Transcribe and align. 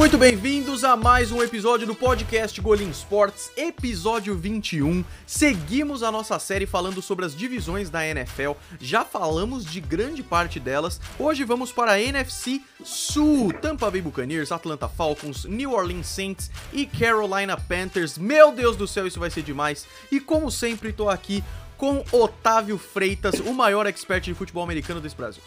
muito 0.00 0.16
bem-vindos 0.16 0.82
a 0.82 0.96
mais 0.96 1.30
um 1.30 1.42
episódio 1.42 1.86
do 1.86 1.94
podcast 1.94 2.58
Golim 2.58 2.88
Sports, 2.88 3.52
episódio 3.54 4.34
21. 4.34 5.04
Seguimos 5.26 6.02
a 6.02 6.10
nossa 6.10 6.38
série 6.38 6.64
falando 6.64 7.02
sobre 7.02 7.26
as 7.26 7.36
divisões 7.36 7.90
da 7.90 8.06
NFL. 8.06 8.52
Já 8.80 9.04
falamos 9.04 9.62
de 9.62 9.78
grande 9.78 10.22
parte 10.22 10.58
delas. 10.58 10.98
Hoje 11.18 11.44
vamos 11.44 11.70
para 11.70 11.92
a 11.92 12.00
NFC 12.00 12.62
Sul. 12.82 13.52
Tampa 13.52 13.90
Bay 13.90 14.00
Buccaneers, 14.00 14.50
Atlanta 14.50 14.88
Falcons, 14.88 15.44
New 15.44 15.72
Orleans 15.72 16.06
Saints 16.06 16.50
e 16.72 16.86
Carolina 16.86 17.58
Panthers. 17.58 18.16
Meu 18.16 18.52
Deus 18.52 18.78
do 18.78 18.88
céu, 18.88 19.06
isso 19.06 19.20
vai 19.20 19.28
ser 19.28 19.42
demais. 19.42 19.86
E 20.10 20.18
como 20.18 20.50
sempre, 20.50 20.94
tô 20.94 21.10
aqui 21.10 21.44
com 21.76 22.02
Otávio 22.10 22.78
Freitas, 22.78 23.38
o 23.40 23.52
maior 23.52 23.86
expert 23.86 24.24
de 24.24 24.32
futebol 24.32 24.64
americano 24.64 24.98
desse 24.98 25.14
Brasil. 25.14 25.42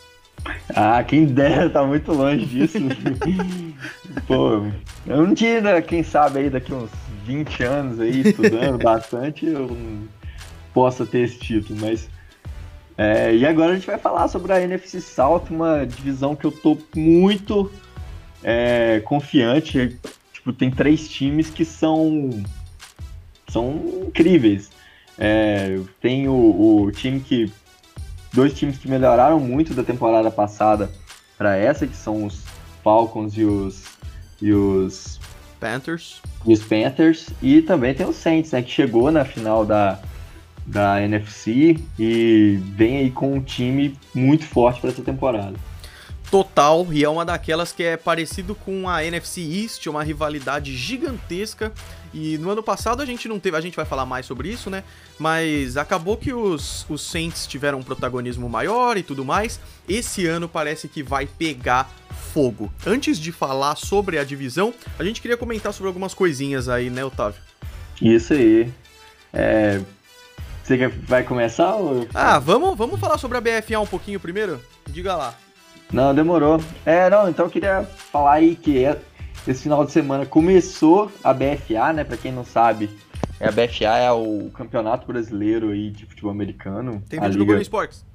Ah, 0.76 1.04
quem 1.04 1.26
dera, 1.26 1.70
tá 1.70 1.86
muito 1.86 2.12
longe 2.12 2.46
disso. 2.46 2.78
Pô, 4.28 4.66
eu 5.06 5.22
um 5.22 5.34
dia, 5.34 5.82
quem 5.82 6.04
sabe 6.04 6.40
aí 6.40 6.50
daqui 6.50 6.74
uns 6.74 6.90
20 7.26 7.64
anos 7.64 8.00
aí, 8.00 8.22
estudando 8.22 8.78
bastante, 8.84 9.46
eu 9.46 9.76
possa 10.74 11.06
ter 11.06 11.20
esse 11.20 11.40
título, 11.40 11.80
mas. 11.80 12.10
É, 12.96 13.36
e 13.36 13.46
agora 13.46 13.72
a 13.72 13.76
gente 13.76 13.88
vai 13.88 13.98
falar 13.98 14.28
sobre 14.28 14.54
a 14.54 14.62
NFC 14.62 15.02
South, 15.02 15.46
uma 15.50 15.84
divisão 15.86 16.36
que 16.36 16.46
eu 16.46 16.52
tô 16.52 16.78
muito 16.96 17.72
é, 18.44 19.02
confiante. 19.04 19.98
Tipo, 20.32 20.54
tem 20.54 20.70
três 20.70 21.08
times 21.10 21.50
que 21.50 21.66
são, 21.66 22.30
são 23.48 24.04
incríveis. 24.08 24.70
É, 25.18 25.80
tem 26.02 26.28
o, 26.28 26.84
o 26.84 26.92
time 26.92 27.20
que 27.20 27.52
dois 28.34 28.54
times 28.54 28.78
que 28.78 28.90
melhoraram 28.90 29.40
muito 29.40 29.74
da 29.74 29.84
temporada 29.84 30.30
passada 30.32 30.92
para 31.38 31.56
essa, 31.56 31.88
que 31.88 31.96
são 31.96 32.26
os 32.26 32.44
Falcons 32.84 33.38
e 33.38 33.44
os 33.44 33.84
e 34.42 34.52
os 34.52 35.20
Panthers. 35.60 36.22
E 36.46 36.54
os 36.54 36.64
Panthers 36.64 37.30
e 37.42 37.62
também 37.62 37.94
tem 37.94 38.06
o 38.06 38.12
Saints, 38.12 38.52
né, 38.52 38.62
que 38.62 38.72
chegou 38.72 39.12
na 39.12 39.24
final 39.24 39.66
da 39.66 40.00
da 40.66 41.02
NFC 41.02 41.78
e 42.00 42.58
vem 42.76 42.98
aí 42.98 43.12
com 43.12 43.34
um 43.34 43.42
time 43.42 43.98
muito 44.16 44.46
forte 44.46 44.80
para 44.80 44.92
essa 44.92 45.02
temporada 45.02 45.58
total 46.34 46.88
e 46.92 47.04
é 47.04 47.10
uma 47.10 47.24
daquelas 47.24 47.72
que 47.72 47.84
é 47.84 47.96
parecido 47.96 48.56
com 48.56 48.90
a 48.90 49.06
NFC 49.06 49.40
East, 49.40 49.86
uma 49.86 50.04
rivalidade 50.04 50.76
gigantesca. 50.76 51.72
E 52.14 52.38
no 52.38 52.50
ano 52.52 52.62
passado 52.62 53.02
a 53.02 53.06
gente 53.06 53.28
não 53.28 53.40
teve, 53.40 53.58
a 53.58 53.62
gente 53.62 53.76
vai 53.76 53.86
falar 53.86 54.06
mais 54.06 54.26
sobre 54.26 54.50
isso, 54.50 54.70
né? 54.70 54.84
Mas 55.18 55.78
acabou 55.78 56.16
que 56.16 56.34
os, 56.34 56.86
os 56.90 57.02
Saints 57.02 57.48
tiveram 57.48 57.80
um 57.80 57.84
protagonismo 57.84 58.48
maior 58.48 58.98
e 58.98 59.04
tudo 59.04 59.26
mais. 59.26 59.60
Esse 59.90 60.28
ano 60.28 60.48
parece 60.48 60.88
que 60.88 61.02
vai 61.02 61.26
pegar 61.26 61.90
fogo. 62.34 62.72
Antes 62.86 63.18
de 63.18 63.32
falar 63.32 63.76
sobre 63.76 64.20
a 64.20 64.24
divisão, 64.24 64.74
a 65.00 65.04
gente 65.04 65.22
queria 65.22 65.38
comentar 65.38 65.74
sobre 65.74 65.88
algumas 65.88 66.14
coisinhas 66.14 66.70
aí, 66.70 66.90
né, 66.90 67.04
Otávio? 67.04 67.42
Isso 68.02 68.34
aí. 68.34 68.72
É, 69.32 69.82
você 70.64 70.88
vai 70.88 71.24
começar? 71.24 71.76
Ou... 71.76 72.08
Ah, 72.14 72.40
vamos, 72.40 72.78
vamos 72.78 73.00
falar 73.00 73.18
sobre 73.18 73.38
a 73.38 73.42
BFA 73.42 73.80
um 73.80 73.88
pouquinho 73.88 74.20
primeiro? 74.20 74.62
Diga 74.88 75.16
lá. 75.16 75.34
Não, 75.92 76.16
demorou. 76.16 76.60
É, 76.86 77.10
não, 77.10 77.30
então 77.30 77.46
eu 77.46 77.52
queria 77.52 77.84
falar 77.84 78.34
aí 78.34 78.56
que 78.56 78.84
é, 78.84 79.00
esse 79.48 79.64
final 79.64 79.86
de 79.86 79.92
semana 79.92 80.26
começou 80.26 81.12
a 81.24 81.34
BFA, 81.34 81.94
né? 81.94 82.04
Pra 82.04 82.18
quem 82.18 82.32
não 82.32 82.46
sabe, 82.46 82.90
a 83.40 83.52
BFA 83.52 83.98
é 83.98 84.12
o 84.12 84.50
campeonato 84.54 85.06
brasileiro 85.06 85.70
aí 85.70 85.92
de 85.92 86.06
futebol 86.06 86.32
americano. 86.32 87.04
Tem 87.10 87.20
vídeo 87.20 87.34
Liga... 87.34 87.40
do 87.40 87.46
Golden 87.46 87.62
Sports. 87.62 88.06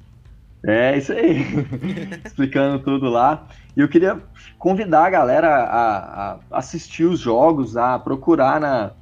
É, 0.66 0.96
isso 0.96 1.12
aí. 1.12 1.44
Explicando 2.24 2.78
tudo 2.83 3.08
lá. 3.08 3.46
E 3.77 3.80
eu 3.80 3.88
queria 3.88 4.20
convidar 4.58 5.06
a 5.06 5.11
galera 5.11 5.48
a, 5.48 6.33
a, 6.33 6.38
assistir 6.50 7.05
os 7.05 7.20
jogos, 7.20 7.77
a 7.77 7.98
procurar 7.98 8.61
na, 8.61 8.92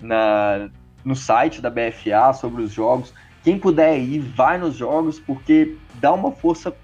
na, 0.00 0.70
no 1.04 1.14
site 1.14 1.60
da 1.60 1.70
BFA 1.70 2.32
sobre 2.32 2.62
os 2.62 2.72
jogos. 2.72 3.12
Quem 3.44 3.58
puder 3.58 3.98
ir, 3.98 4.20
vai 4.20 4.58
nos 4.58 4.74
jogos, 4.74 5.20
porque 5.20 5.76
dá 6.00 6.12
uma 6.12 6.32
força 6.32 6.74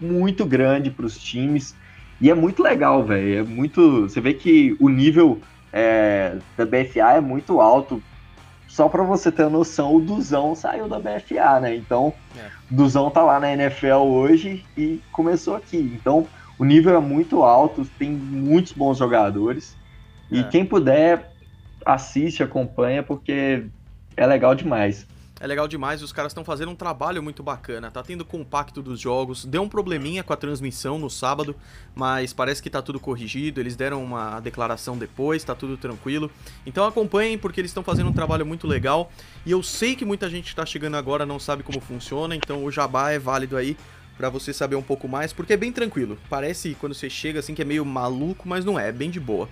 muito 0.00 0.44
grande 0.44 0.90
para 0.90 1.06
os 1.06 1.16
times. 1.16 1.76
E 2.22 2.30
é 2.30 2.34
muito 2.34 2.62
legal, 2.62 3.04
velho. 3.04 3.40
É 3.40 3.42
muito. 3.42 4.02
Você 4.02 4.20
vê 4.20 4.32
que 4.32 4.76
o 4.78 4.88
nível 4.88 5.40
é, 5.72 6.36
da 6.56 6.64
BFA 6.64 7.14
é 7.16 7.20
muito 7.20 7.60
alto. 7.60 8.00
Só 8.68 8.88
para 8.88 9.02
você 9.02 9.30
ter 9.30 9.50
noção, 9.50 9.96
o 9.96 10.00
Duzão 10.00 10.54
saiu 10.54 10.88
da 10.88 10.98
BFA, 10.98 11.60
né? 11.60 11.74
Então, 11.74 12.14
é. 12.38 12.46
o 12.70 12.76
Duzão 12.76 13.10
tá 13.10 13.22
lá 13.22 13.40
na 13.40 13.52
NFL 13.52 14.04
hoje 14.04 14.64
e 14.78 15.00
começou 15.10 15.56
aqui. 15.56 15.76
Então, 16.00 16.26
o 16.58 16.64
nível 16.64 16.96
é 16.96 17.00
muito 17.00 17.42
alto, 17.42 17.84
tem 17.98 18.10
muitos 18.10 18.72
bons 18.72 18.96
jogadores. 18.96 19.76
E 20.30 20.40
é. 20.40 20.42
quem 20.44 20.64
puder, 20.64 21.32
assiste, 21.84 22.42
acompanha, 22.42 23.02
porque 23.02 23.66
é 24.16 24.26
legal 24.26 24.54
demais 24.54 25.06
é 25.42 25.46
legal 25.48 25.66
demais, 25.66 26.04
os 26.04 26.12
caras 26.12 26.30
estão 26.30 26.44
fazendo 26.44 26.70
um 26.70 26.74
trabalho 26.76 27.20
muito 27.20 27.42
bacana, 27.42 27.90
tá 27.90 28.00
tendo 28.00 28.24
compacto 28.24 28.80
dos 28.80 29.00
jogos, 29.00 29.44
deu 29.44 29.60
um 29.60 29.68
probleminha 29.68 30.22
com 30.22 30.32
a 30.32 30.36
transmissão 30.36 31.00
no 31.00 31.10
sábado, 31.10 31.56
mas 31.96 32.32
parece 32.32 32.62
que 32.62 32.70
tá 32.70 32.80
tudo 32.80 33.00
corrigido, 33.00 33.58
eles 33.58 33.74
deram 33.74 34.04
uma 34.04 34.38
declaração 34.38 34.96
depois, 34.96 35.42
tá 35.42 35.52
tudo 35.52 35.76
tranquilo. 35.76 36.30
Então 36.64 36.86
acompanhem 36.86 37.36
porque 37.36 37.60
eles 37.60 37.72
estão 37.72 37.82
fazendo 37.82 38.08
um 38.08 38.12
trabalho 38.12 38.46
muito 38.46 38.68
legal 38.68 39.10
e 39.44 39.50
eu 39.50 39.64
sei 39.64 39.96
que 39.96 40.04
muita 40.04 40.30
gente 40.30 40.54
tá 40.54 40.64
chegando 40.64 40.96
agora 40.96 41.26
não 41.26 41.40
sabe 41.40 41.64
como 41.64 41.80
funciona, 41.80 42.36
então 42.36 42.64
o 42.64 42.70
jabá 42.70 43.10
é 43.10 43.18
válido 43.18 43.56
aí 43.56 43.76
para 44.16 44.28
você 44.28 44.52
saber 44.52 44.76
um 44.76 44.82
pouco 44.82 45.08
mais, 45.08 45.32
porque 45.32 45.54
é 45.54 45.56
bem 45.56 45.72
tranquilo. 45.72 46.16
Parece 46.30 46.76
quando 46.78 46.94
você 46.94 47.10
chega 47.10 47.40
assim 47.40 47.52
que 47.52 47.62
é 47.62 47.64
meio 47.64 47.84
maluco, 47.84 48.48
mas 48.48 48.64
não 48.64 48.78
é, 48.78 48.90
é 48.90 48.92
bem 48.92 49.10
de 49.10 49.18
boa. 49.18 49.48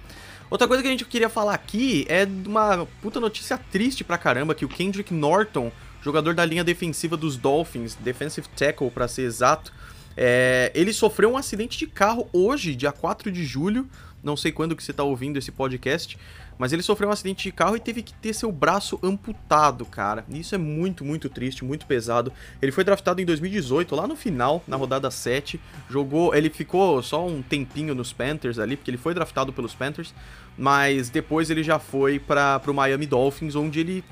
Outra 0.50 0.66
coisa 0.66 0.82
que 0.82 0.88
a 0.88 0.90
gente 0.90 1.04
queria 1.04 1.28
falar 1.28 1.54
aqui 1.54 2.04
é 2.08 2.26
uma 2.44 2.86
puta 3.00 3.20
notícia 3.20 3.56
triste 3.56 4.02
pra 4.02 4.18
caramba 4.18 4.52
que 4.52 4.64
o 4.64 4.68
Kendrick 4.68 5.14
Norton, 5.14 5.70
jogador 6.02 6.34
da 6.34 6.44
linha 6.44 6.64
defensiva 6.64 7.16
dos 7.16 7.36
Dolphins, 7.36 7.94
defensive 7.94 8.48
tackle 8.56 8.90
para 8.90 9.06
ser 9.06 9.22
exato, 9.22 9.72
é, 10.16 10.72
ele 10.74 10.92
sofreu 10.92 11.30
um 11.30 11.36
acidente 11.36 11.78
de 11.78 11.86
carro 11.86 12.28
hoje, 12.32 12.74
dia 12.74 12.90
4 12.90 13.30
de 13.30 13.44
julho, 13.44 13.88
não 14.24 14.36
sei 14.36 14.50
quando 14.50 14.74
que 14.74 14.82
você 14.82 14.92
tá 14.92 15.04
ouvindo 15.04 15.38
esse 15.38 15.52
podcast, 15.52 16.18
mas 16.60 16.74
ele 16.74 16.82
sofreu 16.82 17.08
um 17.08 17.12
acidente 17.12 17.44
de 17.44 17.52
carro 17.52 17.74
e 17.74 17.80
teve 17.80 18.02
que 18.02 18.12
ter 18.12 18.34
seu 18.34 18.52
braço 18.52 19.00
amputado, 19.02 19.86
cara. 19.86 20.26
Isso 20.28 20.54
é 20.54 20.58
muito, 20.58 21.06
muito 21.06 21.30
triste, 21.30 21.64
muito 21.64 21.86
pesado. 21.86 22.30
Ele 22.60 22.70
foi 22.70 22.84
draftado 22.84 23.18
em 23.18 23.24
2018, 23.24 23.96
lá 23.96 24.06
no 24.06 24.14
final, 24.14 24.62
na 24.68 24.76
rodada 24.76 25.10
7. 25.10 25.58
Jogou, 25.88 26.34
ele 26.34 26.50
ficou 26.50 27.02
só 27.02 27.26
um 27.26 27.40
tempinho 27.40 27.94
nos 27.94 28.12
Panthers 28.12 28.58
ali, 28.58 28.76
porque 28.76 28.90
ele 28.90 28.98
foi 28.98 29.14
draftado 29.14 29.54
pelos 29.54 29.74
Panthers, 29.74 30.12
mas 30.58 31.08
depois 31.08 31.48
ele 31.48 31.62
já 31.62 31.78
foi 31.78 32.18
para 32.18 32.60
o 32.66 32.74
Miami 32.74 33.06
Dolphins, 33.06 33.56
onde 33.56 33.80
ele 33.80 34.04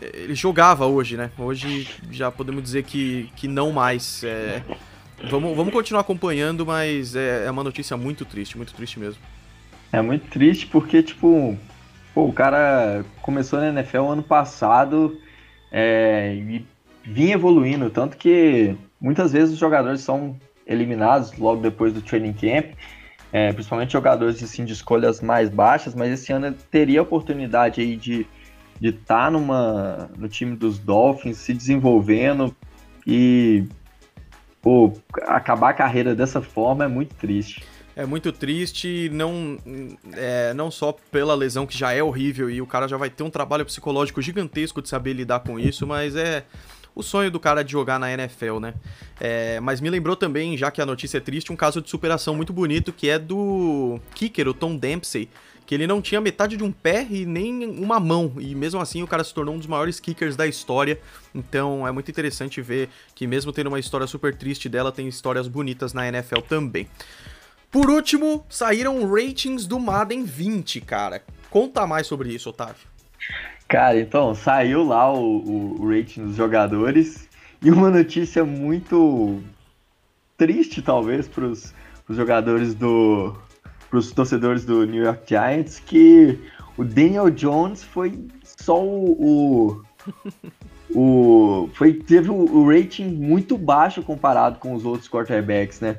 ele 0.00 0.36
jogava 0.36 0.86
hoje, 0.86 1.16
né? 1.16 1.32
Hoje 1.36 1.88
já 2.08 2.30
podemos 2.30 2.62
dizer 2.62 2.84
que, 2.84 3.28
que 3.34 3.48
não 3.48 3.72
mais. 3.72 4.22
É... 4.22 4.62
Vamos, 5.28 5.56
vamos 5.56 5.72
continuar 5.72 6.02
acompanhando, 6.02 6.64
mas 6.64 7.16
é, 7.16 7.46
é 7.46 7.50
uma 7.50 7.64
notícia 7.64 7.96
muito 7.96 8.24
triste, 8.24 8.56
muito 8.56 8.72
triste 8.74 9.00
mesmo. 9.00 9.20
É 9.92 10.00
muito 10.00 10.30
triste 10.30 10.68
porque, 10.68 11.02
tipo, 11.02 11.58
Pô, 12.14 12.24
o 12.26 12.32
cara 12.32 13.04
começou 13.22 13.60
na 13.60 13.68
NFL 13.68 14.06
ano 14.06 14.22
passado 14.22 15.18
é, 15.70 16.34
e 16.34 16.66
vinha 17.04 17.34
evoluindo, 17.34 17.88
tanto 17.90 18.16
que 18.16 18.76
muitas 19.00 19.32
vezes 19.32 19.54
os 19.54 19.58
jogadores 19.58 20.00
são 20.00 20.36
eliminados 20.66 21.36
logo 21.36 21.62
depois 21.62 21.92
do 21.92 22.02
training 22.02 22.32
camp, 22.32 22.72
é, 23.32 23.52
principalmente 23.52 23.92
jogadores 23.92 24.42
assim, 24.42 24.64
de 24.64 24.72
escolhas 24.72 25.20
mais 25.20 25.48
baixas, 25.48 25.94
mas 25.94 26.12
esse 26.12 26.32
ano 26.32 26.52
teria 26.70 27.00
a 27.00 27.02
oportunidade 27.02 27.80
aí 27.80 27.96
de 27.96 28.26
de 28.80 28.88
estar 28.88 29.26
tá 29.26 29.30
numa 29.30 30.10
no 30.16 30.26
time 30.26 30.56
dos 30.56 30.78
Dolphins 30.78 31.36
se 31.36 31.52
desenvolvendo 31.52 32.56
e 33.06 33.64
pô, 34.62 34.92
acabar 35.26 35.70
a 35.70 35.74
carreira 35.74 36.14
dessa 36.14 36.40
forma 36.40 36.84
é 36.84 36.88
muito 36.88 37.14
triste. 37.14 37.62
É 38.00 38.06
muito 38.06 38.32
triste, 38.32 39.10
não, 39.12 39.58
é, 40.14 40.54
não 40.54 40.70
só 40.70 40.90
pela 40.90 41.34
lesão 41.34 41.66
que 41.66 41.76
já 41.76 41.92
é 41.92 42.02
horrível 42.02 42.48
e 42.48 42.62
o 42.62 42.66
cara 42.66 42.88
já 42.88 42.96
vai 42.96 43.10
ter 43.10 43.22
um 43.22 43.28
trabalho 43.28 43.62
psicológico 43.66 44.22
gigantesco 44.22 44.80
de 44.80 44.88
saber 44.88 45.12
lidar 45.12 45.40
com 45.40 45.60
isso, 45.60 45.86
mas 45.86 46.16
é 46.16 46.46
o 46.94 47.02
sonho 47.02 47.30
do 47.30 47.38
cara 47.38 47.62
de 47.62 47.72
jogar 47.72 48.00
na 48.00 48.10
NFL, 48.10 48.58
né? 48.58 48.72
É, 49.20 49.60
mas 49.60 49.82
me 49.82 49.90
lembrou 49.90 50.16
também, 50.16 50.56
já 50.56 50.70
que 50.70 50.80
a 50.80 50.86
notícia 50.86 51.18
é 51.18 51.20
triste, 51.20 51.52
um 51.52 51.56
caso 51.56 51.82
de 51.82 51.90
superação 51.90 52.34
muito 52.34 52.54
bonito 52.54 52.90
que 52.90 53.06
é 53.06 53.18
do 53.18 54.00
kicker, 54.14 54.48
o 54.48 54.54
Tom 54.54 54.76
Dempsey, 54.76 55.28
que 55.66 55.74
ele 55.74 55.86
não 55.86 56.00
tinha 56.00 56.22
metade 56.22 56.56
de 56.56 56.64
um 56.64 56.72
pé 56.72 57.06
e 57.10 57.26
nem 57.26 57.66
uma 57.66 58.00
mão, 58.00 58.32
e 58.38 58.54
mesmo 58.54 58.80
assim 58.80 59.02
o 59.02 59.06
cara 59.06 59.22
se 59.22 59.34
tornou 59.34 59.54
um 59.54 59.58
dos 59.58 59.66
maiores 59.66 60.00
kickers 60.00 60.36
da 60.36 60.46
história. 60.46 60.98
Então 61.34 61.86
é 61.86 61.92
muito 61.92 62.10
interessante 62.10 62.62
ver 62.62 62.88
que 63.14 63.26
mesmo 63.26 63.52
tendo 63.52 63.66
uma 63.66 63.78
história 63.78 64.06
super 64.06 64.34
triste 64.34 64.70
dela, 64.70 64.90
tem 64.90 65.06
histórias 65.06 65.46
bonitas 65.46 65.92
na 65.92 66.08
NFL 66.08 66.40
também. 66.48 66.88
Por 67.70 67.88
último, 67.88 68.44
saíram 68.48 69.08
ratings 69.08 69.66
do 69.66 69.78
Madden 69.78 70.24
20, 70.24 70.80
cara. 70.80 71.22
Conta 71.48 71.86
mais 71.86 72.06
sobre 72.06 72.30
isso, 72.30 72.50
Otávio. 72.50 72.88
Cara, 73.68 73.98
então, 74.00 74.34
saiu 74.34 74.82
lá 74.84 75.12
o, 75.12 75.80
o 75.80 75.88
rating 75.88 76.26
dos 76.26 76.36
jogadores 76.36 77.28
e 77.62 77.70
uma 77.70 77.90
notícia 77.90 78.44
muito 78.44 79.40
triste, 80.36 80.82
talvez, 80.82 81.28
para 81.28 81.44
os 81.44 81.72
jogadores 82.08 82.74
do, 82.74 83.36
os 83.92 84.12
torcedores 84.12 84.64
do 84.64 84.84
New 84.86 85.02
York 85.02 85.22
Giants 85.26 85.80
que 85.80 86.38
o 86.76 86.84
Daniel 86.84 87.30
Jones 87.30 87.82
foi 87.82 88.26
só 88.42 88.82
o, 88.82 89.82
o, 90.94 90.94
o 90.94 91.70
foi 91.74 91.94
teve 91.94 92.30
o, 92.30 92.34
o, 92.34 92.68
rating 92.68 93.08
muito 93.08 93.58
baixo 93.58 94.02
comparado 94.02 94.58
com 94.58 94.74
os 94.74 94.84
outros 94.84 95.08
quarterbacks, 95.08 95.80
né? 95.80 95.98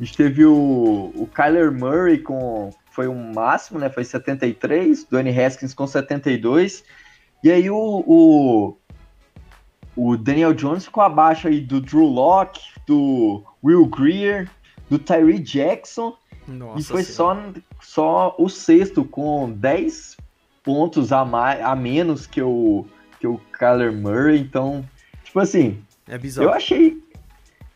A 0.00 0.04
gente 0.04 0.16
teve 0.16 0.44
o, 0.44 1.12
o 1.14 1.28
Kyler 1.34 1.72
Murray 1.72 2.18
com 2.18 2.70
foi 2.90 3.08
um 3.08 3.32
máximo, 3.32 3.80
né? 3.80 3.90
Foi 3.90 4.04
73, 4.04 5.04
Dwayne 5.04 5.36
Haskins 5.36 5.74
com 5.74 5.86
72. 5.86 6.84
E 7.42 7.50
aí 7.50 7.68
o, 7.68 8.04
o, 8.06 8.76
o 9.96 10.16
Daniel 10.16 10.54
Jones 10.54 10.84
ficou 10.84 11.02
abaixo 11.02 11.48
aí 11.48 11.60
do 11.60 11.80
Drew 11.80 12.06
Locke, 12.06 12.60
do 12.86 13.42
Will 13.62 13.86
Greer, 13.86 14.48
do 14.88 14.98
Tyree 14.98 15.40
Jackson. 15.40 16.16
Nossa 16.46 16.80
e 16.80 16.84
foi 16.84 17.02
só, 17.02 17.36
só 17.80 18.36
o 18.38 18.48
sexto, 18.48 19.04
com 19.04 19.50
10 19.50 20.16
pontos 20.62 21.12
a, 21.12 21.24
mais, 21.24 21.60
a 21.62 21.74
menos 21.74 22.26
que 22.26 22.40
o, 22.40 22.86
que 23.18 23.26
o 23.26 23.38
Kyler 23.58 23.92
Murray. 23.92 24.38
Então, 24.38 24.88
tipo 25.24 25.40
assim, 25.40 25.82
é 26.06 26.16
bizarro. 26.16 26.48
eu 26.48 26.54
achei 26.54 27.02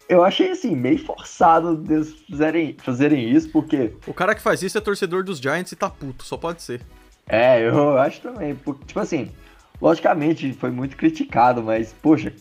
eu 0.08 0.25
achei 0.25 0.50
assim, 0.50 0.75
meio 0.75 0.99
forçado 0.99 1.84
eles 1.88 2.14
fazerem, 2.28 2.76
fazerem 2.78 3.31
isso, 3.31 3.50
porque. 3.50 3.93
O 4.06 4.14
cara 4.14 4.34
que 4.34 4.40
faz 4.40 4.62
isso 4.62 4.78
é 4.78 4.81
torcedor 4.81 5.22
dos 5.22 5.38
Giants 5.38 5.72
e 5.72 5.76
tá 5.76 5.90
puto, 5.90 6.25
só 6.25 6.37
pode 6.37 6.62
ser. 6.62 6.81
É, 7.26 7.69
eu 7.69 7.99
acho 7.99 8.20
também. 8.22 8.55
Porque, 8.55 8.87
tipo 8.87 9.00
assim, 9.00 9.31
logicamente 9.81 10.52
foi 10.55 10.70
muito 10.70 10.96
criticado, 10.96 11.62
mas, 11.62 11.94
poxa, 12.02 12.32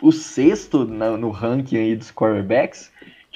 o 0.00 0.10
sexto 0.10 0.84
no, 0.84 1.16
no 1.16 1.30
ranking 1.30 1.76
aí 1.76 1.94
dos 1.94 2.10
quarterbacks 2.10 2.90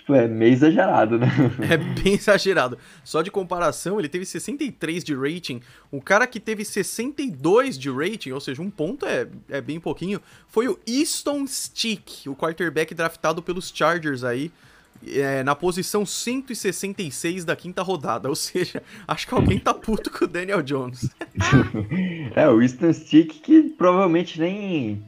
Tipo, 0.04 0.14
é 0.16 0.28
meio 0.28 0.52
exagerado, 0.52 1.18
né? 1.18 1.28
É 1.70 1.78
bem 1.78 2.12
exagerado. 2.12 2.76
Só 3.02 3.22
de 3.22 3.30
comparação, 3.30 3.98
ele 3.98 4.08
teve 4.08 4.26
63 4.26 5.02
de 5.02 5.14
rating. 5.14 5.62
O 5.90 5.98
cara 5.98 6.26
que 6.26 6.38
teve 6.38 6.62
62 6.62 7.78
de 7.78 7.90
rating, 7.90 8.32
ou 8.32 8.40
seja, 8.40 8.60
um 8.60 8.68
ponto 8.68 9.06
é, 9.06 9.26
é 9.48 9.62
bem 9.62 9.80
pouquinho, 9.80 10.20
foi 10.46 10.68
o 10.68 10.78
Easton 10.86 11.46
Stick, 11.46 12.26
o 12.26 12.36
quarterback 12.36 12.94
draftado 12.94 13.42
pelos 13.42 13.72
Chargers 13.74 14.24
aí. 14.24 14.52
É, 15.06 15.42
na 15.42 15.54
posição 15.54 16.04
166 16.06 17.44
da 17.44 17.56
quinta 17.56 17.82
rodada. 17.82 18.28
Ou 18.28 18.36
seja, 18.36 18.82
acho 19.08 19.26
que 19.26 19.34
alguém 19.34 19.58
tá 19.58 19.72
puto 19.72 20.10
com 20.10 20.26
o 20.26 20.28
Daniel 20.28 20.62
Jones. 20.62 21.08
é, 22.36 22.46
o 22.46 22.60
Easton 22.60 22.92
Stick 22.92 23.40
que 23.40 23.62
provavelmente 23.70 24.38
nem 24.38 25.02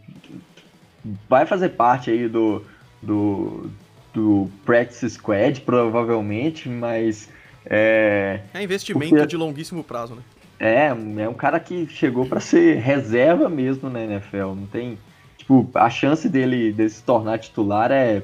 vai 1.29 1.47
fazer 1.47 1.71
parte 1.71 2.11
aí 2.11 2.29
do, 2.29 2.63
do, 3.01 3.71
do 4.17 4.49
Practice 4.65 5.11
Squad, 5.11 5.61
provavelmente, 5.61 6.71
mas. 6.71 7.29
É, 7.67 8.41
é 8.55 8.63
investimento 8.63 9.11
porque... 9.11 9.27
de 9.27 9.37
longuíssimo 9.37 9.85
prazo, 9.85 10.15
né? 10.15 10.23
É, 10.59 10.87
é 10.87 11.29
um 11.29 11.35
cara 11.35 11.61
que 11.61 11.87
chegou 11.87 12.25
para 12.25 12.41
ser 12.41 12.79
reserva 12.79 13.51
mesmo 13.51 13.91
na 13.91 14.03
NFL. 14.03 14.55
Não 14.55 14.67
tem. 14.67 14.99
Tipo, 15.37 15.69
a 15.75 15.91
chance 15.91 16.29
dele, 16.31 16.73
dele 16.73 16.89
se 16.89 17.03
tornar 17.03 17.39
titular 17.39 17.93
é 17.93 18.23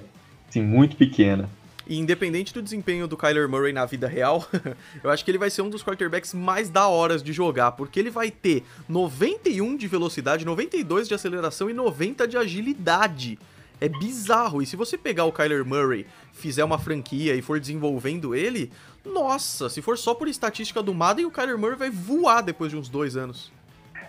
assim, 0.49 0.63
muito 0.63 0.97
pequena. 0.97 1.49
E 1.87 1.99
independente 1.99 2.55
do 2.55 2.63
desempenho 2.63 3.07
do 3.07 3.17
Kyler 3.17 3.49
Murray 3.49 3.73
na 3.73 3.85
vida 3.85 4.09
real, 4.09 4.49
eu 5.05 5.11
acho 5.11 5.23
que 5.23 5.31
ele 5.31 5.37
vai 5.37 5.51
ser 5.51 5.61
um 5.61 5.69
dos 5.69 5.85
quarterbacks 5.85 6.33
mais 6.33 6.71
da 6.71 6.89
horas 6.89 7.23
de 7.23 7.35
jogar, 7.35 7.73
porque 7.73 8.01
ele 8.01 8.09
vai 8.09 8.31
ter 8.31 8.65
91 8.89 9.77
de 9.77 9.87
velocidade, 9.89 10.47
92 10.47 11.07
de 11.07 11.15
aceleração 11.15 11.69
e 11.69 11.75
90 11.75 12.27
de 12.27 12.39
agilidade. 12.39 13.39
É 13.83 13.89
bizarro. 13.89 14.63
E 14.63 14.67
se 14.67 14.77
você 14.77 14.97
pegar 14.97 15.25
o 15.25 15.33
Kyler 15.33 15.65
Murray, 15.65 16.07
fizer 16.33 16.63
uma 16.63 16.79
franquia 16.79 17.35
e 17.35 17.43
for 17.43 17.59
desenvolvendo 17.59 18.33
ele, 18.33 18.71
nossa, 19.05 19.69
se 19.69 19.83
for 19.83 19.99
só 19.99 20.15
por 20.15 20.29
estatística 20.29 20.81
do 20.81 20.95
Madden, 20.95 21.27
o 21.27 21.33
Kyler 21.33 21.59
Murray 21.59 21.77
vai 21.77 21.91
voar 21.91 22.43
depois 22.43 22.71
de 22.71 22.77
uns 22.77 22.89
dois 22.89 23.17
anos. 23.17 23.51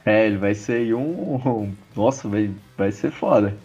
É, 0.06 0.28
ele 0.28 0.38
vai 0.38 0.54
ser 0.54 0.94
um. 0.94 1.74
Nossa, 1.96 2.28
vai, 2.28 2.52
vai 2.78 2.92
ser 2.92 3.12
foda. 3.12 3.58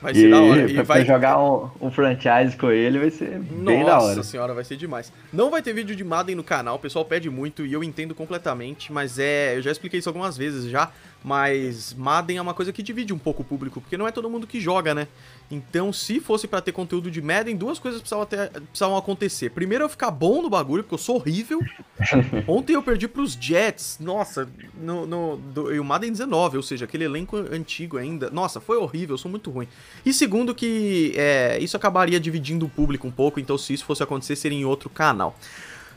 Vai 0.00 0.14
ser 0.14 0.28
e, 0.28 0.30
da 0.30 0.40
hora. 0.40 0.70
E 0.70 0.74
pra, 0.74 0.82
vai 0.82 1.04
jogar 1.04 1.38
um, 1.38 1.68
um, 1.78 1.90
franchise 1.90 2.56
com 2.56 2.70
ele 2.70 2.98
vai 2.98 3.10
ser 3.10 3.38
Nossa 3.38 3.64
bem 3.64 3.84
da 3.84 3.98
hora. 3.98 4.16
Nossa 4.16 4.22
senhora, 4.22 4.54
vai 4.54 4.64
ser 4.64 4.76
demais. 4.76 5.12
Não 5.30 5.50
vai 5.50 5.60
ter 5.60 5.74
vídeo 5.74 5.94
de 5.94 6.02
Madden 6.02 6.36
no 6.36 6.44
canal, 6.44 6.76
o 6.76 6.78
pessoal 6.78 7.04
pede 7.04 7.28
muito 7.28 7.66
e 7.66 7.72
eu 7.74 7.84
entendo 7.84 8.14
completamente, 8.14 8.90
mas 8.90 9.18
é. 9.18 9.56
Eu 9.56 9.62
já 9.62 9.70
expliquei 9.70 9.98
isso 9.98 10.08
algumas 10.08 10.38
vezes 10.38 10.70
já. 10.70 10.90
Mas 11.22 11.92
Madden 11.92 12.38
é 12.38 12.42
uma 12.42 12.54
coisa 12.54 12.72
que 12.72 12.82
divide 12.82 13.12
um 13.12 13.18
pouco 13.18 13.42
o 13.42 13.44
público, 13.44 13.80
porque 13.80 13.96
não 13.96 14.08
é 14.08 14.12
todo 14.12 14.30
mundo 14.30 14.46
que 14.46 14.58
joga, 14.58 14.94
né? 14.94 15.06
Então, 15.50 15.92
se 15.92 16.20
fosse 16.20 16.46
para 16.46 16.60
ter 16.60 16.72
conteúdo 16.72 17.10
de 17.10 17.20
Madden, 17.20 17.56
duas 17.56 17.78
coisas 17.78 18.00
precisavam, 18.00 18.24
ter, 18.24 18.50
precisavam 18.50 18.96
acontecer. 18.96 19.50
Primeiro, 19.50 19.84
eu 19.84 19.88
ficar 19.88 20.10
bom 20.10 20.40
no 20.40 20.48
bagulho, 20.48 20.82
porque 20.82 20.94
eu 20.94 20.98
sou 20.98 21.16
horrível. 21.16 21.60
Ontem 22.48 22.74
eu 22.74 22.82
perdi 22.82 23.06
pros 23.06 23.32
Jets, 23.32 23.98
nossa, 24.00 24.48
no, 24.74 25.06
no 25.06 25.36
do, 25.36 25.74
e 25.74 25.80
o 25.80 25.84
Madden 25.84 26.12
19, 26.12 26.56
ou 26.56 26.62
seja, 26.62 26.84
aquele 26.84 27.04
elenco 27.04 27.36
antigo 27.36 27.98
ainda. 27.98 28.30
Nossa, 28.30 28.60
foi 28.60 28.78
horrível, 28.78 29.14
eu 29.14 29.18
sou 29.18 29.30
muito 29.30 29.50
ruim. 29.50 29.68
E 30.06 30.14
segundo, 30.14 30.54
que 30.54 31.12
é, 31.16 31.58
isso 31.60 31.76
acabaria 31.76 32.20
dividindo 32.20 32.64
o 32.64 32.68
público 32.68 33.06
um 33.06 33.12
pouco, 33.12 33.40
então 33.40 33.58
se 33.58 33.74
isso 33.74 33.84
fosse 33.84 34.02
acontecer, 34.02 34.36
seria 34.36 34.58
em 34.58 34.64
outro 34.64 34.88
canal. 34.88 35.36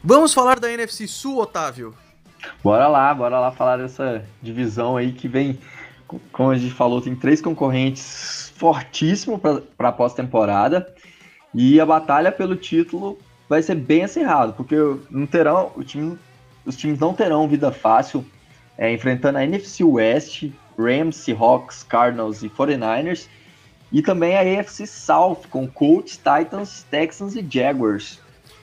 Vamos 0.03 0.33
falar 0.33 0.59
da 0.59 0.69
NFC 0.69 1.07
Sul, 1.07 1.39
Otávio? 1.39 1.95
Bora 2.63 2.87
lá, 2.87 3.13
bora 3.13 3.39
lá 3.39 3.51
falar 3.51 3.77
dessa 3.77 4.23
divisão 4.41 4.97
aí 4.97 5.11
que 5.11 5.27
vem, 5.27 5.59
como 6.31 6.51
a 6.51 6.57
gente 6.57 6.73
falou, 6.73 7.01
tem 7.01 7.15
três 7.15 7.41
concorrentes 7.41 8.53
fortíssimos 8.55 9.39
para 9.77 9.89
a 9.89 9.91
pós-temporada 9.91 10.93
e 11.53 11.79
a 11.79 11.85
batalha 11.85 12.31
pelo 12.31 12.55
título 12.55 13.17
vai 13.47 13.61
ser 13.61 13.75
bem 13.75 14.03
acirrada, 14.03 14.53
porque 14.53 14.75
não 15.09 15.25
terão, 15.25 15.71
time, 15.85 16.17
os 16.65 16.75
times 16.75 16.99
não 16.99 17.13
terão 17.13 17.47
vida 17.47 17.71
fácil 17.71 18.25
é, 18.77 18.91
enfrentando 18.91 19.37
a 19.37 19.43
NFC 19.43 19.83
West, 19.83 20.45
Rams, 20.77 21.17
Seahawks, 21.17 21.83
Cardinals 21.83 22.41
e 22.41 22.49
49ers, 22.49 23.27
e 23.91 24.01
também 24.01 24.35
a 24.35 24.59
AFC 24.59 24.87
South 24.87 25.41
com 25.49 25.67
Colts, 25.67 26.17
Titans, 26.17 26.83
Texans 26.89 27.35
e 27.35 27.45
Jaguars. 27.47 28.19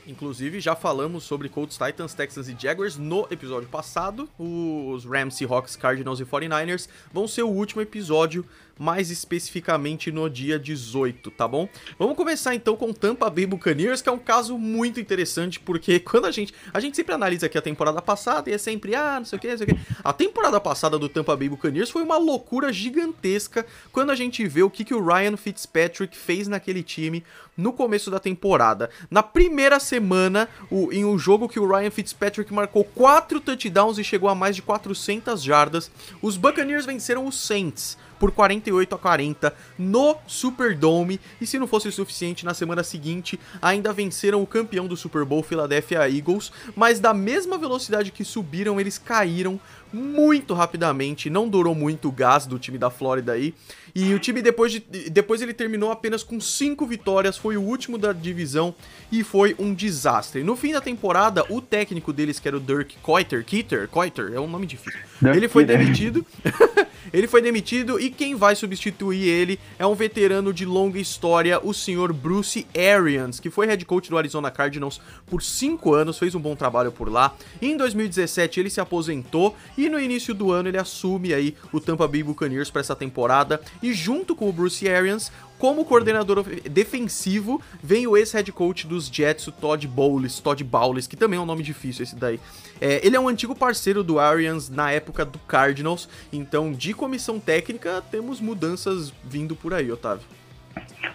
Inclusive, 0.07 0.61
já 0.61 0.75
falamos 0.75 1.25
sobre 1.25 1.49
Colts, 1.49 1.79
Titans, 1.79 2.15
Texans 2.15 2.49
e 2.49 2.57
Jaguars 2.59 2.97
no 2.97 3.27
episódio 3.31 3.69
passado. 3.69 4.29
Os 4.39 5.05
Rams, 5.05 5.35
Seahawks, 5.35 5.77
Cardinals 5.77 6.21
e 6.21 6.25
49ers 6.25 6.89
vão 7.13 7.29
ser 7.29 7.43
o 7.43 7.49
último 7.49 7.83
episódio 7.83 8.45
mais 8.81 9.11
especificamente 9.11 10.11
no 10.11 10.31
dia 10.31 10.59
18, 10.59 11.31
tá 11.33 11.47
bom? 11.47 11.69
Vamos 11.99 12.17
começar 12.17 12.55
então 12.55 12.75
com 12.75 12.95
Tampa 12.95 13.29
Bay 13.29 13.45
Buccaneers, 13.45 14.01
que 14.01 14.09
é 14.09 14.13
um 14.13 14.19
caso 14.19 14.57
muito 14.57 14.99
interessante, 14.99 15.61
porque 15.61 16.01
quando 16.01 16.25
a 16.25 16.31
gente. 16.31 16.55
A 16.73 16.81
gente 16.81 16.97
sempre 16.97 17.15
analisa 17.15 17.45
aqui 17.45 17.59
a 17.59 17.63
temporada 17.63 18.01
passada 18.01 18.49
e 18.49 18.55
é 18.55 18.59
sempre, 18.59 18.95
ah, 18.95 19.19
não 19.19 19.27
sei 19.27 19.37
o 19.37 19.41
que, 19.41 19.49
não 19.49 19.59
sei 19.59 19.67
o 19.67 19.75
que. 19.75 19.81
A 20.03 20.15
temporada 20.15 20.59
passada 20.59 20.99
do 20.99 21.11
Tampa 21.11 21.37
Bay 21.37 21.51
Buccaneers 21.51 21.91
foi 21.91 22.03
uma 22.03 22.17
loucura 22.17 22.73
gigantesca 22.73 23.67
quando 23.93 24.11
a 24.11 24.15
gente 24.15 24.49
vê 24.49 24.63
o 24.63 24.71
que, 24.71 24.83
que 24.83 24.95
o 24.95 25.05
Ryan 25.05 25.37
Fitzpatrick 25.37 26.17
fez 26.17 26.49
naquele 26.49 26.83
time 26.83 27.23
no 27.55 27.75
começo 27.75 28.11
da 28.11 28.19
temporada. 28.19 28.89
Na 29.11 29.23
primeira 29.23 29.79
semana, 29.79 30.49
o, 30.71 30.91
em 30.91 31.05
um 31.05 31.19
jogo 31.19 31.51
que 31.51 31.61
o 31.61 31.69
Ryan 31.71 31.91
Fitzpatrick 31.91 32.51
marcou 32.51 32.83
4 32.83 33.41
touchdowns 33.41 33.99
e 33.99 34.05
chegou 34.05 34.31
a 34.31 34.35
mais 34.35 34.57
de 34.57 34.63
400 34.63 35.43
jardas, 35.43 35.91
os 36.23 36.39
Buccaneers 36.39 36.87
venceram 36.87 37.27
os 37.27 37.39
Saints 37.39 37.99
por 38.21 38.31
48 38.31 38.95
a 38.95 38.99
40 38.99 39.55
no 39.79 40.17
Superdome. 40.27 41.19
E 41.41 41.47
se 41.47 41.59
não 41.59 41.67
fosse 41.67 41.91
suficiente, 41.91 42.45
na 42.45 42.53
semana 42.53 42.85
seguinte 42.85 43.41
ainda 43.61 43.93
venceram 43.93 44.43
o 44.43 44.47
campeão 44.47 44.87
do 44.87 44.97
Super 44.97 45.25
Bowl, 45.25 45.43
Philadelphia 45.43 46.09
Eagles. 46.09 46.53
Mas 46.77 47.01
da 47.01 47.15
mesma 47.15 47.57
velocidade 47.57 48.13
que 48.13 48.23
subiram, 48.23 48.79
eles 48.79 48.99
caíram 48.99 49.59
muito 49.93 50.55
rapidamente. 50.55 51.31
Não 51.31 51.49
durou 51.49 51.75
muito 51.75 52.09
o 52.09 52.13
gás 52.13 52.47
do 52.47 52.59
time 52.59 52.77
da 52.77 52.91
Flórida 52.91 53.33
aí. 53.33 53.55
E 53.95 54.15
o 54.15 54.19
time 54.19 54.43
depois, 54.43 54.73
de, 54.73 54.81
depois 55.11 55.41
ele 55.43 55.55
terminou 55.55 55.91
apenas 55.91 56.23
com 56.23 56.39
5 56.39 56.87
vitórias, 56.87 57.37
foi 57.37 57.57
o 57.57 57.63
último 57.63 57.99
da 57.99 58.13
divisão 58.13 58.75
e 59.11 59.25
foi 59.25 59.57
um 59.59 59.75
desastre. 59.75 60.45
No 60.45 60.55
fim 60.55 60.73
da 60.73 60.81
temporada, 60.81 61.45
o 61.49 61.61
técnico 61.61 62.13
deles, 62.13 62.39
que 62.39 62.47
era 62.47 62.57
o 62.57 62.61
Dirk 62.61 62.99
Coiter, 63.03 63.45
Keiter, 63.45 63.89
Coiter, 63.89 64.33
é 64.33 64.39
um 64.39 64.47
nome 64.47 64.67
difícil. 64.67 65.01
Ele 65.23 65.49
foi 65.49 65.65
demitido. 65.65 66.25
ele 67.13 67.27
foi 67.27 67.43
demitido 67.43 67.99
e 67.99 68.11
quem 68.11 68.35
vai 68.35 68.55
substituir 68.55 69.27
ele 69.27 69.59
é 69.79 69.87
um 69.87 69.95
veterano 69.95 70.53
de 70.53 70.65
longa 70.65 70.99
história, 70.99 71.61
o 71.63 71.73
senhor 71.73 72.13
Bruce 72.13 72.67
Arians, 72.77 73.41
que 73.41 73.51
foi 73.51 73.67
head 73.67 73.85
coach 73.85 74.11
do 74.11 74.19
Arizona 74.19 74.51
Cardinals 74.51 75.01
por 75.27 75.43
5 75.43 75.95
anos, 75.95 76.19
fez 76.19 76.35
um 76.35 76.41
bom 76.41 76.55
trabalho 76.55 76.93
por 76.93 77.11
lá. 77.11 77.35
Em 77.61 77.77
2017 77.77 78.61
ele 78.61 78.71
se 78.71 78.81
aposentou 78.81 79.57
e 79.77 79.89
no 79.89 80.01
início 80.01 80.35
do 80.35 80.53
ano 80.53 80.69
ele 80.69 80.79
assume 80.79 81.35
aí 81.35 81.57
o 81.73 81.81
Tampa 81.81 82.07
Bay 82.07 82.23
Buccaneers 82.23 82.71
para 82.71 82.81
essa 82.81 82.97
temporada 82.97 83.61
e 83.83 83.93
junto 83.93 84.35
com 84.35 84.49
o 84.49 84.53
Bruce 84.53 84.89
Arians, 84.89 85.31
como 85.61 85.85
coordenador 85.85 86.43
defensivo, 86.71 87.61
vem 87.83 88.07
o 88.07 88.17
ex-head 88.17 88.51
coach 88.51 88.87
dos 88.87 89.07
Jets, 89.07 89.47
o 89.47 89.53
Todd 89.53 89.87
Bowles, 89.87 90.41
Todd 90.41 90.65
Bowles, 90.65 91.07
que 91.07 91.17
também 91.17 91.39
é 91.39 91.43
um 91.43 91.47
nome 91.47 91.63
difícil 91.63 92.03
esse 92.03 92.17
daí. 92.17 92.41
É, 92.81 93.07
ele 93.07 93.15
é 93.15 93.21
um 93.21 93.29
antigo 93.29 93.55
parceiro 93.55 94.03
do 94.03 94.19
Arians 94.19 94.71
na 94.71 94.91
época 94.91 95.23
do 95.23 95.39
Cardinals, 95.41 96.09
então 96.33 96.73
de 96.73 96.95
comissão 96.95 97.39
técnica 97.39 98.03
temos 98.11 98.41
mudanças 98.41 99.13
vindo 99.23 99.55
por 99.55 99.75
aí, 99.75 99.93
Otávio. 99.93 100.27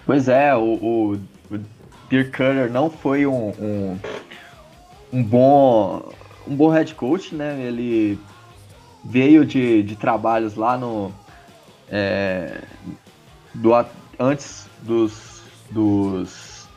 Pois 0.05 0.27
é, 0.27 0.55
o, 0.55 0.61
o, 0.61 1.13
o 1.49 1.59
Dirk 2.07 2.29
Cutter 2.29 2.71
não 2.71 2.89
foi 2.89 3.25
um, 3.25 3.49
um 3.59 3.99
um 5.11 5.23
bom 5.23 6.13
um 6.47 6.55
bom 6.55 6.69
head 6.69 6.93
coach, 6.93 7.33
né? 7.33 7.59
Ele 7.63 8.19
veio 9.03 9.43
de, 9.43 9.81
de 9.81 9.95
trabalhos 9.95 10.55
lá 10.55 10.77
no 10.77 11.11
é, 11.89 12.61
do, 13.53 13.71
antes 14.19 14.67
dos, 14.81 15.41
dos 15.71 16.67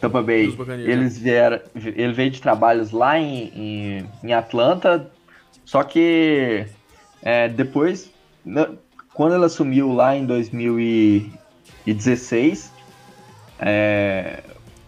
Tampa 0.00 0.22
Bay. 0.22 0.56
Eles 0.86 1.18
né? 1.18 1.22
vieram, 1.22 1.60
ele 1.74 2.12
veio 2.12 2.30
de 2.30 2.40
trabalhos 2.40 2.92
lá 2.92 3.18
em, 3.18 3.48
em, 3.54 4.08
em 4.22 4.32
Atlanta, 4.32 5.10
só 5.64 5.82
que 5.82 6.64
é, 7.22 7.48
depois, 7.48 8.12
quando 9.12 9.34
ele 9.34 9.44
assumiu 9.44 9.92
lá 9.92 10.16
em 10.16 10.24
2016, 10.24 12.72
é, 13.58 14.42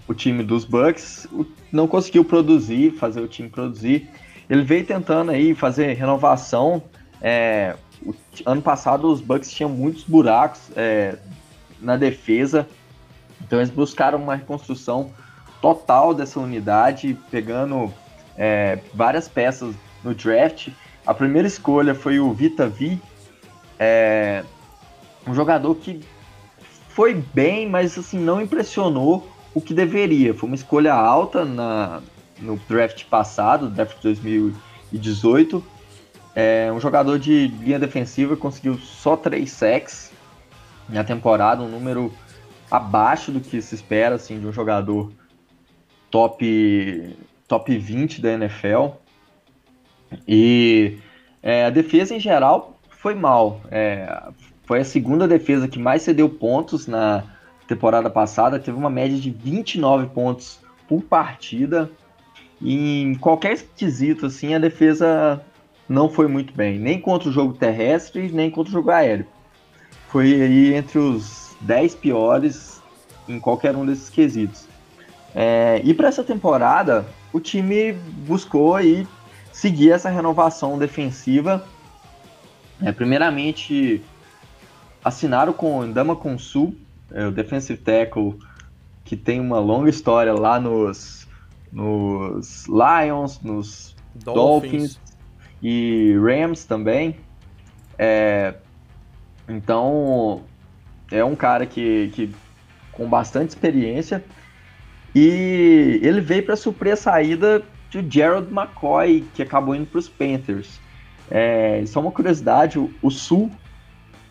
o 0.06 0.14
time 0.14 0.42
dos 0.42 0.64
Bucks 0.64 1.28
não 1.70 1.86
conseguiu 1.86 2.24
produzir, 2.24 2.92
fazer 2.92 3.20
o 3.20 3.28
time 3.28 3.48
produzir. 3.48 4.08
Ele 4.48 4.62
veio 4.62 4.84
tentando 4.84 5.30
aí 5.30 5.54
fazer 5.54 5.92
renovação. 5.92 6.82
É, 7.20 7.76
o, 8.04 8.12
ano 8.46 8.62
passado 8.62 9.12
os 9.12 9.20
Bucks 9.20 9.52
tinham 9.52 9.70
muitos 9.70 10.02
buracos 10.04 10.70
é, 10.76 11.18
na 11.80 11.96
defesa, 11.96 12.68
então 13.40 13.58
eles 13.58 13.70
buscaram 13.70 14.18
uma 14.18 14.36
reconstrução 14.36 15.10
total 15.60 16.14
dessa 16.14 16.38
unidade, 16.38 17.16
pegando 17.30 17.92
é, 18.36 18.78
várias 18.94 19.28
peças 19.28 19.74
no 20.02 20.14
draft. 20.14 20.68
A 21.06 21.14
primeira 21.14 21.48
escolha 21.48 21.94
foi 21.94 22.20
o 22.20 22.32
Vita 22.32 22.68
V, 22.68 22.98
é, 23.78 24.44
um 25.26 25.34
jogador 25.34 25.74
que 25.76 26.00
foi 26.88 27.14
bem, 27.14 27.68
mas 27.68 27.98
assim 27.98 28.18
não 28.18 28.40
impressionou 28.40 29.28
o 29.54 29.60
que 29.60 29.74
deveria. 29.74 30.34
Foi 30.34 30.48
uma 30.48 30.56
escolha 30.56 30.94
alta 30.94 31.44
na, 31.44 32.02
no 32.38 32.56
draft 32.68 33.04
passado, 33.06 33.68
draft 33.68 33.96
2018. 34.02 35.64
É 36.34 36.70
um 36.72 36.78
jogador 36.78 37.18
de 37.18 37.48
linha 37.48 37.78
defensiva 37.78 38.36
conseguiu 38.36 38.78
só 38.78 39.16
3 39.16 39.50
sacks 39.50 40.09
na 40.92 41.04
temporada, 41.04 41.62
um 41.62 41.68
número 41.68 42.12
abaixo 42.70 43.32
do 43.32 43.40
que 43.40 43.60
se 43.60 43.74
espera 43.74 44.14
assim, 44.14 44.38
de 44.38 44.46
um 44.46 44.52
jogador 44.52 45.12
top, 46.10 47.16
top 47.48 47.76
20 47.76 48.20
da 48.20 48.32
NFL. 48.32 48.88
E 50.26 50.98
é, 51.42 51.64
a 51.66 51.70
defesa 51.70 52.14
em 52.14 52.20
geral 52.20 52.78
foi 52.90 53.14
mal. 53.14 53.60
É, 53.70 54.22
foi 54.64 54.80
a 54.80 54.84
segunda 54.84 55.26
defesa 55.26 55.68
que 55.68 55.78
mais 55.78 56.02
cedeu 56.02 56.28
pontos 56.28 56.86
na 56.86 57.24
temporada 57.66 58.10
passada. 58.10 58.58
Teve 58.58 58.76
uma 58.76 58.90
média 58.90 59.18
de 59.18 59.30
29 59.30 60.08
pontos 60.08 60.60
por 60.88 61.02
partida. 61.02 61.90
E 62.60 63.02
em 63.02 63.14
qualquer 63.14 63.58
quesito, 63.76 64.26
assim, 64.26 64.54
a 64.54 64.58
defesa 64.58 65.40
não 65.88 66.08
foi 66.08 66.28
muito 66.28 66.52
bem. 66.52 66.78
Nem 66.78 67.00
contra 67.00 67.28
o 67.28 67.32
jogo 67.32 67.54
terrestre, 67.54 68.30
nem 68.30 68.50
contra 68.50 68.70
o 68.70 68.72
jogo 68.72 68.90
aéreo. 68.90 69.26
Foi 70.10 70.42
aí 70.42 70.74
entre 70.74 70.98
os 70.98 71.54
10 71.60 71.94
piores 71.94 72.82
em 73.28 73.38
qualquer 73.38 73.76
um 73.76 73.86
desses 73.86 74.10
quesitos. 74.10 74.66
É, 75.34 75.80
e 75.84 75.94
para 75.94 76.08
essa 76.08 76.24
temporada, 76.24 77.06
o 77.32 77.38
time 77.38 77.92
buscou 77.92 78.74
aí 78.74 79.06
seguir 79.52 79.92
essa 79.92 80.10
renovação 80.10 80.78
defensiva. 80.78 81.64
É, 82.82 82.90
primeiramente, 82.90 84.02
assinaram 85.04 85.52
com 85.52 85.84
Ndama 85.84 86.16
Konsu, 86.16 86.74
é, 87.12 87.26
o 87.26 87.30
defensive 87.30 87.78
tackle, 87.78 88.36
que 89.04 89.16
tem 89.16 89.38
uma 89.38 89.60
longa 89.60 89.90
história 89.90 90.32
lá 90.32 90.58
nos, 90.58 91.28
nos 91.70 92.66
Lions, 92.66 93.40
nos 93.42 93.94
Dolphins, 94.14 94.34
Dolphins 94.34 95.00
e 95.62 96.16
Rams 96.20 96.64
também. 96.64 97.16
É, 97.96 98.54
então, 99.50 100.42
é 101.10 101.24
um 101.24 101.34
cara 101.34 101.66
que, 101.66 102.10
que 102.14 102.34
com 102.92 103.08
bastante 103.08 103.50
experiência. 103.50 104.24
E 105.14 106.00
ele 106.02 106.20
veio 106.20 106.44
para 106.44 106.56
suprir 106.56 106.92
a 106.92 106.96
saída 106.96 107.62
de 107.90 108.04
Gerald 108.08 108.48
McCoy, 108.52 109.24
que 109.34 109.42
acabou 109.42 109.74
indo 109.74 109.86
para 109.86 109.98
os 109.98 110.08
Panthers. 110.08 110.80
É, 111.30 111.82
só 111.86 112.00
uma 112.00 112.12
curiosidade, 112.12 112.78
o, 112.78 112.92
o 113.02 113.10
Sul 113.10 113.50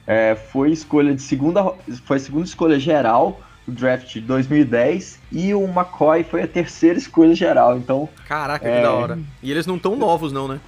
é, 0.07 0.35
foi 0.35 0.71
escolha 0.71 1.13
de 1.13 1.21
segunda, 1.21 1.73
foi 2.05 2.17
a 2.17 2.19
segunda 2.19 2.45
escolha 2.45 2.79
geral 2.79 3.41
do 3.67 3.73
draft 3.73 4.13
de 4.13 4.21
2010 4.21 5.19
e 5.31 5.53
o 5.53 5.63
McCoy 5.65 6.23
foi 6.23 6.43
a 6.43 6.47
terceira 6.47 6.97
escolha 6.97 7.35
geral. 7.35 7.77
Então, 7.77 8.07
caraca, 8.27 8.67
é, 8.67 8.77
que 8.77 8.81
da 8.81 8.91
hora. 8.91 9.19
E 9.43 9.51
eles 9.51 9.65
não 9.65 9.77
tão 9.77 9.95
novos 9.95 10.31
não, 10.31 10.47
né? 10.47 10.59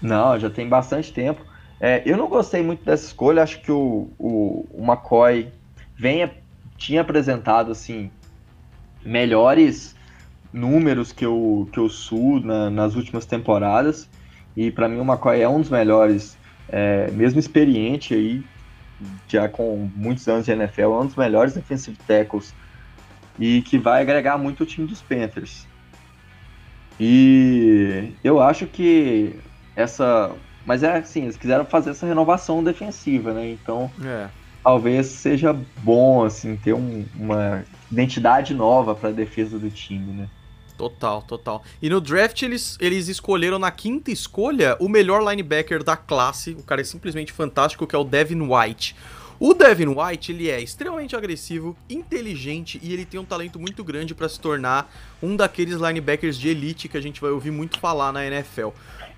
Não, 0.00 0.38
já 0.38 0.50
tem 0.50 0.68
bastante 0.68 1.12
tempo. 1.12 1.51
É, 1.84 2.00
eu 2.06 2.16
não 2.16 2.28
gostei 2.28 2.62
muito 2.62 2.84
dessa 2.84 3.06
escolha. 3.06 3.42
Acho 3.42 3.60
que 3.60 3.72
o, 3.72 4.08
o, 4.16 4.68
o 4.70 4.84
McCoy 4.84 5.52
venha, 5.96 6.32
tinha 6.78 7.00
apresentado 7.00 7.72
assim 7.72 8.08
melhores 9.04 9.96
números 10.52 11.10
que 11.10 11.26
o, 11.26 11.68
que 11.72 11.80
o 11.80 11.88
Sul 11.88 12.38
na, 12.38 12.70
nas 12.70 12.94
últimas 12.94 13.26
temporadas. 13.26 14.08
E 14.56 14.70
para 14.70 14.88
mim 14.88 14.98
o 14.98 15.02
McCoy 15.02 15.40
é 15.40 15.48
um 15.48 15.60
dos 15.60 15.70
melhores, 15.70 16.38
é, 16.68 17.10
mesmo 17.10 17.40
experiente 17.40 18.14
aí, 18.14 18.44
já 19.26 19.48
com 19.48 19.90
muitos 19.96 20.28
anos 20.28 20.46
de 20.46 20.52
NFL, 20.52 20.82
é 20.82 21.00
um 21.00 21.06
dos 21.06 21.16
melhores 21.16 21.52
defensive 21.52 21.96
tackles 22.06 22.54
e 23.40 23.62
que 23.62 23.76
vai 23.76 24.02
agregar 24.02 24.38
muito 24.38 24.62
o 24.62 24.66
time 24.66 24.86
dos 24.86 25.02
Panthers. 25.02 25.66
E 27.00 28.12
eu 28.22 28.40
acho 28.40 28.66
que 28.66 29.34
essa. 29.74 30.30
Mas 30.64 30.82
é 30.82 30.96
assim, 30.98 31.22
eles 31.22 31.36
quiseram 31.36 31.64
fazer 31.64 31.90
essa 31.90 32.06
renovação 32.06 32.62
defensiva, 32.62 33.32
né? 33.32 33.50
Então 33.50 33.90
é. 34.04 34.28
talvez 34.62 35.06
seja 35.06 35.56
bom 35.78 36.24
assim 36.24 36.56
ter 36.56 36.72
um, 36.72 37.04
uma 37.16 37.64
identidade 37.90 38.54
nova 38.54 38.94
para 38.94 39.10
a 39.10 39.12
defesa 39.12 39.58
do 39.58 39.70
time, 39.70 40.12
né? 40.12 40.28
Total, 40.76 41.22
total. 41.22 41.62
E 41.80 41.88
no 41.88 42.00
draft 42.00 42.42
eles, 42.42 42.76
eles 42.80 43.08
escolheram 43.08 43.58
na 43.58 43.70
quinta 43.70 44.10
escolha 44.10 44.76
o 44.80 44.88
melhor 44.88 45.22
linebacker 45.22 45.84
da 45.84 45.96
classe. 45.96 46.52
O 46.52 46.62
cara 46.62 46.80
é 46.80 46.84
simplesmente 46.84 47.32
fantástico, 47.32 47.86
que 47.86 47.94
é 47.94 47.98
o 47.98 48.04
Devin 48.04 48.40
White. 48.40 48.96
O 49.44 49.54
Devin 49.54 49.88
White, 49.88 50.30
ele 50.30 50.48
é 50.48 50.60
extremamente 50.60 51.16
agressivo, 51.16 51.76
inteligente 51.90 52.78
e 52.80 52.92
ele 52.92 53.04
tem 53.04 53.18
um 53.18 53.24
talento 53.24 53.58
muito 53.58 53.82
grande 53.82 54.14
para 54.14 54.28
se 54.28 54.38
tornar 54.38 54.88
um 55.20 55.34
daqueles 55.34 55.80
linebackers 55.80 56.38
de 56.38 56.48
elite 56.48 56.88
que 56.88 56.96
a 56.96 57.00
gente 57.00 57.20
vai 57.20 57.32
ouvir 57.32 57.50
muito 57.50 57.80
falar 57.80 58.12
na 58.12 58.24
NFL. 58.24 58.68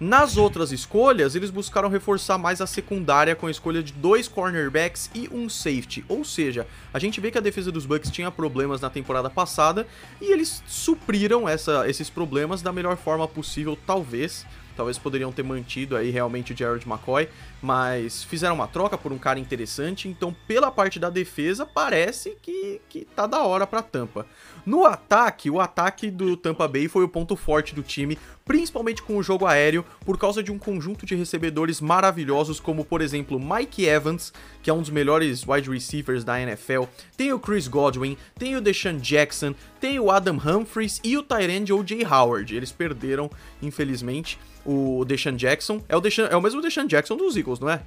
Nas 0.00 0.36
outras 0.36 0.72
escolhas, 0.72 1.34
eles 1.34 1.50
buscaram 1.50 1.88
reforçar 1.88 2.36
mais 2.36 2.60
a 2.60 2.66
secundária 2.66 3.36
com 3.36 3.46
a 3.46 3.50
escolha 3.50 3.82
de 3.82 3.92
dois 3.92 4.26
cornerbacks 4.26 5.10
e 5.14 5.28
um 5.32 5.48
safety. 5.48 6.04
Ou 6.08 6.24
seja, 6.24 6.66
a 6.92 6.98
gente 6.98 7.20
vê 7.20 7.30
que 7.30 7.38
a 7.38 7.40
defesa 7.40 7.70
dos 7.70 7.86
Bucks 7.86 8.10
tinha 8.10 8.30
problemas 8.30 8.80
na 8.80 8.90
temporada 8.90 9.30
passada 9.30 9.86
e 10.20 10.32
eles 10.32 10.62
supriram 10.66 11.48
essa, 11.48 11.88
esses 11.88 12.10
problemas 12.10 12.60
da 12.60 12.72
melhor 12.72 12.96
forma 12.96 13.28
possível, 13.28 13.78
talvez. 13.86 14.44
Talvez 14.76 14.98
poderiam 14.98 15.32
ter 15.32 15.42
mantido 15.42 15.96
aí 15.96 16.10
realmente 16.10 16.52
o 16.52 16.56
Jared 16.56 16.86
McCoy, 16.86 17.28
mas 17.62 18.24
fizeram 18.24 18.54
uma 18.54 18.66
troca 18.66 18.98
por 18.98 19.12
um 19.12 19.18
cara 19.18 19.38
interessante, 19.38 20.08
então 20.08 20.34
pela 20.46 20.70
parte 20.70 20.98
da 20.98 21.10
defesa 21.10 21.64
parece 21.64 22.36
que, 22.42 22.80
que 22.88 23.04
tá 23.04 23.26
da 23.26 23.42
hora 23.42 23.66
pra 23.66 23.82
Tampa. 23.82 24.26
No 24.66 24.84
ataque, 24.86 25.50
o 25.50 25.60
ataque 25.60 26.10
do 26.10 26.36
Tampa 26.36 26.66
Bay 26.66 26.88
foi 26.88 27.04
o 27.04 27.08
ponto 27.08 27.36
forte 27.36 27.74
do 27.74 27.82
time, 27.82 28.18
principalmente 28.44 29.02
com 29.02 29.16
o 29.16 29.22
jogo 29.22 29.46
aéreo, 29.46 29.84
por 30.04 30.18
causa 30.18 30.42
de 30.42 30.50
um 30.50 30.58
conjunto 30.58 31.04
de 31.04 31.14
recebedores 31.14 31.80
maravilhosos, 31.80 32.60
como 32.60 32.84
por 32.84 33.00
exemplo 33.00 33.38
Mike 33.38 33.84
Evans, 33.84 34.32
que 34.62 34.70
é 34.70 34.72
um 34.72 34.80
dos 34.80 34.90
melhores 34.90 35.46
wide 35.46 35.70
receivers 35.70 36.24
da 36.24 36.40
NFL, 36.40 36.84
tem 37.16 37.32
o 37.32 37.38
Chris 37.38 37.68
Godwin, 37.68 38.16
tem 38.38 38.56
o 38.56 38.60
Deshaun 38.60 38.98
Jackson, 38.98 39.54
tem 39.80 39.98
o 39.98 40.10
Adam 40.10 40.36
Humphries 40.36 41.00
e 41.04 41.16
o 41.16 41.22
Tyrande 41.22 41.72
O.J. 41.72 42.04
Howard. 42.06 42.56
Eles 42.56 42.72
perderam, 42.72 43.30
infelizmente, 43.62 44.38
o 44.64 45.04
Deshaun 45.04 45.36
Jackson. 45.36 45.82
É 45.88 45.96
o, 45.96 46.00
Deshaun, 46.00 46.26
é 46.26 46.36
o 46.36 46.40
mesmo 46.40 46.60
Deshaun 46.60 46.86
Jackson 46.86 47.16
dos 47.16 47.36
Eagles, 47.36 47.60
não 47.60 47.70
é? 47.70 47.80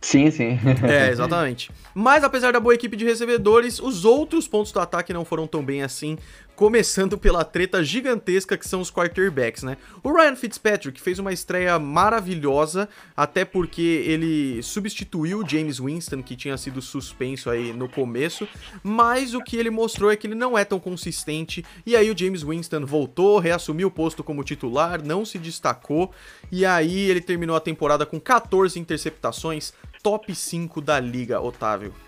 Sim, 0.00 0.30
sim. 0.30 0.58
é, 0.88 1.10
exatamente. 1.10 1.70
Mas 1.94 2.22
apesar 2.22 2.52
da 2.52 2.60
boa 2.60 2.74
equipe 2.74 2.96
de 2.96 3.04
recebedores, 3.04 3.80
os 3.80 4.04
outros 4.04 4.46
pontos 4.46 4.70
do 4.70 4.78
ataque 4.78 5.12
não 5.12 5.24
foram 5.24 5.46
tão 5.46 5.64
bem 5.64 5.82
assim, 5.82 6.16
começando 6.56 7.18
pela 7.18 7.44
treta 7.44 7.84
gigantesca 7.84 8.56
que 8.56 8.66
são 8.66 8.80
os 8.80 8.90
quarterbacks, 8.90 9.62
né? 9.62 9.76
O 10.02 10.10
Ryan 10.10 10.34
Fitzpatrick 10.34 10.98
fez 10.98 11.18
uma 11.18 11.32
estreia 11.32 11.78
maravilhosa, 11.78 12.88
até 13.14 13.44
porque 13.44 14.02
ele 14.06 14.62
substituiu 14.62 15.40
o 15.40 15.48
James 15.48 15.78
Winston, 15.78 16.22
que 16.22 16.34
tinha 16.34 16.56
sido 16.56 16.80
suspenso 16.80 17.50
aí 17.50 17.74
no 17.74 17.88
começo, 17.88 18.48
mas 18.82 19.34
o 19.34 19.42
que 19.42 19.56
ele 19.56 19.68
mostrou 19.68 20.10
é 20.10 20.16
que 20.16 20.26
ele 20.26 20.34
não 20.34 20.56
é 20.56 20.64
tão 20.64 20.80
consistente, 20.80 21.62
e 21.84 21.94
aí 21.94 22.10
o 22.10 22.18
James 22.18 22.42
Winston 22.42 22.86
voltou, 22.86 23.38
reassumiu 23.38 23.88
o 23.88 23.90
posto 23.90 24.24
como 24.24 24.42
titular, 24.42 25.04
não 25.04 25.26
se 25.26 25.38
destacou, 25.38 26.10
e 26.50 26.64
aí 26.64 27.10
ele 27.10 27.20
terminou 27.20 27.54
a 27.54 27.60
temporada 27.60 28.06
com 28.06 28.18
14 28.18 28.80
interceptações, 28.80 29.74
top 30.02 30.34
5 30.34 30.80
da 30.80 30.98
liga, 30.98 31.38
Otávio. 31.38 32.05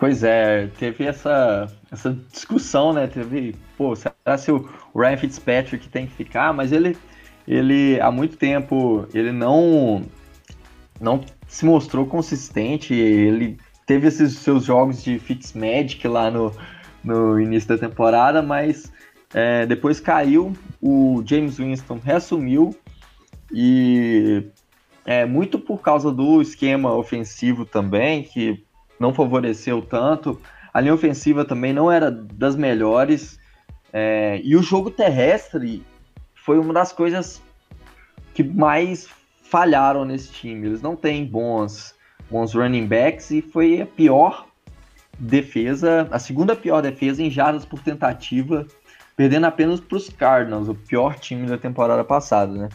Pois 0.00 0.24
é, 0.24 0.66
teve 0.78 1.04
essa, 1.04 1.70
essa 1.92 2.18
discussão, 2.32 2.94
né? 2.94 3.06
Teve, 3.06 3.54
pô, 3.76 3.94
será 3.94 4.38
se 4.38 4.50
o 4.50 4.66
Ryan 4.96 5.18
Fitzpatrick 5.18 5.90
tem 5.90 6.06
que 6.06 6.14
ficar? 6.14 6.54
Mas 6.54 6.72
ele, 6.72 6.96
ele 7.46 8.00
há 8.00 8.10
muito 8.10 8.38
tempo, 8.38 9.06
ele 9.12 9.30
não, 9.30 10.02
não 10.98 11.20
se 11.46 11.66
mostrou 11.66 12.06
consistente. 12.06 12.94
Ele 12.94 13.58
teve 13.84 14.08
esses 14.08 14.38
seus 14.38 14.64
jogos 14.64 15.04
de 15.04 15.18
Fitzmagic 15.18 16.08
lá 16.08 16.30
no, 16.30 16.50
no 17.04 17.38
início 17.38 17.68
da 17.68 17.76
temporada, 17.76 18.40
mas 18.40 18.90
é, 19.34 19.66
depois 19.66 20.00
caiu, 20.00 20.54
o 20.80 21.22
James 21.26 21.58
Winston 21.58 22.00
reassumiu 22.02 22.74
e 23.52 24.46
é 25.04 25.26
muito 25.26 25.58
por 25.58 25.82
causa 25.82 26.10
do 26.10 26.40
esquema 26.40 26.90
ofensivo 26.94 27.66
também, 27.66 28.22
que 28.22 28.64
não 29.00 29.14
favoreceu 29.14 29.80
tanto. 29.80 30.40
A 30.72 30.80
linha 30.80 30.94
ofensiva 30.94 31.44
também 31.44 31.72
não 31.72 31.90
era 31.90 32.10
das 32.10 32.54
melhores. 32.54 33.40
É, 33.92 34.40
e 34.44 34.54
o 34.54 34.62
jogo 34.62 34.90
terrestre 34.90 35.82
foi 36.34 36.58
uma 36.58 36.72
das 36.72 36.92
coisas 36.92 37.42
que 38.34 38.44
mais 38.44 39.08
falharam 39.42 40.04
nesse 40.04 40.30
time. 40.30 40.66
Eles 40.66 40.82
não 40.82 40.94
têm 40.94 41.24
bons, 41.24 41.94
bons 42.30 42.54
running 42.54 42.86
backs 42.86 43.30
e 43.30 43.42
foi 43.42 43.80
a 43.80 43.86
pior 43.86 44.46
defesa, 45.18 46.06
a 46.10 46.18
segunda 46.18 46.54
pior 46.54 46.80
defesa 46.80 47.22
em 47.22 47.30
jardas 47.30 47.64
por 47.64 47.80
tentativa, 47.80 48.66
perdendo 49.16 49.46
apenas 49.46 49.80
para 49.80 49.96
os 49.96 50.08
Cardinals, 50.08 50.68
o 50.68 50.74
pior 50.74 51.18
time 51.18 51.46
da 51.46 51.58
temporada 51.58 52.04
passada, 52.04 52.52
né? 52.52 52.68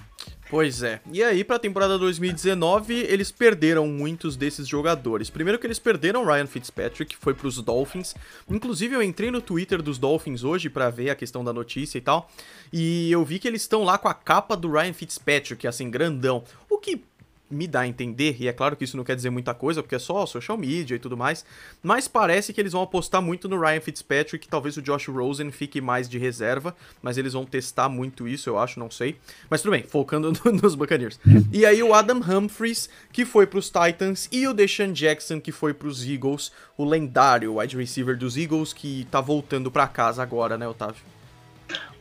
Pois 0.50 0.84
é. 0.84 1.02
E 1.12 1.24
aí, 1.24 1.44
pra 1.44 1.58
temporada 1.58 1.98
2019, 1.98 2.94
eles 2.94 3.32
perderam 3.32 3.88
muitos 3.88 4.36
desses 4.36 4.68
jogadores. 4.68 5.30
Primeiro 5.30 5.58
que 5.58 5.66
eles 5.66 5.80
perderam 5.80 6.24
Ryan 6.24 6.46
Fitzpatrick, 6.46 7.16
foi 7.16 7.34
pros 7.34 7.62
Dolphins. 7.62 8.14
Inclusive, 8.50 8.96
eu 8.96 9.02
entrei 9.02 9.32
no 9.32 9.42
Twitter 9.42 9.82
dos 9.82 9.98
Dolphins 9.98 10.44
hoje 10.44 10.70
para 10.70 10.90
ver 10.90 11.10
a 11.10 11.16
questão 11.16 11.44
da 11.44 11.52
notícia 11.52 11.98
e 11.98 12.02
tal. 12.02 12.30
E 12.72 13.12
eu 13.12 13.26
vi 13.26 13.40
que 13.40 13.48
eles 13.48 13.64
estão 13.64 13.84
lá 13.84 13.98
com 13.98 14.08
a 14.08 14.14
capa 14.14 14.56
do 14.56 14.72
Ryan 14.72 14.94
Fitzpatrick, 14.94 15.68
assim, 15.68 15.90
grandão. 15.90 16.44
O 16.70 16.78
que 16.78 17.02
me 17.50 17.68
dá 17.68 17.82
a 17.82 17.88
entender, 17.88 18.36
e 18.40 18.48
é 18.48 18.54
claro 18.54 18.76
que 18.76 18.84
isso 18.84 18.98
não 18.98 19.04
quer 19.04 19.16
dizer 19.16 19.30
muita 19.30 19.54
coisa, 19.54 19.82
porque 19.82 19.96
é 19.96 20.00
só 20.00 20.26
social 20.26 20.58
media 20.58 20.96
e 20.96 21.00
tudo 21.00 21.16
mais, 21.16 21.46
mas 21.82 22.08
parece 22.08 22.52
que 22.52 22.60
eles 22.60 22.74
vão 22.74 22.82
apostar 22.82 23.22
muito 23.22 23.48
no 23.48 23.60
Ryan 23.60 23.82
Fitzpatrick, 23.82 24.48
talvez 24.48 24.78
o 24.78 24.82
Josh 24.82 25.08
Rosen 25.08 25.52
fique 25.52 25.80
mais 25.80 26.10
de 26.10 26.18
reserva, 26.18 26.76
mas 27.02 27.18
eles 27.18 27.34
vão 27.34 27.46
testar 27.46 27.88
muito 27.88 28.28
isso, 28.28 28.50
eu 28.50 28.58
acho, 28.58 28.80
não 28.80 28.90
sei. 28.90 29.18
Mas 29.50 29.62
tudo 29.62 29.72
bem, 29.72 29.84
focando 29.84 30.32
no, 30.32 30.52
nos 30.62 30.76
Buccaneers. 30.76 31.20
E 31.52 31.66
aí 31.66 31.84
o 31.84 31.94
Adam 31.94 32.20
Humphries, 32.20 32.90
que 33.12 33.26
foi 33.26 33.46
pros 33.46 33.70
Titans, 33.70 34.28
e 34.32 34.48
o 34.48 34.54
Deshaun 34.54 34.92
Jackson, 34.92 35.40
que 35.40 35.52
foi 35.52 35.74
pros 35.74 36.08
Eagles, 36.08 36.52
o 36.78 36.84
lendário 36.84 37.60
wide 37.60 37.78
receiver 37.78 38.18
dos 38.18 38.38
Eagles, 38.38 38.74
que 38.74 39.08
tá 39.12 39.22
voltando 39.22 39.70
para 39.70 39.88
casa 39.88 40.24
agora, 40.24 40.58
né, 40.58 40.68
Otávio? 40.68 41.04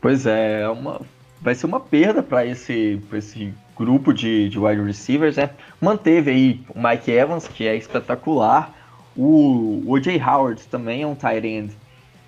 Pois 0.00 0.26
é, 0.26 0.62
é 0.62 0.68
uma, 0.68 1.00
vai 1.40 1.54
ser 1.54 1.66
uma 1.66 1.80
perda 1.80 2.22
para 2.22 2.44
esse, 2.46 3.00
esse 3.12 3.54
grupo 3.76 4.12
de, 4.12 4.48
de 4.48 4.58
wide 4.58 4.82
receivers, 4.82 5.36
né? 5.36 5.50
Manteve 5.80 6.30
aí 6.30 6.60
o 6.68 6.80
Mike 6.80 7.10
Evans, 7.10 7.48
que 7.48 7.66
é 7.66 7.76
espetacular. 7.76 8.74
O, 9.16 9.82
o 9.84 9.92
O.J. 9.92 10.20
Howard 10.20 10.62
também 10.68 11.02
é 11.02 11.06
um 11.06 11.14
tight 11.14 11.46
end 11.46 11.74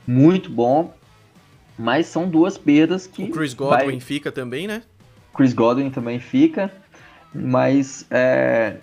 muito 0.07 0.51
bom. 0.51 0.95
Mas 1.79 2.07
são 2.07 2.29
duas 2.29 2.57
perdas 2.57 3.07
que. 3.07 3.25
O 3.25 3.31
Chris 3.31 3.53
Godwin 3.53 3.87
vai... 3.87 4.01
fica 4.01 4.33
também, 4.33 4.67
né? 4.67 4.83
Chris 5.35 5.53
Godwin 5.53 5.91
também 5.91 6.19
fica. 6.19 6.73
Mas 7.35 8.07
é, 8.11 8.77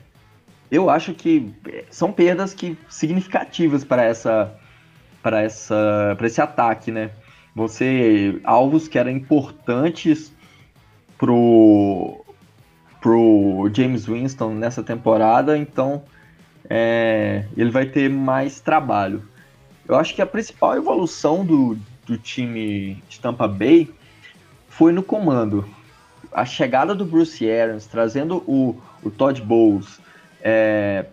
eu 0.69 0.89
acho 0.89 1.13
que 1.13 1.51
são 1.89 2.11
perdas 2.11 2.53
que 2.53 2.77
significativas 2.87 3.83
para 3.83 4.03
essa 4.03 4.53
para 5.23 5.41
essa 5.41 6.13
para 6.17 6.27
esse 6.27 6.41
ataque, 6.41 6.91
né? 6.91 7.09
Você 7.55 8.39
alvos 8.43 8.87
que 8.87 8.99
eram 8.99 9.11
importantes 9.11 10.31
pro 11.17 12.22
pro 13.03 13.69
James 13.73 14.05
Winston 14.05 14.53
nessa 14.53 14.81
temporada, 14.81 15.57
então 15.57 16.03
é, 16.69 17.43
ele 17.57 17.69
vai 17.69 17.85
ter 17.85 18.09
mais 18.09 18.61
trabalho. 18.61 19.21
Eu 19.85 19.97
acho 19.97 20.15
que 20.15 20.21
a 20.21 20.25
principal 20.25 20.77
evolução 20.77 21.45
do, 21.45 21.77
do 22.05 22.17
time 22.17 23.03
de 23.09 23.19
Tampa 23.19 23.45
Bay 23.45 23.91
foi 24.69 24.93
no 24.93 25.03
comando. 25.03 25.67
A 26.31 26.45
chegada 26.45 26.95
do 26.95 27.03
Bruce 27.03 27.47
Arians, 27.47 27.85
trazendo 27.85 28.37
o, 28.47 28.81
o 29.03 29.11
Todd 29.11 29.41
Bowles, 29.41 29.99
é, 30.41 31.05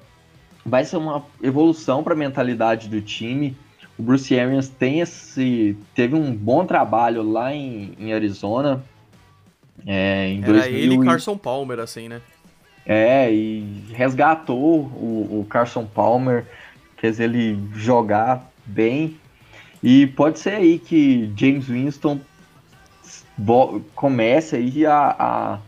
vai 0.64 0.85
ser 0.85 0.96
uma 0.96 1.24
evolução 1.42 2.05
para 2.05 2.14
a 2.14 2.16
mentalidade 2.16 2.88
do 2.88 3.03
time. 3.03 3.57
O 3.98 4.03
Bruce 4.05 4.38
Arians 4.38 4.68
tem 4.68 5.00
esse, 5.00 5.76
teve 5.92 6.14
um 6.14 6.33
bom 6.33 6.64
trabalho 6.64 7.29
lá 7.29 7.53
em, 7.53 7.94
em 7.98 8.12
Arizona, 8.12 8.85
é, 9.86 10.28
em 10.28 10.42
Era 10.42 10.52
2000 10.52 10.78
ele 10.78 10.94
e 10.94 11.04
Carson 11.04 11.36
Palmer, 11.36 11.78
assim, 11.78 12.08
né? 12.08 12.20
É, 12.86 13.32
e 13.32 13.84
resgatou 13.92 14.80
o, 14.80 15.40
o 15.40 15.46
Carson 15.48 15.84
Palmer, 15.84 16.44
fez 16.96 17.20
ele 17.20 17.58
jogar 17.74 18.50
bem. 18.66 19.16
E 19.82 20.06
pode 20.08 20.38
ser 20.38 20.54
aí 20.54 20.78
que 20.78 21.30
James 21.36 21.66
Winston 21.66 22.20
comece 23.94 24.56
aí 24.56 24.84
a, 24.84 25.16
a, 25.18 25.58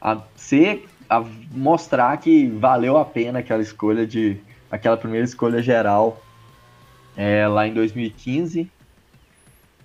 a 0.00 0.22
ser 0.36 0.88
a 1.08 1.24
mostrar 1.52 2.16
que 2.16 2.46
valeu 2.46 2.96
a 2.96 3.04
pena 3.04 3.40
aquela 3.40 3.62
escolha 3.62 4.06
de 4.06 4.38
aquela 4.70 4.96
primeira 4.96 5.24
escolha 5.24 5.62
geral 5.62 6.22
é, 7.16 7.46
lá 7.46 7.68
em 7.68 7.74
2015 7.74 8.70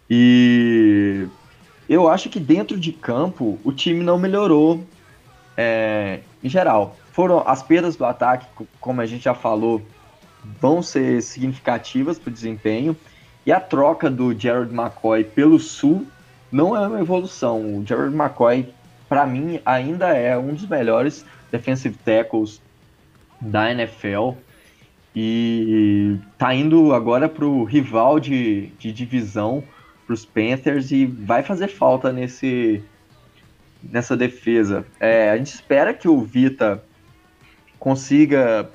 e 0.10 1.28
eu 1.90 2.10
acho 2.10 2.30
que 2.30 2.40
dentro 2.40 2.78
de 2.78 2.92
campo 2.92 3.58
o 3.64 3.72
time 3.72 4.04
não 4.04 4.20
melhorou 4.20 4.84
é, 5.56 6.20
em 6.44 6.50
geral. 6.50 6.96
Foram 7.12 7.44
as 7.48 7.64
perdas 7.64 7.96
do 7.96 8.06
ataque, 8.06 8.46
como 8.80 9.02
a 9.02 9.06
gente 9.06 9.24
já 9.24 9.34
falou, 9.34 9.82
vão 10.60 10.82
ser 10.82 11.22
significativas 11.22 12.20
para 12.20 12.30
o 12.30 12.34
desempenho. 12.34 12.96
E 13.46 13.52
a 13.52 13.60
troca 13.60 14.10
do 14.10 14.38
Jared 14.38 14.74
McCoy 14.74 15.24
pelo 15.24 15.58
Sul 15.60 16.06
não 16.52 16.76
é 16.76 16.86
uma 16.86 17.00
evolução. 17.00 17.78
O 17.78 17.86
Jared 17.86 18.14
McCoy, 18.14 18.70
para 19.08 19.26
mim, 19.26 19.60
ainda 19.66 20.10
é 20.10 20.38
um 20.38 20.54
dos 20.54 20.68
melhores 20.68 21.26
defensive 21.52 21.98
tackles 22.04 22.62
da 23.40 23.72
NFL. 23.72 24.32
E 25.16 26.18
tá 26.38 26.54
indo 26.54 26.94
agora 26.94 27.28
para 27.28 27.46
o 27.46 27.64
rival 27.64 28.20
de, 28.20 28.68
de 28.78 28.92
divisão 28.92 29.64
os 30.14 30.26
Panthers 30.26 30.92
e 30.92 31.06
vai 31.06 31.44
fazer 31.44 31.68
falta 31.68 32.12
nesse 32.12 32.84
nessa 33.84 34.18
defesa. 34.18 34.86
É, 35.00 35.30
a 35.30 35.38
gente 35.38 35.54
espera 35.54 35.94
que 35.94 36.08
o 36.08 36.22
Vita 36.22 36.84
consiga 37.80 38.70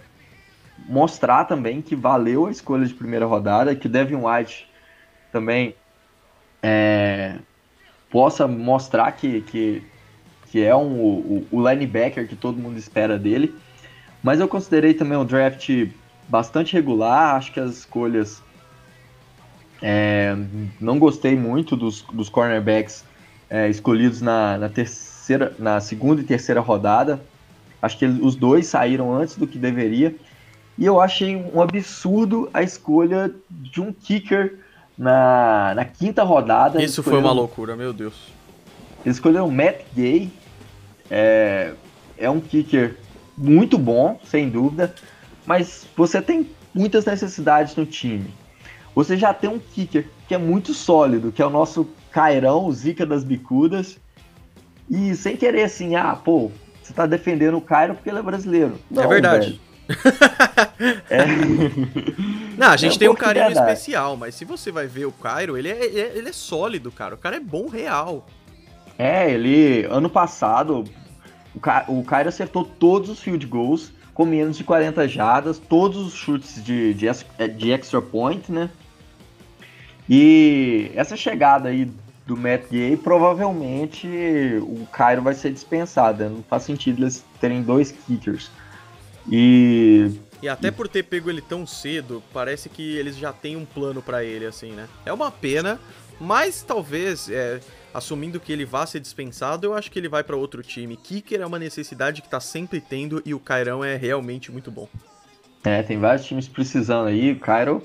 mostrar 0.89 1.45
também 1.45 1.83
que 1.83 1.95
valeu 1.95 2.47
a 2.47 2.51
escolha 2.51 2.87
de 2.87 2.95
primeira 2.95 3.27
rodada, 3.27 3.75
que 3.75 3.87
o 3.87 3.91
Devin 3.91 4.17
White 4.17 4.69
também 5.31 5.75
é, 6.63 7.37
possa 8.11 8.47
mostrar 8.47 9.13
que, 9.13 9.41
que, 9.43 9.83
que 10.51 10.63
é 10.63 10.75
um, 10.75 11.01
o, 11.01 11.47
o 11.51 11.69
linebacker 11.69 12.29
que 12.29 12.37
todo 12.37 12.59
mundo 12.59 12.79
espera 12.79 13.19
dele. 13.19 13.55
Mas 14.23 14.39
eu 14.39 14.47
considerei 14.47 14.95
também 14.95 15.19
um 15.19 15.25
draft 15.25 15.69
bastante 16.29 16.75
regular, 16.75 17.35
acho 17.35 17.53
que 17.53 17.61
as 17.61 17.79
escolhas 17.79 18.43
é, 19.83 20.37
não 20.81 20.99
gostei 20.99 21.35
muito 21.37 21.77
dos, 21.77 22.03
dos 22.13 22.29
cornerbacks 22.29 23.05
é, 23.51 23.69
escolhidos 23.69 24.23
na, 24.23 24.57
na, 24.57 24.69
terceira, 24.69 25.53
na 25.59 25.81
segunda 25.81 26.21
e 26.21 26.25
terceira 26.25 26.61
rodada. 26.61 27.21
Acho 27.83 27.99
que 27.99 28.07
os 28.07 28.37
dois 28.37 28.67
saíram 28.67 29.13
antes 29.13 29.37
do 29.37 29.47
que 29.47 29.59
deveria. 29.59 30.15
E 30.79 30.87
eu 30.87 31.01
achei 31.01 31.37
um 31.37 31.61
absurdo 31.61 32.49
a 32.55 32.63
escolha 32.63 33.35
de 33.51 33.81
um 33.81 33.93
kicker 33.93 34.59
na, 34.97 35.75
na 35.75 35.85
quinta 35.85 36.23
rodada. 36.23 36.83
Isso 36.83 37.03
foi 37.03 37.19
uma 37.19 37.33
loucura, 37.33 37.75
meu 37.75 37.93
Deus. 37.93 38.15
Eles 39.05 39.17
escolheram 39.17 39.51
Matt 39.51 39.81
Gay. 39.97 40.31
É, 41.11 41.73
é 42.17 42.31
um 42.31 42.41
kicker 42.41 42.97
muito 43.37 43.77
bom, 43.77 44.19
sem 44.25 44.49
dúvida. 44.49 44.95
Mas 45.45 45.87
você 45.97 46.23
tem 46.23 46.49
muitas 46.73 47.05
necessidades 47.05 47.75
no 47.75 47.85
time 47.85 48.33
você 48.95 49.17
já 49.17 49.33
tem 49.33 49.49
um 49.49 49.59
kicker 49.59 50.07
que 50.29 50.35
é 50.35 50.39
muito 50.39 50.75
sólido, 50.75 51.33
que 51.33 51.41
é 51.43 51.47
o 51.47 51.51
nosso 51.51 51.89
Cairão, 52.11 52.67
o 52.67 52.73
Zica 52.73 53.07
das 53.07 53.25
Bicudas. 53.25 53.99
E 54.91 55.15
sem 55.15 55.37
querer 55.37 55.63
assim, 55.63 55.97
ah, 55.97 56.15
pô, 56.15 56.51
você 56.83 56.93
tá 56.93 57.07
defendendo 57.07 57.57
o 57.57 57.61
Cairo 57.61 57.95
porque 57.95 58.11
ele 58.11 58.19
é 58.19 58.23
brasileiro. 58.23 58.79
É 58.91 58.95
Não, 58.95 59.03
é 59.05 59.07
verdade. 59.07 59.61
é... 61.09 61.27
Não, 62.57 62.69
a 62.69 62.77
gente 62.77 62.93
é 62.93 62.97
um 62.97 62.99
tem 62.99 63.09
um 63.09 63.15
carinho 63.15 63.51
especial, 63.51 64.17
mas 64.17 64.35
se 64.35 64.45
você 64.45 64.71
vai 64.71 64.87
ver 64.87 65.07
o 65.07 65.13
Cairo, 65.13 65.57
ele 65.57 65.69
é, 65.69 65.85
ele 65.85 66.01
é, 66.01 66.13
ele 66.17 66.29
é 66.29 66.33
sólido, 66.33 66.91
cara. 66.93 67.15
O 67.15 67.19
cara 67.19 67.37
é 67.37 67.41
bom 67.41 67.69
real. 67.69 68.27
É, 68.99 69.31
ele. 69.31 69.87
Ano 69.91 70.11
passado, 70.11 70.85
o, 71.55 71.61
Ca... 71.61 71.85
o 71.89 72.03
Cairo 72.05 72.29
acertou 72.29 72.65
todos 72.65 73.09
os 73.09 73.21
field 73.21 73.47
goals. 73.47 73.93
com 74.13 74.27
menos 74.27 74.59
de 74.59 74.65
40 74.65 75.09
jardas, 75.09 75.59
todos 75.59 76.07
os 76.07 76.13
chutes 76.13 76.63
de, 76.63 76.93
de, 76.93 77.09
de 77.57 77.73
extra 77.73 78.03
point, 78.03 78.53
né? 78.53 78.69
E 80.15 80.93
essa 80.95 81.17
chegada 81.17 81.71
aí 81.71 81.91
do 82.27 82.37
Matt 82.37 82.65
Gay, 82.71 82.99
provavelmente 82.99 84.07
o 84.61 84.87
Cairo 84.93 85.23
vai 85.23 85.33
ser 85.33 85.51
dispensado. 85.51 86.23
Né? 86.23 86.29
Não 86.29 86.43
faz 86.43 86.65
sentido 86.65 87.03
eles 87.03 87.25
terem 87.41 87.63
dois 87.63 87.93
kickers. 87.93 88.51
E 89.27 90.11
e 90.43 90.49
até 90.51 90.71
por 90.71 90.87
ter 90.87 91.05
pego 91.05 91.31
ele 91.31 91.41
tão 91.41 91.67
cedo, 91.67 92.23
parece 92.31 92.69
que 92.69 92.97
eles 92.97 93.17
já 93.17 93.33
têm 93.33 93.57
um 93.57 93.65
plano 93.65 94.03
para 94.03 94.23
ele, 94.23 94.45
assim, 94.45 94.73
né? 94.73 94.87
É 95.07 95.13
uma 95.13 95.31
pena, 95.31 95.81
mas 96.21 96.63
talvez, 96.63 97.31
é, 97.31 97.61
assumindo 97.95 98.39
que 98.41 98.53
ele 98.53 98.67
vá 98.67 98.85
ser 98.85 99.01
dispensado, 99.01 99.67
eu 99.67 99.73
acho 99.73 99.91
que 99.91 99.99
ele 99.99 100.09
vai 100.11 100.23
para 100.23 100.37
outro 100.37 100.63
time. 100.63 100.97
Kicker 100.97 101.41
é 101.41 101.47
uma 101.47 101.61
necessidade 101.61 102.21
que 102.21 102.29
tá 102.29 102.41
sempre 102.41 102.83
tendo 102.83 103.23
e 103.25 103.33
o 103.33 103.41
Cairão 103.41 103.83
é 103.83 103.97
realmente 103.97 104.53
muito 104.53 104.71
bom. 104.71 104.89
É, 105.65 105.83
tem 105.83 105.97
vários 105.97 106.27
times 106.27 106.49
precisando 106.49 107.07
aí. 107.07 107.33
O 107.33 107.39
Cairo 107.39 107.81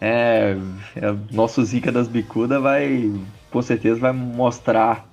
é, 0.00 0.56
é 0.96 1.14
nosso 1.32 1.64
Zica 1.64 1.90
das 1.90 2.08
Bicuda 2.08 2.60
vai, 2.60 3.12
com 3.50 3.62
certeza, 3.62 3.98
vai 3.98 4.12
mostrar 4.12 5.08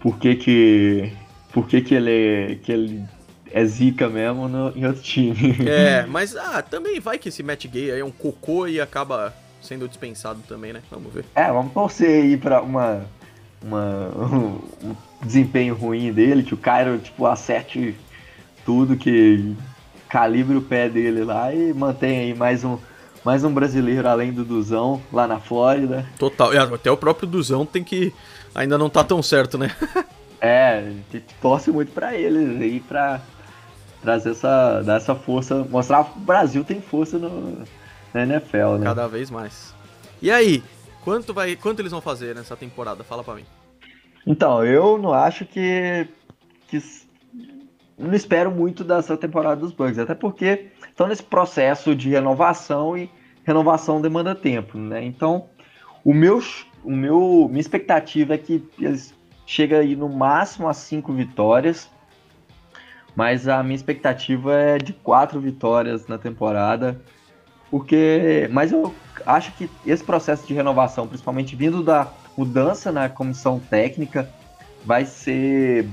por 0.00 0.18
que 0.18 0.34
que, 0.34 1.12
por 1.52 1.66
que, 1.66 1.80
que 1.80 1.94
ele, 1.94 2.56
que 2.62 2.72
ele 2.72 3.04
é 3.50 3.64
zica 3.64 4.08
mesmo 4.08 4.48
no, 4.48 4.76
em 4.76 4.86
outro 4.86 5.02
time. 5.02 5.56
É, 5.66 6.04
mas 6.08 6.36
ah, 6.36 6.62
também 6.62 7.00
vai 7.00 7.18
que 7.18 7.28
esse 7.28 7.42
Matt 7.42 7.66
Gay 7.66 7.90
aí 7.90 8.00
é 8.00 8.04
um 8.04 8.10
cocô 8.10 8.66
e 8.66 8.80
acaba 8.80 9.34
sendo 9.62 9.88
dispensado 9.88 10.40
também, 10.46 10.72
né? 10.72 10.82
Vamos 10.90 11.12
ver. 11.12 11.24
É, 11.34 11.50
vamos 11.50 11.72
torcer 11.72 12.22
aí 12.22 12.36
pra 12.36 12.60
uma, 12.60 13.04
uma, 13.62 14.08
um, 14.16 14.88
um 14.88 14.96
desempenho 15.22 15.74
ruim 15.74 16.12
dele, 16.12 16.42
que 16.42 16.54
o 16.54 16.58
Cairo, 16.58 16.98
tipo, 16.98 17.26
acerte 17.26 17.96
tudo, 18.64 18.96
que 18.96 19.56
calibre 20.08 20.56
o 20.56 20.62
pé 20.62 20.88
dele 20.88 21.24
lá 21.24 21.52
e 21.52 21.72
mantenha 21.72 22.20
aí 22.20 22.34
mais 22.34 22.62
um, 22.62 22.78
mais 23.26 23.42
um 23.42 23.52
brasileiro 23.52 24.06
além 24.08 24.32
do 24.32 24.44
Duzão 24.44 25.02
lá 25.12 25.26
na 25.26 25.40
Flórida. 25.40 26.06
Total, 26.16 26.52
até 26.72 26.88
o 26.92 26.96
próprio 26.96 27.26
Duzão 27.26 27.66
tem 27.66 27.82
que. 27.82 28.14
Ainda 28.54 28.78
não 28.78 28.88
tá 28.88 29.02
tão 29.02 29.20
certo, 29.20 29.58
né? 29.58 29.74
é, 30.40 30.92
torce 31.42 31.72
muito 31.72 31.90
pra 31.90 32.14
eles 32.14 32.60
aí, 32.62 32.78
pra 32.78 33.20
trazer 34.00 34.30
essa, 34.30 34.80
dar 34.82 34.98
essa 34.98 35.16
força, 35.16 35.66
mostrar 35.68 36.04
que 36.04 36.16
o 36.16 36.20
Brasil 36.20 36.62
tem 36.62 36.80
força 36.80 37.18
no, 37.18 37.64
na 38.14 38.22
NFL, 38.22 38.76
né? 38.78 38.84
Cada 38.84 39.08
vez 39.08 39.28
mais. 39.28 39.74
E 40.22 40.30
aí, 40.30 40.62
quanto, 41.02 41.34
vai, 41.34 41.56
quanto 41.56 41.80
eles 41.80 41.90
vão 41.90 42.00
fazer 42.00 42.32
nessa 42.32 42.54
temporada? 42.54 43.02
Fala 43.02 43.24
para 43.24 43.34
mim. 43.34 43.44
Então, 44.24 44.64
eu 44.64 44.98
não 44.98 45.12
acho 45.12 45.44
que, 45.44 46.06
que. 46.68 46.80
Não 47.98 48.14
espero 48.14 48.52
muito 48.52 48.84
dessa 48.84 49.16
temporada 49.16 49.60
dos 49.60 49.72
Bucks, 49.72 49.98
até 49.98 50.14
porque 50.14 50.68
estão 50.96 51.06
nesse 51.06 51.22
processo 51.22 51.94
de 51.94 52.08
renovação 52.08 52.96
e 52.96 53.10
renovação 53.44 54.00
demanda 54.00 54.34
tempo, 54.34 54.78
né? 54.78 55.04
Então, 55.04 55.46
o 56.02 56.14
meu, 56.14 56.42
o 56.82 56.90
meu, 56.90 57.46
minha 57.48 57.60
expectativa 57.60 58.34
é 58.34 58.38
que 58.38 58.64
eles 58.78 59.14
cheguem 59.46 59.78
aí 59.78 59.96
no 59.96 60.08
máximo 60.08 60.68
a 60.68 60.74
cinco 60.74 61.12
vitórias 61.12 61.90
mas 63.16 63.48
a 63.48 63.62
minha 63.62 63.74
expectativa 63.74 64.54
é 64.54 64.76
de 64.76 64.92
quatro 64.92 65.40
vitórias 65.40 66.06
na 66.06 66.18
temporada, 66.18 67.00
porque, 67.70 68.46
mas 68.52 68.70
eu 68.70 68.94
acho 69.24 69.52
que 69.52 69.70
esse 69.86 70.04
processo 70.04 70.46
de 70.46 70.52
renovação, 70.52 71.08
principalmente 71.08 71.56
vindo 71.56 71.82
da 71.82 72.12
mudança 72.36 72.92
na 72.92 73.08
comissão 73.08 73.58
técnica, 73.58 74.28
vai 74.84 75.06
ser 75.06 75.88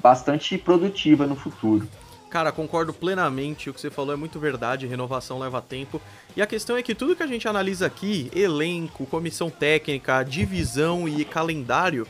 bastante 0.00 0.56
produtiva 0.56 1.26
no 1.26 1.34
futuro. 1.34 1.86
Cara, 2.30 2.52
concordo 2.52 2.92
plenamente, 2.92 3.68
o 3.68 3.74
que 3.74 3.80
você 3.80 3.90
falou 3.90 4.14
é 4.14 4.16
muito 4.16 4.38
verdade, 4.38 4.86
renovação 4.86 5.40
leva 5.40 5.60
tempo. 5.60 6.00
E 6.36 6.40
a 6.40 6.46
questão 6.46 6.76
é 6.76 6.82
que 6.82 6.94
tudo 6.94 7.16
que 7.16 7.24
a 7.24 7.26
gente 7.26 7.48
analisa 7.48 7.86
aqui, 7.86 8.30
elenco, 8.32 9.04
comissão 9.06 9.50
técnica, 9.50 10.22
divisão 10.22 11.08
e 11.08 11.24
calendário, 11.24 12.06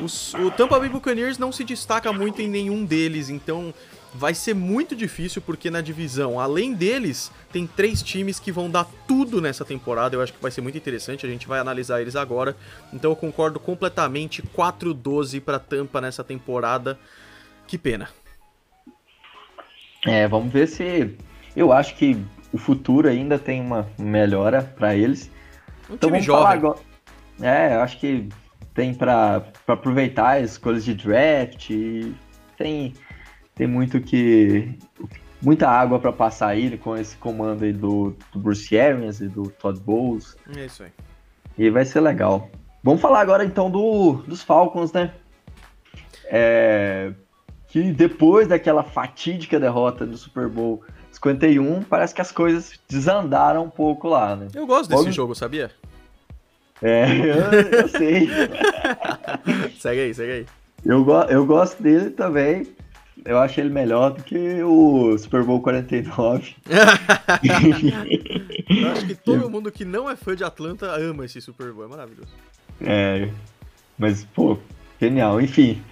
os, 0.00 0.32
o 0.32 0.50
Tampa 0.50 0.78
Bay 0.78 0.88
Buccaneers 0.88 1.36
não 1.36 1.52
se 1.52 1.62
destaca 1.62 2.10
muito 2.10 2.40
em 2.40 2.48
nenhum 2.48 2.86
deles, 2.86 3.28
então 3.28 3.74
vai 4.14 4.32
ser 4.32 4.54
muito 4.54 4.96
difícil 4.96 5.42
porque 5.42 5.70
na 5.70 5.82
divisão, 5.82 6.40
além 6.40 6.72
deles, 6.72 7.30
tem 7.52 7.66
três 7.66 8.02
times 8.02 8.40
que 8.40 8.50
vão 8.50 8.70
dar 8.70 8.88
tudo 9.06 9.42
nessa 9.42 9.64
temporada. 9.64 10.16
Eu 10.16 10.22
acho 10.22 10.32
que 10.32 10.40
vai 10.40 10.50
ser 10.50 10.62
muito 10.62 10.78
interessante, 10.78 11.26
a 11.26 11.28
gente 11.28 11.46
vai 11.46 11.60
analisar 11.60 12.00
eles 12.00 12.16
agora. 12.16 12.56
Então 12.94 13.10
eu 13.10 13.16
concordo 13.16 13.60
completamente 13.60 14.42
4-12 14.42 15.38
para 15.38 15.58
Tampa 15.58 16.00
nessa 16.00 16.24
temporada. 16.24 16.98
Que 17.66 17.76
pena. 17.76 18.08
É, 20.06 20.26
vamos 20.26 20.52
ver 20.52 20.66
se 20.66 21.16
eu 21.54 21.72
acho 21.72 21.94
que 21.96 22.16
o 22.52 22.58
futuro 22.58 23.08
ainda 23.08 23.38
tem 23.38 23.60
uma 23.60 23.88
melhora 23.98 24.62
para 24.62 24.94
eles. 24.94 25.30
Um 25.88 25.94
então 25.94 26.10
time 26.10 26.22
jovem. 26.22 26.52
Agora... 26.52 26.78
É, 27.40 27.74
eu 27.74 27.80
acho 27.80 27.98
que 27.98 28.28
tem 28.74 28.94
para 28.94 29.42
aproveitar 29.66 30.38
as 30.38 30.52
escolhas 30.52 30.84
de 30.84 30.94
draft, 30.94 31.70
tem 32.56 32.94
tem 33.54 33.66
muito 33.66 34.00
que 34.00 34.78
muita 35.42 35.68
água 35.68 35.98
para 35.98 36.12
passar 36.12 36.48
aí 36.48 36.76
com 36.78 36.96
esse 36.96 37.16
comando 37.16 37.64
aí 37.64 37.72
do, 37.72 38.16
do 38.32 38.38
Bruce 38.38 38.78
Arians 38.78 39.20
e 39.20 39.28
do 39.28 39.50
Todd 39.50 39.78
Bowles. 39.80 40.36
É 40.56 40.64
isso 40.64 40.82
aí. 40.82 40.90
E 41.58 41.68
vai 41.70 41.84
ser 41.84 42.00
legal. 42.00 42.50
Vamos 42.82 43.00
falar 43.00 43.20
agora 43.20 43.44
então 43.44 43.70
do, 43.70 44.22
dos 44.26 44.42
Falcons, 44.42 44.92
né? 44.92 45.12
É, 46.24 47.12
que 47.70 47.92
depois 47.92 48.48
daquela 48.48 48.82
fatídica 48.82 49.58
derrota 49.58 50.04
do 50.04 50.16
Super 50.16 50.48
Bowl 50.48 50.82
51, 51.12 51.82
parece 51.82 52.14
que 52.14 52.20
as 52.20 52.30
coisas 52.30 52.78
desandaram 52.88 53.64
um 53.64 53.70
pouco 53.70 54.08
lá, 54.08 54.36
né? 54.36 54.48
Eu 54.54 54.66
gosto 54.66 54.90
desse 54.90 55.02
Logo... 55.02 55.12
jogo, 55.12 55.34
sabia? 55.34 55.70
É, 56.82 57.06
eu, 57.16 57.80
eu 57.80 57.88
sei. 57.88 58.28
segue 59.78 60.00
aí, 60.00 60.14
segue 60.14 60.32
aí. 60.32 60.46
Eu, 60.84 61.06
eu 61.28 61.46
gosto 61.46 61.82
dele 61.82 62.10
também 62.10 62.66
eu 63.24 63.38
acho 63.38 63.60
ele 63.60 63.70
melhor 63.70 64.12
do 64.12 64.22
que 64.22 64.62
o 64.62 65.16
Super 65.18 65.42
Bowl 65.44 65.60
49. 65.60 66.56
eu 68.70 68.88
acho 68.90 69.06
que 69.06 69.14
todo 69.14 69.50
mundo 69.50 69.70
que 69.70 69.84
não 69.84 70.08
é 70.08 70.16
fã 70.16 70.34
de 70.34 70.44
Atlanta 70.44 70.86
ama 70.96 71.24
esse 71.24 71.40
Super 71.40 71.72
Bowl, 71.72 71.84
é 71.84 71.88
maravilhoso. 71.88 72.30
É, 72.80 73.28
mas, 73.98 74.24
pô, 74.24 74.58
genial. 75.00 75.40
Enfim, 75.40 75.82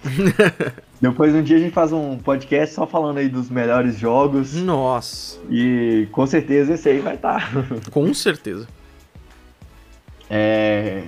depois 1.01 1.33
um 1.33 1.41
dia 1.41 1.57
a 1.57 1.59
gente 1.59 1.73
faz 1.73 1.91
um 1.91 2.17
podcast 2.17 2.75
só 2.75 2.85
falando 2.85 3.17
aí 3.17 3.27
dos 3.27 3.49
melhores 3.49 3.97
jogos. 3.97 4.53
Nossa. 4.53 5.39
E 5.49 6.07
com 6.11 6.27
certeza 6.27 6.73
esse 6.75 6.87
aí 6.87 6.99
vai 6.99 7.15
estar. 7.15 7.51
Tá. 7.51 7.63
Com 7.91 8.13
certeza. 8.13 8.67
É, 10.29 11.03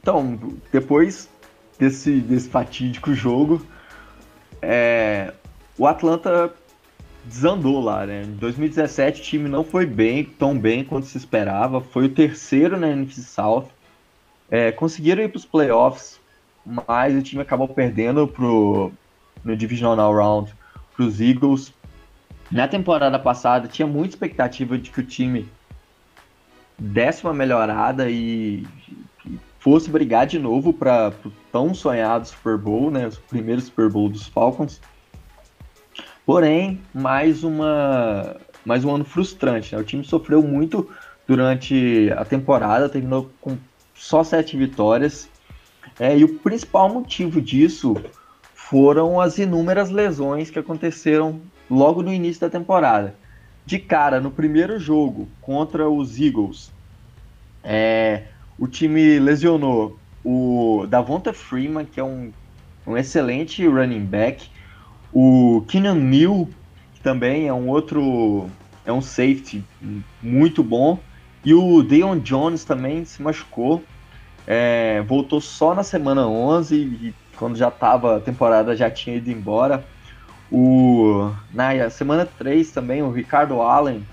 então, 0.00 0.38
depois 0.70 1.28
desse, 1.76 2.20
desse 2.20 2.48
fatídico 2.48 3.12
jogo, 3.12 3.66
é, 4.62 5.32
o 5.76 5.86
Atlanta 5.86 6.54
desandou 7.24 7.80
lá, 7.80 8.06
né? 8.06 8.22
Em 8.22 8.32
2017 8.36 9.20
o 9.20 9.24
time 9.24 9.48
não 9.48 9.64
foi 9.64 9.84
bem, 9.86 10.24
tão 10.24 10.56
bem 10.56 10.84
quanto 10.84 11.06
se 11.06 11.18
esperava. 11.18 11.80
Foi 11.80 12.04
o 12.04 12.08
terceiro 12.08 12.78
na 12.78 12.88
NFC 12.88 13.22
South. 13.22 13.66
É, 14.48 14.70
conseguiram 14.70 15.22
ir 15.22 15.28
para 15.28 15.38
os 15.38 15.44
playoffs, 15.44 16.19
mas 16.70 17.16
o 17.16 17.22
time 17.22 17.42
acabou 17.42 17.68
perdendo 17.68 18.28
pro, 18.28 18.92
no 19.44 19.56
Divisional 19.56 20.14
Round 20.14 20.54
para 20.94 21.04
os 21.04 21.20
Eagles. 21.20 21.74
Na 22.50 22.68
temporada 22.68 23.18
passada 23.18 23.68
tinha 23.68 23.86
muita 23.86 24.14
expectativa 24.14 24.78
de 24.78 24.90
que 24.90 25.00
o 25.00 25.04
time 25.04 25.48
desse 26.78 27.24
uma 27.24 27.34
melhorada 27.34 28.08
e, 28.08 28.66
e 29.26 29.38
fosse 29.58 29.90
brigar 29.90 30.26
de 30.26 30.38
novo 30.38 30.72
para 30.72 31.12
o 31.24 31.30
tão 31.52 31.74
sonhado 31.74 32.26
Super 32.26 32.56
Bowl, 32.56 32.90
né? 32.90 33.08
O 33.08 33.28
primeiro 33.28 33.60
Super 33.60 33.88
Bowl 33.90 34.08
dos 34.08 34.26
Falcons. 34.26 34.80
Porém, 36.24 36.80
mais, 36.94 37.42
uma, 37.42 38.36
mais 38.64 38.84
um 38.84 38.94
ano 38.94 39.04
frustrante. 39.04 39.74
Né? 39.74 39.80
O 39.80 39.84
time 39.84 40.04
sofreu 40.04 40.42
muito 40.42 40.88
durante 41.26 42.10
a 42.16 42.24
temporada, 42.24 42.88
terminou 42.88 43.30
com 43.40 43.56
só 43.94 44.22
sete 44.24 44.56
vitórias. 44.56 45.28
É, 46.00 46.16
e 46.16 46.24
o 46.24 46.38
principal 46.38 46.88
motivo 46.88 47.42
disso 47.42 47.94
foram 48.54 49.20
as 49.20 49.36
inúmeras 49.36 49.90
lesões 49.90 50.50
que 50.50 50.58
aconteceram 50.58 51.42
logo 51.70 52.02
no 52.02 52.10
início 52.10 52.40
da 52.40 52.48
temporada. 52.48 53.14
De 53.66 53.78
cara, 53.78 54.18
no 54.18 54.30
primeiro 54.30 54.80
jogo 54.80 55.28
contra 55.42 55.90
os 55.90 56.18
Eagles, 56.18 56.72
é, 57.62 58.28
o 58.58 58.66
time 58.66 59.18
lesionou 59.18 59.98
o 60.24 60.86
Davonta 60.88 61.34
Freeman, 61.34 61.84
que 61.84 62.00
é 62.00 62.04
um, 62.04 62.32
um 62.86 62.96
excelente 62.96 63.66
running 63.66 64.06
back, 64.06 64.48
o 65.12 65.62
Keenan 65.68 65.96
Mill, 65.96 66.48
que 66.94 67.00
também 67.02 67.46
é 67.46 67.52
um 67.52 67.68
outro, 67.68 68.48
é 68.86 68.92
um 68.92 69.02
safety 69.02 69.62
muito 70.22 70.62
bom. 70.62 70.98
E 71.44 71.52
o 71.52 71.82
Deion 71.82 72.18
Jones 72.18 72.64
também 72.64 73.04
se 73.04 73.20
machucou. 73.20 73.84
É, 74.46 75.02
voltou 75.06 75.40
só 75.40 75.74
na 75.74 75.82
semana 75.82 76.26
11 76.26 76.74
e 76.76 77.14
quando 77.36 77.56
já 77.56 77.68
estava 77.68 78.16
a 78.16 78.20
temporada 78.20 78.76
já 78.76 78.90
tinha 78.90 79.16
ido 79.16 79.30
embora. 79.30 79.84
O, 80.50 81.30
na 81.54 81.88
semana 81.90 82.26
3 82.26 82.70
também, 82.72 83.02
o 83.02 83.10
Ricardo 83.10 83.60
Allen 83.62 84.04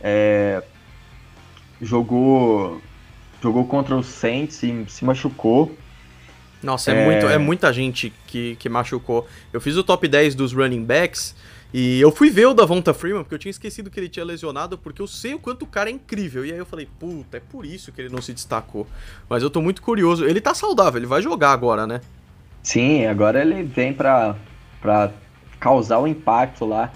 é, 0.00 0.62
jogou 1.80 2.80
jogou 3.42 3.64
contra 3.66 3.94
o 3.94 4.02
Saints 4.02 4.62
e 4.62 4.84
se 4.88 5.04
machucou. 5.04 5.76
Nossa, 6.62 6.90
é, 6.90 7.02
é... 7.02 7.04
Muito, 7.04 7.26
é 7.26 7.38
muita 7.38 7.72
gente 7.72 8.12
que, 8.26 8.56
que 8.56 8.68
machucou. 8.68 9.26
Eu 9.52 9.60
fiz 9.60 9.76
o 9.76 9.84
top 9.84 10.08
10 10.08 10.34
dos 10.34 10.52
running 10.52 10.84
backs 10.84 11.36
e 11.72 12.00
eu 12.00 12.10
fui 12.10 12.30
ver 12.30 12.46
o 12.46 12.54
Davonta 12.54 12.94
Freeman, 12.94 13.22
porque 13.22 13.34
eu 13.34 13.38
tinha 13.38 13.50
esquecido 13.50 13.90
que 13.90 14.00
ele 14.00 14.08
tinha 14.08 14.24
lesionado, 14.24 14.78
porque 14.78 15.02
eu 15.02 15.06
sei 15.06 15.34
o 15.34 15.38
quanto 15.38 15.62
o 15.62 15.66
cara 15.66 15.90
é 15.90 15.92
incrível. 15.92 16.44
E 16.44 16.52
aí 16.52 16.58
eu 16.58 16.64
falei, 16.64 16.88
puta, 16.98 17.36
é 17.36 17.40
por 17.40 17.66
isso 17.66 17.92
que 17.92 18.00
ele 18.00 18.08
não 18.08 18.22
se 18.22 18.32
destacou. 18.32 18.86
Mas 19.28 19.42
eu 19.42 19.50
tô 19.50 19.60
muito 19.60 19.82
curioso. 19.82 20.24
Ele 20.24 20.40
tá 20.40 20.54
saudável, 20.54 20.98
ele 20.98 21.06
vai 21.06 21.20
jogar 21.20 21.52
agora, 21.52 21.86
né? 21.86 22.00
Sim, 22.62 23.06
agora 23.06 23.42
ele 23.42 23.62
vem 23.62 23.92
pra, 23.92 24.34
pra 24.80 25.12
causar 25.60 25.98
o 25.98 26.06
impacto 26.06 26.64
lá. 26.64 26.90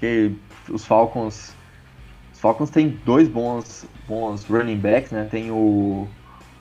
Que 0.00 0.32
os 0.68 0.84
Falcons. 0.84 1.54
Os 2.32 2.40
Falcons 2.40 2.68
tem 2.68 2.98
dois 3.04 3.28
bons, 3.28 3.86
bons 4.08 4.44
running 4.44 4.76
backs, 4.76 5.12
né? 5.12 5.26
Tem 5.30 5.52
o, 5.52 6.08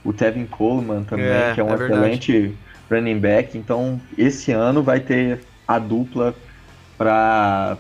o 0.04 0.14
Tevin 0.14 0.46
Coleman 0.46 1.04
também, 1.04 1.26
é, 1.26 1.54
que 1.54 1.60
é 1.60 1.64
um 1.64 1.72
é 1.72 1.74
excelente 1.74 2.58
running 2.92 3.20
back. 3.20 3.58
Então, 3.58 4.00
esse 4.16 4.52
ano 4.52 4.84
vai 4.84 5.00
ter 5.00 5.42
a 5.68 5.80
dupla 5.80 6.34
para 6.98 7.78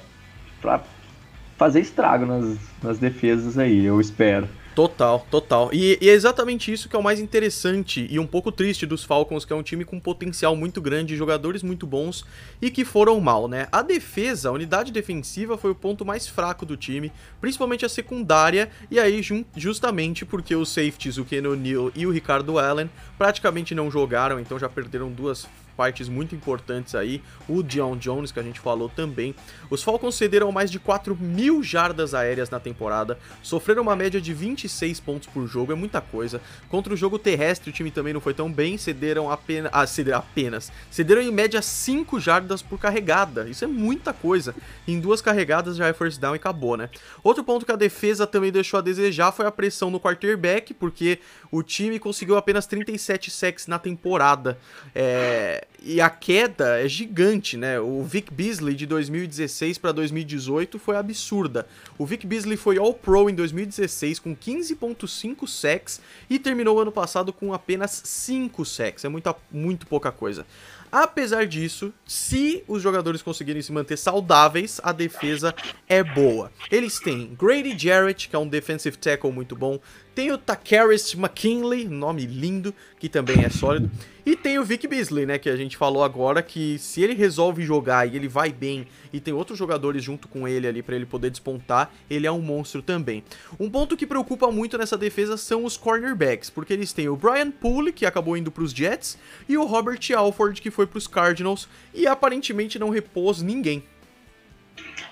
fazer 1.57 1.79
estrago 1.79 2.25
nas, 2.25 2.57
nas 2.83 2.99
defesas 2.99 3.57
aí, 3.57 3.85
eu 3.85 3.99
espero. 3.99 4.47
Total, 4.75 5.25
total. 5.31 5.69
E, 5.71 5.97
e, 6.01 6.09
é 6.09 6.11
exatamente 6.11 6.69
isso 6.69 6.89
que 6.89 6.97
é 6.97 6.99
o 6.99 7.03
mais 7.03 7.21
interessante 7.21 8.05
e 8.11 8.19
um 8.19 8.27
pouco 8.27 8.51
triste 8.51 8.85
dos 8.85 9.05
Falcons, 9.05 9.45
que 9.45 9.53
é 9.53 9.55
um 9.55 9.63
time 9.63 9.85
com 9.85 10.01
potencial 10.01 10.53
muito 10.53 10.81
grande, 10.81 11.15
jogadores 11.15 11.63
muito 11.63 11.87
bons 11.87 12.25
e 12.61 12.69
que 12.69 12.83
foram 12.83 13.21
mal, 13.21 13.47
né? 13.47 13.69
A 13.71 13.81
defesa, 13.81 14.49
a 14.49 14.51
unidade 14.51 14.91
defensiva 14.91 15.57
foi 15.57 15.71
o 15.71 15.75
ponto 15.75 16.03
mais 16.03 16.27
fraco 16.27 16.65
do 16.65 16.75
time, 16.75 17.09
principalmente 17.39 17.85
a 17.85 17.89
secundária, 17.89 18.69
e 18.91 18.99
aí 18.99 19.21
justamente 19.55 20.25
porque 20.25 20.53
os 20.53 20.67
safeties, 20.67 21.17
o 21.17 21.23
Ken 21.23 21.47
O'Neill 21.47 21.93
e 21.95 22.05
o 22.05 22.11
Ricardo 22.11 22.59
Allen, 22.59 22.89
praticamente 23.17 23.73
não 23.73 23.89
jogaram, 23.89 24.41
então 24.41 24.59
já 24.59 24.67
perderam 24.67 25.09
duas 25.09 25.47
partes 25.75 26.09
muito 26.09 26.35
importantes 26.35 26.95
aí, 26.95 27.21
o 27.47 27.61
Dion 27.61 27.97
Jones, 27.97 28.31
que 28.31 28.39
a 28.39 28.43
gente 28.43 28.59
falou 28.59 28.89
também. 28.89 29.35
Os 29.69 29.83
Falcons 29.83 30.15
cederam 30.15 30.51
mais 30.51 30.71
de 30.71 30.79
4 30.79 31.15
mil 31.15 31.61
jardas 31.61 32.13
aéreas 32.13 32.49
na 32.49 32.59
temporada, 32.59 33.17
sofreram 33.43 33.81
uma 33.81 33.95
média 33.95 34.19
de 34.19 34.33
26 34.33 34.99
pontos 34.99 35.27
por 35.27 35.47
jogo, 35.47 35.71
é 35.71 35.75
muita 35.75 36.01
coisa. 36.01 36.41
Contra 36.69 36.93
o 36.93 36.97
jogo 36.97 37.19
terrestre, 37.19 37.69
o 37.69 37.73
time 37.73 37.91
também 37.91 38.13
não 38.13 38.21
foi 38.21 38.33
tão 38.33 38.51
bem, 38.51 38.77
cederam 38.77 39.29
apenas, 39.29 39.71
ah, 39.73 39.85
cederam 39.85 40.19
apenas, 40.19 40.71
cederam 40.89 41.21
em 41.21 41.31
média 41.31 41.61
5 41.61 42.19
jardas 42.19 42.61
por 42.61 42.79
carregada, 42.79 43.47
isso 43.49 43.63
é 43.63 43.67
muita 43.67 44.13
coisa. 44.13 44.55
Em 44.87 44.99
duas 44.99 45.21
carregadas 45.21 45.75
já 45.75 45.87
é 45.87 45.93
first 45.93 46.19
down 46.19 46.35
e 46.35 46.37
acabou, 46.37 46.77
né? 46.77 46.89
Outro 47.23 47.43
ponto 47.43 47.65
que 47.65 47.71
a 47.71 47.75
defesa 47.75 48.25
também 48.25 48.51
deixou 48.51 48.77
a 48.77 48.81
desejar 48.81 49.31
foi 49.31 49.45
a 49.45 49.51
pressão 49.51 49.89
no 49.89 49.99
quarterback, 49.99 50.73
porque 50.73 51.19
o 51.55 51.63
time 51.63 51.97
conseguiu 51.99 52.35
apenas 52.35 52.67
37 52.67 53.31
sacks 53.31 53.65
na 53.65 53.79
temporada. 53.79 54.57
É, 54.93 55.65
e 55.81 56.01
a 56.01 56.09
queda 56.09 56.81
é 56.81 56.87
gigante, 56.87 57.55
né? 57.55 57.79
O 57.79 58.03
Vic 58.03 58.33
Beasley 58.33 58.75
de 58.75 58.85
2016 58.85 59.77
para 59.77 59.93
2018 59.93 60.77
foi 60.77 60.97
absurda. 60.97 61.65
O 61.97 62.05
Vic 62.05 62.27
Beasley 62.27 62.57
foi 62.57 62.77
All-Pro 62.77 63.29
em 63.29 63.35
2016 63.35 64.19
com 64.19 64.35
15.5 64.35 65.47
sacks 65.47 66.01
e 66.29 66.37
terminou 66.37 66.75
o 66.75 66.79
ano 66.81 66.91
passado 66.91 67.31
com 67.31 67.53
apenas 67.53 68.01
5 68.03 68.65
sacks. 68.65 69.05
É 69.05 69.09
muita, 69.09 69.33
muito 69.49 69.87
pouca 69.87 70.11
coisa. 70.11 70.45
Apesar 70.91 71.45
disso, 71.45 71.93
se 72.07 72.63
os 72.67 72.81
jogadores 72.81 73.21
conseguirem 73.21 73.61
se 73.61 73.71
manter 73.71 73.97
saudáveis, 73.97 74.79
a 74.81 74.91
defesa 74.91 75.53
é 75.89 76.01
boa. 76.01 76.51
Eles 76.71 76.99
têm 76.99 77.35
Grady 77.37 77.77
Jarrett, 77.77 78.29
que 78.29 78.35
é 78.35 78.39
um 78.39 78.47
defensive 78.47 78.97
tackle 78.97 79.31
muito 79.31 79.55
bom. 79.55 79.79
Tem 80.15 80.31
o 80.31 80.37
Takaris 80.37 81.13
McKinley, 81.13 81.89
nome 81.89 82.25
lindo, 82.25 82.73
que 82.97 83.09
também 83.09 83.43
é 83.43 83.49
sólido. 83.49 83.91
E 84.25 84.33
tem 84.33 84.57
o 84.57 84.63
Vic 84.63 84.87
Beasley, 84.87 85.25
né, 85.25 85.37
que 85.37 85.49
a 85.49 85.57
gente 85.57 85.75
falou 85.75 86.03
agora 86.03 86.41
que 86.41 86.79
se 86.79 87.01
ele 87.03 87.13
resolve 87.13 87.63
jogar 87.63 88.07
e 88.07 88.15
ele 88.15 88.29
vai 88.29 88.51
bem 88.51 88.87
e 89.11 89.19
tem 89.19 89.33
outros 89.33 89.59
jogadores 89.59 90.01
junto 90.01 90.29
com 90.29 90.47
ele 90.47 90.67
ali 90.67 90.81
para 90.81 90.95
ele 90.95 91.05
poder 91.05 91.29
despontar, 91.29 91.91
ele 92.09 92.25
é 92.25 92.31
um 92.31 92.41
monstro 92.41 92.81
também. 92.81 93.23
Um 93.59 93.69
ponto 93.69 93.97
que 93.97 94.07
preocupa 94.07 94.49
muito 94.49 94.77
nessa 94.77 94.97
defesa 94.97 95.35
são 95.35 95.65
os 95.65 95.75
cornerbacks, 95.75 96.49
porque 96.49 96.71
eles 96.71 96.93
têm 96.93 97.09
o 97.09 97.17
Brian 97.17 97.51
Poole, 97.51 97.91
que 97.91 98.05
acabou 98.05 98.37
indo 98.37 98.49
para 98.49 98.63
os 98.63 98.71
Jets, 98.71 99.17
e 99.49 99.57
o 99.57 99.65
Robert 99.65 99.99
Alford, 100.15 100.61
que 100.61 100.71
foi 100.71 100.87
para 100.87 100.97
os 100.97 101.07
Cardinals 101.07 101.67
e 101.93 102.07
aparentemente 102.07 102.79
não 102.79 102.89
repôs 102.89 103.41
ninguém. 103.41 103.83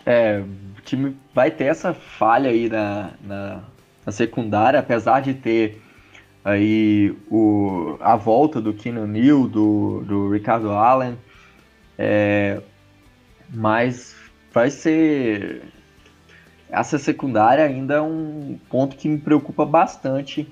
É, 0.05 0.41
o 0.77 0.81
time 0.81 1.15
vai 1.35 1.51
ter 1.51 1.65
essa 1.65 1.93
falha 1.93 2.49
aí 2.49 2.67
na, 2.67 3.11
na, 3.21 3.63
na 4.05 4.11
secundária, 4.11 4.79
apesar 4.79 5.21
de 5.21 5.33
ter 5.33 5.81
aí 6.43 7.15
o, 7.29 7.97
a 8.01 8.15
volta 8.15 8.59
do 8.59 8.73
Keanu 8.73 9.07
Neal, 9.07 9.47
do, 9.47 10.03
do 10.05 10.31
Ricardo 10.31 10.71
Allen, 10.71 11.17
é, 11.97 12.61
mas 13.49 14.15
vai 14.51 14.69
ser 14.69 15.63
essa 16.69 16.97
secundária 16.97 17.63
ainda 17.63 17.95
é 17.95 18.01
um 18.01 18.59
ponto 18.67 18.95
que 18.95 19.07
me 19.07 19.19
preocupa 19.19 19.63
bastante 19.63 20.51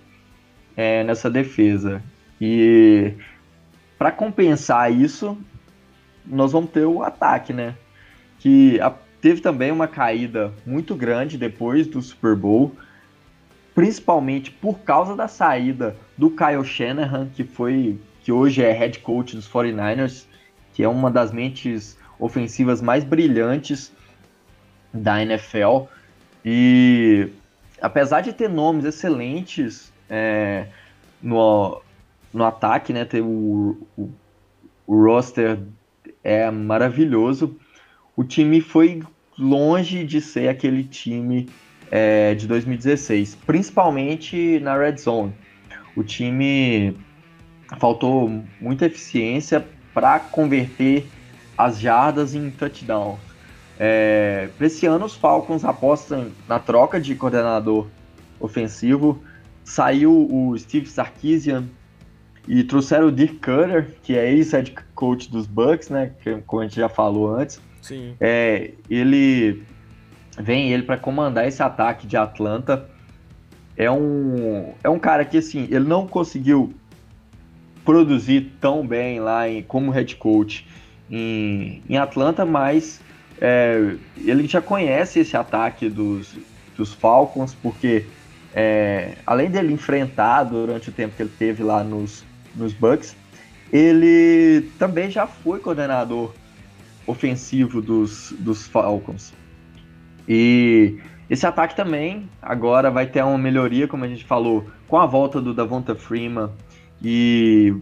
é, 0.77 1.03
nessa 1.03 1.31
defesa. 1.31 2.01
E 2.39 3.13
para 3.97 4.11
compensar 4.11 4.91
isso, 4.91 5.35
nós 6.25 6.51
vamos 6.51 6.69
ter 6.69 6.85
o 6.85 7.01
ataque, 7.01 7.51
né? 7.51 7.75
Que 8.37 8.79
a, 8.79 8.93
teve 9.19 9.41
também 9.41 9.71
uma 9.71 9.87
caída 9.87 10.53
muito 10.63 10.95
grande 10.95 11.39
depois 11.39 11.87
do 11.87 11.99
Super 12.01 12.35
Bowl 12.35 12.75
principalmente 13.73 14.51
por 14.51 14.79
causa 14.79 15.15
da 15.15 15.27
saída 15.27 15.95
do 16.17 16.29
Kyle 16.29 16.63
Shanahan, 16.63 17.29
que 17.33 17.43
foi 17.43 17.99
que 18.23 18.31
hoje 18.31 18.63
é 18.63 18.71
head 18.71 18.99
coach 18.99 19.35
dos 19.35 19.49
49ers, 19.49 20.25
que 20.73 20.83
é 20.83 20.87
uma 20.87 21.09
das 21.09 21.31
mentes 21.31 21.97
ofensivas 22.19 22.81
mais 22.81 23.03
brilhantes 23.03 23.91
da 24.93 25.21
NFL. 25.21 25.85
E 26.45 27.29
apesar 27.81 28.21
de 28.21 28.33
ter 28.33 28.49
nomes 28.49 28.85
excelentes 28.85 29.91
é, 30.09 30.67
no, 31.21 31.81
no 32.33 32.45
ataque, 32.45 32.93
né, 32.93 33.05
ter 33.05 33.21
o, 33.21 33.87
o, 33.97 34.09
o 34.85 35.03
roster 35.03 35.59
é 36.23 36.51
maravilhoso, 36.51 37.57
o 38.15 38.23
time 38.23 38.61
foi 38.61 39.01
longe 39.37 40.03
de 40.03 40.21
ser 40.21 40.49
aquele 40.49 40.83
time 40.83 41.49
é, 41.91 42.33
de 42.33 42.47
2016, 42.47 43.35
principalmente 43.45 44.59
na 44.61 44.77
red 44.77 44.97
zone. 44.97 45.33
O 45.95 46.03
time 46.03 46.97
faltou 47.77 48.43
muita 48.59 48.85
eficiência 48.85 49.65
para 49.93 50.19
converter 50.19 51.05
as 51.57 51.79
jardas 51.79 52.33
em 52.33 52.49
touchdown. 52.49 53.19
É, 53.77 54.47
para 54.57 54.67
esse 54.67 54.85
ano, 54.85 55.05
os 55.05 55.15
Falcons 55.15 55.65
apostam 55.65 56.31
na 56.47 56.59
troca 56.59 56.99
de 56.99 57.13
coordenador 57.13 57.87
ofensivo. 58.39 59.21
Saiu 59.63 60.27
o 60.31 60.57
Steve 60.57 60.87
Sarkisian 60.87 61.65
e 62.47 62.63
trouxeram 62.63 63.07
o 63.07 63.11
Dirk 63.11 63.35
Cutter, 63.35 63.95
que 64.01 64.17
é 64.17 64.31
ex-head 64.31 64.73
coach 64.95 65.29
dos 65.29 65.45
Bucks, 65.45 65.89
né? 65.89 66.11
Como 66.47 66.61
a 66.61 66.65
gente 66.65 66.77
já 66.77 66.89
falou 66.89 67.35
antes. 67.35 67.61
Sim. 67.81 68.15
É, 68.19 68.71
ele 68.89 69.63
vem 70.37 70.71
ele 70.71 70.83
para 70.83 70.97
comandar 70.97 71.47
esse 71.47 71.61
ataque 71.61 72.07
de 72.07 72.17
Atlanta. 72.17 72.89
É 73.75 73.89
um, 73.89 74.73
é 74.83 74.89
um 74.89 74.99
cara 74.99 75.25
que, 75.25 75.37
assim, 75.37 75.67
ele 75.71 75.87
não 75.87 76.07
conseguiu 76.07 76.73
produzir 77.83 78.51
tão 78.59 78.85
bem 78.85 79.19
lá 79.19 79.49
em, 79.49 79.63
como 79.63 79.91
head 79.91 80.15
coach 80.15 80.67
em, 81.09 81.81
em 81.89 81.97
Atlanta, 81.97 82.45
mas 82.45 83.01
é, 83.39 83.95
ele 84.17 84.47
já 84.47 84.61
conhece 84.61 85.19
esse 85.19 85.35
ataque 85.35 85.89
dos, 85.89 86.35
dos 86.77 86.93
Falcons, 86.93 87.55
porque 87.55 88.05
é, 88.53 89.15
além 89.25 89.49
dele 89.49 89.73
enfrentar 89.73 90.43
durante 90.43 90.89
o 90.89 90.91
tempo 90.91 91.15
que 91.15 91.23
ele 91.23 91.31
teve 91.37 91.63
lá 91.63 91.83
nos, 91.83 92.23
nos 92.55 92.73
Bucks, 92.73 93.15
ele 93.71 94.69
também 94.77 95.09
já 95.09 95.25
foi 95.25 95.59
coordenador 95.59 96.33
ofensivo 97.07 97.81
dos, 97.81 98.33
dos 98.37 98.67
Falcons. 98.67 99.33
E 100.33 100.97
esse 101.29 101.45
ataque 101.45 101.75
também 101.75 102.29
agora 102.41 102.89
vai 102.89 103.05
ter 103.05 103.21
uma 103.21 103.37
melhoria, 103.37 103.85
como 103.85 104.05
a 104.05 104.07
gente 104.07 104.23
falou, 104.23 104.65
com 104.87 104.97
a 104.97 105.05
volta 105.05 105.41
do 105.41 105.53
Davonta 105.53 105.93
Freeman 105.93 106.49
e 107.03 107.75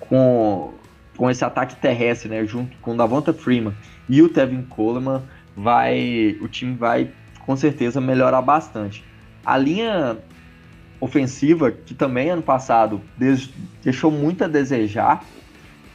com, 0.00 0.74
com 1.16 1.30
esse 1.30 1.44
ataque 1.44 1.76
terrestre, 1.76 2.28
né, 2.28 2.44
junto 2.44 2.76
com 2.78 2.94
o 2.94 2.96
Davonta 2.96 3.32
Freeman 3.32 3.72
e 4.08 4.20
o 4.20 4.28
Tevin 4.28 4.62
Coleman, 4.62 5.22
vai, 5.56 6.36
o 6.40 6.48
time 6.48 6.74
vai 6.74 7.12
com 7.46 7.54
certeza 7.54 8.00
melhorar 8.00 8.42
bastante. 8.42 9.04
A 9.46 9.56
linha 9.56 10.18
ofensiva, 11.00 11.70
que 11.70 11.94
também 11.94 12.30
ano 12.30 12.42
passado 12.42 13.00
deixou 13.80 14.10
muito 14.10 14.42
a 14.42 14.48
desejar, 14.48 15.22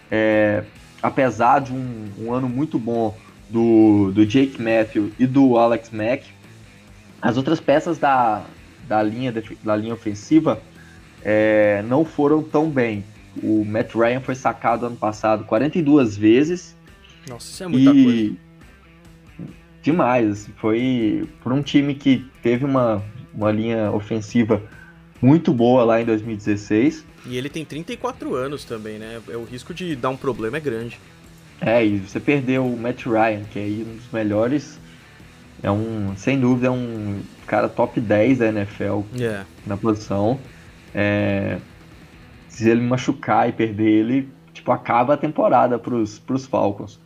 é, 0.09 0.63
apesar 1.03 1.59
de 1.59 1.73
um, 1.73 2.05
um 2.17 2.31
ano 2.31 2.47
muito 2.47 2.79
bom 2.79 3.13
do, 3.49 4.12
do 4.12 4.25
Jake 4.25 4.62
Matthew 4.62 5.12
e 5.17 5.25
do 5.25 5.57
Alex 5.57 5.89
Mack. 5.91 6.25
As 7.21 7.38
outras 7.38 7.59
peças 7.59 7.97
da, 7.97 8.45
da, 8.88 9.01
linha, 9.03 9.33
da 9.63 9.75
linha 9.75 9.93
ofensiva 9.93 10.62
é, 11.23 11.83
não 11.88 12.05
foram 12.05 12.41
tão 12.41 12.69
bem. 12.69 13.03
O 13.43 13.63
Matt 13.65 13.93
Ryan 13.93 14.21
foi 14.21 14.35
sacado 14.35 14.85
ano 14.85 14.95
passado 14.95 15.43
42 15.45 16.17
vezes. 16.17 16.75
Nossa, 17.27 17.49
isso 17.49 17.63
é 17.63 17.67
muita 17.67 17.91
e... 17.91 18.03
coisa. 18.03 18.49
Demais. 19.81 20.29
Assim, 20.29 20.51
foi 20.57 21.29
por 21.41 21.51
um 21.51 21.62
time 21.62 21.95
que 21.95 22.25
teve 22.41 22.65
uma, 22.65 23.03
uma 23.33 23.51
linha 23.51 23.91
ofensiva 23.91 24.62
muito 25.21 25.53
boa 25.53 25.83
lá 25.83 26.01
em 26.01 26.05
2016. 26.05 27.05
E 27.25 27.38
ele 27.38 27.49
tem 27.49 27.65
34 27.65 28.35
anos 28.35 28.63
também, 28.63 28.97
né? 28.97 29.21
É, 29.27 29.35
o 29.35 29.43
risco 29.43 29.73
de 29.73 29.95
dar 29.95 30.09
um 30.09 30.17
problema 30.17 30.57
é 30.57 30.59
grande. 30.59 30.99
É, 31.61 31.85
e 31.85 31.97
você 31.97 32.19
perdeu 32.19 32.65
o 32.65 32.77
Matt 32.77 33.05
Ryan, 33.05 33.43
que 33.51 33.59
é 33.59 33.63
um 33.63 33.95
dos 33.95 34.11
melhores. 34.11 34.79
É 35.61 35.69
um, 35.69 36.13
sem 36.15 36.39
dúvida, 36.39 36.67
é 36.67 36.71
um 36.71 37.21
cara 37.45 37.67
top 37.67 37.99
10 37.99 38.37
da 38.37 38.47
NFL 38.47 39.01
yeah. 39.13 39.45
na 39.65 39.75
posição. 39.75 40.39
É, 40.95 41.57
se 42.47 42.69
ele 42.69 42.81
machucar 42.81 43.49
e 43.49 43.51
perder 43.51 43.89
ele, 43.89 44.29
tipo, 44.53 44.71
acaba 44.71 45.15
a 45.15 45.17
temporada 45.17 45.77
pros, 45.77 46.17
pros 46.19 46.45
Falcons. 46.45 46.99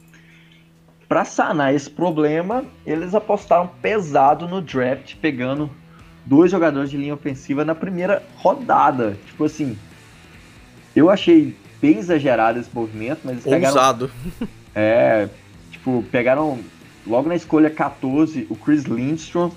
Para 1.07 1.25
sanar 1.25 1.73
esse 1.73 1.89
problema, 1.89 2.63
eles 2.85 3.13
apostaram 3.13 3.69
pesado 3.81 4.47
no 4.47 4.61
draft, 4.61 5.15
pegando 5.17 5.69
dois 6.25 6.49
jogadores 6.51 6.89
de 6.89 6.97
linha 6.97 7.13
ofensiva 7.13 7.65
na 7.65 7.75
primeira 7.75 8.23
rodada. 8.37 9.17
Tipo 9.25 9.45
assim, 9.45 9.77
eu 10.95 11.09
achei 11.09 11.55
bem 11.84 11.98
exagerado 12.00 12.58
esse 12.58 12.69
movimento, 12.74 13.19
mas 13.26 13.46
eles 13.46 13.67
Ousado. 13.67 14.10
pegaram. 14.10 14.54
É, 14.74 15.30
tipo, 15.69 16.04
pegaram 16.10 16.58
logo 17.06 17.28
na 17.28 17.36
escolha 17.36 17.69
14 17.69 18.48
o 18.50 18.56
Chris 18.56 18.86
Lindstrom. 18.86 19.52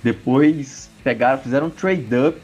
Depois 0.00 0.88
pegaram, 1.02 1.42
fizeram 1.42 1.66
um 1.66 1.70
trade 1.70 2.06
up, 2.14 2.40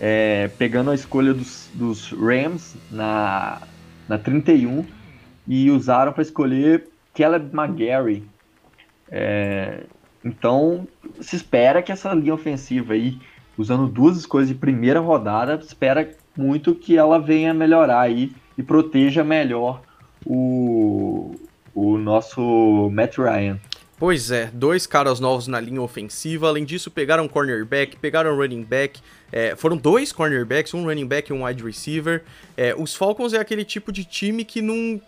é, 0.00 0.50
pegando 0.58 0.90
a 0.90 0.94
escolha 0.96 1.32
dos, 1.32 1.70
dos 1.72 2.10
Rams 2.10 2.74
na, 2.90 3.62
na 4.08 4.18
31 4.18 4.84
e 5.46 5.70
usaram 5.70 6.12
para 6.12 6.22
escolher 6.22 6.88
Caleb 7.14 7.56
McGarry. 7.56 8.24
É, 9.08 9.84
então, 10.24 10.88
se 11.20 11.36
espera 11.36 11.80
que 11.80 11.92
essa 11.92 12.12
linha 12.12 12.34
ofensiva 12.34 12.94
aí, 12.94 13.16
usando 13.56 13.86
duas 13.86 14.16
escolhas 14.16 14.48
de 14.48 14.54
primeira 14.54 14.98
rodada, 14.98 15.54
espera 15.54 16.16
muito 16.36 16.74
que 16.74 16.96
ela 16.96 17.18
venha 17.18 17.52
melhorar 17.52 18.00
aí 18.00 18.32
e 18.56 18.62
proteja 18.62 19.22
melhor 19.24 19.82
o, 20.24 21.34
o 21.74 21.98
nosso 21.98 22.90
Matt 22.92 23.18
Ryan. 23.18 23.58
Pois 23.98 24.32
é, 24.32 24.50
dois 24.52 24.84
caras 24.84 25.20
novos 25.20 25.46
na 25.46 25.60
linha 25.60 25.80
ofensiva. 25.80 26.48
Além 26.48 26.64
disso, 26.64 26.90
pegaram 26.90 27.28
cornerback, 27.28 27.96
pegaram 27.96 28.36
running 28.36 28.64
back. 28.64 29.00
É, 29.30 29.54
foram 29.54 29.76
dois 29.76 30.10
cornerbacks, 30.10 30.74
um 30.74 30.84
running 30.84 31.06
back 31.06 31.30
e 31.30 31.32
um 31.32 31.44
wide 31.44 31.62
receiver. 31.62 32.24
É, 32.56 32.74
os 32.76 32.96
Falcons 32.96 33.32
é 33.32 33.38
aquele 33.38 33.64
tipo 33.64 33.92
de 33.92 34.04
time 34.04 34.44
que 34.44 34.60
não 34.60 35.00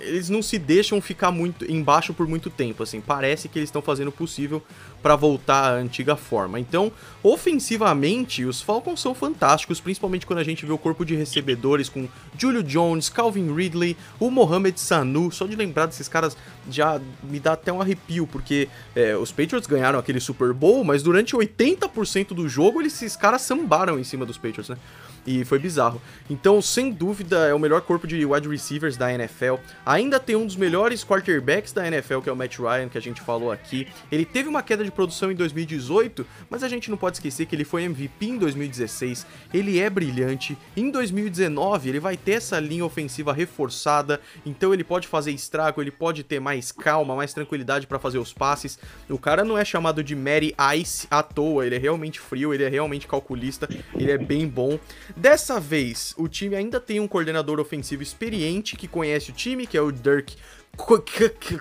eles 0.00 0.28
não 0.28 0.42
se 0.42 0.58
deixam 0.58 1.00
ficar 1.00 1.30
muito 1.30 1.70
embaixo 1.70 2.12
por 2.12 2.26
muito 2.26 2.50
tempo, 2.50 2.82
assim. 2.82 3.00
Parece 3.00 3.48
que 3.48 3.58
eles 3.58 3.68
estão 3.68 3.82
fazendo 3.82 4.08
o 4.08 4.12
possível 4.12 4.62
para 5.02 5.16
voltar 5.16 5.72
à 5.72 5.76
antiga 5.76 6.16
forma. 6.16 6.60
Então, 6.60 6.92
ofensivamente, 7.22 8.44
os 8.44 8.60
Falcons 8.60 9.00
são 9.00 9.14
fantásticos, 9.14 9.80
principalmente 9.80 10.26
quando 10.26 10.40
a 10.40 10.44
gente 10.44 10.66
vê 10.66 10.72
o 10.72 10.78
corpo 10.78 11.04
de 11.04 11.14
recebedores 11.14 11.88
com 11.88 12.08
Julio 12.38 12.62
Jones, 12.62 13.08
Calvin 13.08 13.54
Ridley, 13.54 13.96
o 14.18 14.30
Mohamed 14.30 14.78
Sanu. 14.78 15.30
Só 15.30 15.46
de 15.46 15.56
lembrar 15.56 15.86
desses 15.86 16.08
caras 16.08 16.36
já 16.70 17.00
me 17.22 17.40
dá 17.40 17.52
até 17.52 17.72
um 17.72 17.80
arrepio, 17.80 18.26
porque 18.26 18.68
é, 18.94 19.16
os 19.16 19.30
Patriots 19.30 19.66
ganharam 19.66 19.98
aquele 19.98 20.20
Super 20.20 20.52
Bowl, 20.52 20.84
mas 20.84 21.02
durante 21.02 21.34
80% 21.34 22.28
do 22.28 22.48
jogo 22.48 22.80
eles, 22.80 22.94
esses 22.94 23.16
caras 23.16 23.42
sambaram 23.42 23.98
em 23.98 24.04
cima 24.04 24.26
dos 24.26 24.36
Patriots, 24.36 24.68
né? 24.68 24.76
E 25.26 25.44
foi 25.44 25.58
bizarro. 25.58 26.00
Então, 26.28 26.60
sem 26.62 26.90
dúvida, 26.90 27.46
é 27.46 27.54
o 27.54 27.58
melhor 27.58 27.82
corpo 27.82 28.06
de 28.06 28.24
wide 28.24 28.48
receivers 28.48 28.96
da 28.96 29.12
NFL. 29.12 29.54
Ainda 29.84 30.18
tem 30.18 30.36
um 30.36 30.46
dos 30.46 30.56
melhores 30.56 31.04
quarterbacks 31.04 31.72
da 31.72 31.86
NFL, 31.86 32.20
que 32.20 32.28
é 32.28 32.32
o 32.32 32.36
Matt 32.36 32.58
Ryan, 32.58 32.88
que 32.88 32.98
a 32.98 33.02
gente 33.02 33.20
falou 33.20 33.52
aqui. 33.52 33.86
Ele 34.10 34.24
teve 34.24 34.48
uma 34.48 34.62
queda 34.62 34.84
de 34.84 34.90
produção 34.90 35.30
em 35.30 35.34
2018, 35.34 36.26
mas 36.48 36.62
a 36.62 36.68
gente 36.68 36.90
não 36.90 36.96
pode 36.96 37.16
esquecer 37.16 37.46
que 37.46 37.54
ele 37.54 37.64
foi 37.64 37.82
MVP 37.84 38.26
em 38.26 38.38
2016. 38.38 39.26
Ele 39.52 39.78
é 39.78 39.90
brilhante. 39.90 40.56
Em 40.76 40.90
2019, 40.90 41.88
ele 41.88 42.00
vai 42.00 42.16
ter 42.16 42.32
essa 42.32 42.58
linha 42.58 42.84
ofensiva 42.84 43.32
reforçada, 43.32 44.20
então 44.44 44.72
ele 44.72 44.84
pode 44.84 45.06
fazer 45.06 45.32
estrago, 45.32 45.80
ele 45.80 45.90
pode 45.90 46.22
ter 46.22 46.40
mais 46.40 46.72
calma, 46.72 47.14
mais 47.14 47.34
tranquilidade 47.34 47.86
para 47.86 47.98
fazer 47.98 48.18
os 48.18 48.32
passes. 48.32 48.78
O 49.08 49.18
cara 49.18 49.44
não 49.44 49.58
é 49.58 49.64
chamado 49.64 50.02
de 50.02 50.14
Mary 50.14 50.54
Ice 50.78 51.06
à 51.10 51.22
toa, 51.22 51.66
ele 51.66 51.76
é 51.76 51.78
realmente 51.78 52.20
frio, 52.20 52.54
ele 52.54 52.64
é 52.64 52.68
realmente 52.68 53.06
calculista, 53.06 53.68
ele 53.94 54.10
é 54.10 54.18
bem 54.18 54.46
bom. 54.46 54.78
Dessa 55.16 55.60
vez, 55.60 56.14
o 56.16 56.28
time 56.28 56.56
ainda 56.56 56.80
tem 56.80 57.00
um 57.00 57.08
coordenador 57.08 57.60
ofensivo 57.60 58.02
experiente 58.02 58.76
que 58.76 58.88
conhece 58.88 59.30
o 59.30 59.34
time, 59.34 59.66
que 59.66 59.76
é 59.76 59.80
o 59.80 59.90
Dirk 59.90 60.36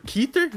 Kitter. 0.06 0.50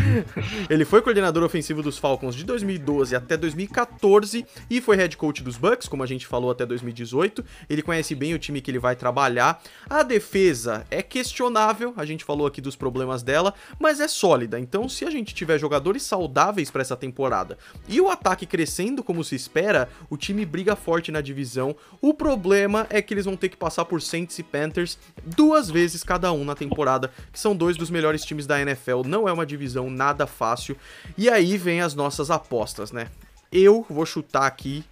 ele 0.68 0.84
foi 0.84 1.00
coordenador 1.00 1.42
ofensivo 1.42 1.82
dos 1.82 1.98
Falcons 1.98 2.34
de 2.34 2.44
2012 2.44 3.14
até 3.14 3.36
2014 3.36 4.44
e 4.68 4.80
foi 4.80 4.96
head 4.96 5.16
coach 5.16 5.42
dos 5.42 5.56
Bucks, 5.56 5.88
como 5.88 6.02
a 6.02 6.06
gente 6.06 6.26
falou, 6.26 6.50
até 6.50 6.66
2018. 6.66 7.44
Ele 7.70 7.82
conhece 7.82 8.14
bem 8.14 8.34
o 8.34 8.38
time 8.38 8.60
que 8.60 8.70
ele 8.70 8.78
vai 8.78 8.96
trabalhar. 8.96 9.62
A 9.88 10.02
defesa 10.02 10.84
é 10.90 11.02
questionável, 11.02 11.92
a 11.96 12.04
gente 12.04 12.24
falou 12.24 12.46
aqui 12.46 12.60
dos 12.60 12.76
problemas 12.76 13.22
dela, 13.22 13.54
mas 13.78 14.00
é 14.00 14.08
sólida. 14.08 14.58
Então, 14.58 14.88
se 14.88 15.04
a 15.04 15.10
gente 15.10 15.34
tiver 15.34 15.58
jogadores 15.58 16.02
saudáveis 16.02 16.70
para 16.70 16.82
essa 16.82 16.96
temporada 16.96 17.56
e 17.88 18.00
o 18.00 18.08
ataque 18.08 18.46
crescendo 18.46 19.02
como 19.02 19.24
se 19.24 19.34
espera, 19.34 19.88
o 20.10 20.16
time 20.16 20.44
briga 20.44 20.76
forte 20.76 21.12
na 21.12 21.20
divisão. 21.20 21.74
O 22.00 22.12
problema 22.12 22.86
é 22.90 23.00
que 23.00 23.14
eles 23.14 23.24
vão 23.24 23.36
ter 23.36 23.48
que 23.48 23.56
passar 23.56 23.84
por 23.84 24.02
Saints 24.02 24.38
e 24.38 24.42
Panthers 24.42 24.98
duas 25.24 25.70
vezes 25.70 26.02
cada 26.02 26.32
um 26.32 26.44
na 26.44 26.54
temporada, 26.54 27.10
que 27.32 27.38
são 27.38 27.54
dois 27.54 27.76
dos 27.82 27.90
melhores 27.90 28.24
times 28.24 28.46
da 28.46 28.60
NFL, 28.60 29.02
não 29.04 29.28
é 29.28 29.32
uma 29.32 29.44
divisão 29.44 29.90
nada 29.90 30.24
fácil. 30.24 30.76
E 31.18 31.28
aí 31.28 31.56
vem 31.58 31.80
as 31.80 31.94
nossas 31.94 32.30
apostas, 32.30 32.92
né? 32.92 33.08
Eu 33.50 33.84
vou 33.90 34.06
chutar 34.06 34.46
aqui. 34.46 34.84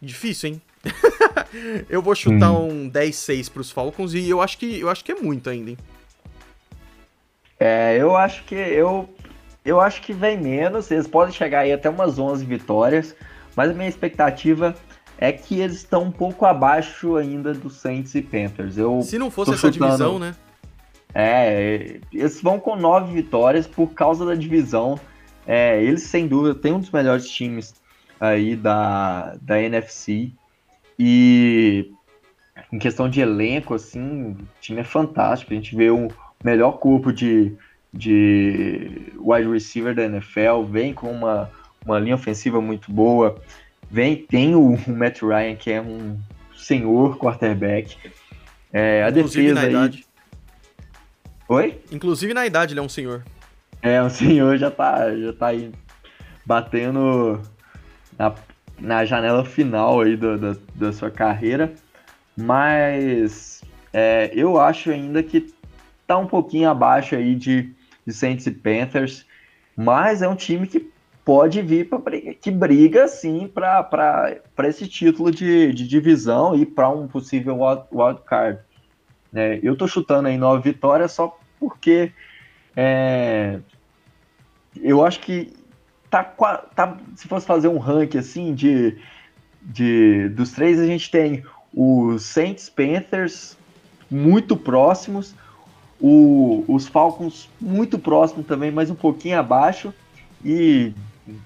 Difícil, 0.00 0.50
hein? 0.50 0.62
eu 1.90 2.00
vou 2.00 2.14
chutar 2.14 2.52
hum. 2.52 2.84
um 2.84 2.90
10-6 2.90 3.50
pros 3.50 3.72
Falcons 3.72 4.14
e 4.14 4.28
eu 4.28 4.40
acho 4.40 4.56
que 4.56 4.78
eu 4.78 4.88
acho 4.88 5.04
que 5.04 5.10
é 5.10 5.16
muito 5.16 5.50
ainda, 5.50 5.70
hein? 5.70 5.78
É, 7.58 7.96
eu 7.98 8.16
acho 8.16 8.44
que 8.44 8.54
eu 8.54 9.08
eu 9.64 9.80
acho 9.80 10.00
que 10.00 10.12
vem 10.12 10.38
menos, 10.38 10.88
eles 10.92 11.08
podem 11.08 11.34
chegar 11.34 11.60
aí 11.60 11.72
até 11.72 11.90
umas 11.90 12.20
11 12.20 12.44
vitórias, 12.44 13.16
mas 13.56 13.72
a 13.72 13.74
minha 13.74 13.88
expectativa 13.88 14.76
é 15.18 15.32
que 15.32 15.58
eles 15.58 15.78
estão 15.78 16.04
um 16.04 16.12
pouco 16.12 16.46
abaixo 16.46 17.16
ainda 17.16 17.52
do 17.52 17.68
Saints 17.68 18.14
e 18.14 18.22
Panthers. 18.22 18.78
Eu 18.78 19.02
Se 19.02 19.18
não 19.18 19.28
fosse 19.28 19.50
essa 19.50 19.72
chutando... 19.72 19.86
divisão, 19.86 20.18
né? 20.20 20.36
É, 21.14 22.00
eles 22.12 22.40
vão 22.40 22.60
com 22.60 22.76
nove 22.76 23.12
vitórias 23.12 23.66
por 23.66 23.92
causa 23.94 24.24
da 24.24 24.34
divisão. 24.34 24.98
É, 25.46 25.82
eles, 25.82 26.02
sem 26.02 26.26
dúvida, 26.26 26.54
têm 26.54 26.72
um 26.72 26.80
dos 26.80 26.90
melhores 26.90 27.28
times 27.28 27.74
aí 28.20 28.54
da, 28.54 29.36
da 29.40 29.60
NFC. 29.60 30.30
E 30.98 31.90
em 32.72 32.78
questão 32.78 33.08
de 33.08 33.20
elenco, 33.20 33.74
assim, 33.74 34.32
o 34.32 34.36
time 34.60 34.80
é 34.80 34.84
fantástico. 34.84 35.52
A 35.52 35.56
gente 35.56 35.74
vê 35.74 35.90
o 35.90 36.08
melhor 36.44 36.72
corpo 36.72 37.12
de, 37.12 37.52
de 37.92 39.12
wide 39.16 39.50
receiver 39.50 39.94
da 39.94 40.04
NFL, 40.04 40.64
vem 40.68 40.92
com 40.92 41.10
uma, 41.10 41.50
uma 41.84 41.98
linha 41.98 42.14
ofensiva 42.14 42.60
muito 42.60 42.92
boa. 42.92 43.40
Vem, 43.90 44.16
tem 44.16 44.54
o, 44.54 44.74
o 44.74 44.90
Matt 44.90 45.22
Ryan, 45.22 45.56
que 45.56 45.70
é 45.70 45.80
um 45.80 46.18
senhor 46.54 47.16
quarterback. 47.18 47.96
É, 48.72 49.02
a 49.02 49.08
Inclusive 49.08 49.54
defesa 49.54 49.82
aí, 49.82 50.04
Oi? 51.48 51.80
Inclusive 51.90 52.34
na 52.34 52.46
idade 52.46 52.74
ele 52.74 52.80
é 52.80 52.82
um 52.82 52.88
senhor. 52.88 53.24
É, 53.80 54.02
um 54.02 54.10
senhor 54.10 54.58
já 54.58 54.70
tá, 54.70 55.16
já 55.16 55.32
tá 55.32 55.46
aí 55.46 55.72
batendo 56.44 57.40
na, 58.18 58.34
na 58.78 59.04
janela 59.06 59.44
final 59.44 60.02
aí 60.02 60.14
do, 60.14 60.36
do 60.36 60.54
da 60.74 60.92
sua 60.92 61.10
carreira. 61.10 61.72
Mas 62.36 63.62
é, 63.92 64.30
eu 64.34 64.60
acho 64.60 64.90
ainda 64.90 65.22
que 65.22 65.52
tá 66.06 66.18
um 66.18 66.26
pouquinho 66.26 66.68
abaixo 66.68 67.14
aí 67.16 67.34
de, 67.34 67.72
de 68.06 68.12
Saints 68.12 68.46
e 68.46 68.50
Panthers. 68.50 69.24
Mas 69.74 70.20
é 70.20 70.28
um 70.28 70.36
time 70.36 70.66
que 70.66 70.90
pode 71.24 71.62
vir 71.62 71.88
para 71.88 71.98
briga, 71.98 72.34
que 72.34 72.50
briga 72.50 73.08
sim 73.08 73.46
para 73.48 74.38
esse 74.64 74.86
título 74.86 75.30
de, 75.30 75.72
de 75.72 75.86
divisão 75.86 76.54
e 76.54 76.66
para 76.66 76.88
um 76.88 77.06
possível 77.06 77.60
wild, 77.60 77.82
wild 77.92 78.20
card. 78.26 78.58
É, 79.34 79.60
eu 79.62 79.76
tô 79.76 79.86
chutando 79.86 80.28
aí 80.28 80.38
nove 80.38 80.70
vitórias 80.70 81.12
só 81.12 81.38
porque 81.58 82.12
é, 82.76 83.58
eu 84.80 85.04
acho 85.04 85.20
que 85.20 85.52
tá, 86.08 86.22
tá, 86.22 86.96
se 87.16 87.28
fosse 87.28 87.46
fazer 87.46 87.68
um 87.68 87.78
ranking 87.78 88.18
assim 88.18 88.54
de, 88.54 88.96
de 89.62 90.28
dos 90.30 90.52
três, 90.52 90.78
a 90.78 90.86
gente 90.86 91.10
tem 91.10 91.44
os 91.74 92.22
Saints 92.22 92.68
Panthers 92.68 93.56
muito 94.10 94.56
próximos, 94.56 95.34
O, 96.00 96.64
os 96.68 96.86
Falcons 96.86 97.48
muito 97.60 97.98
próximo 97.98 98.44
também, 98.44 98.70
mas 98.70 98.88
um 98.88 98.94
pouquinho 98.94 99.38
abaixo. 99.38 99.92
E 100.44 100.92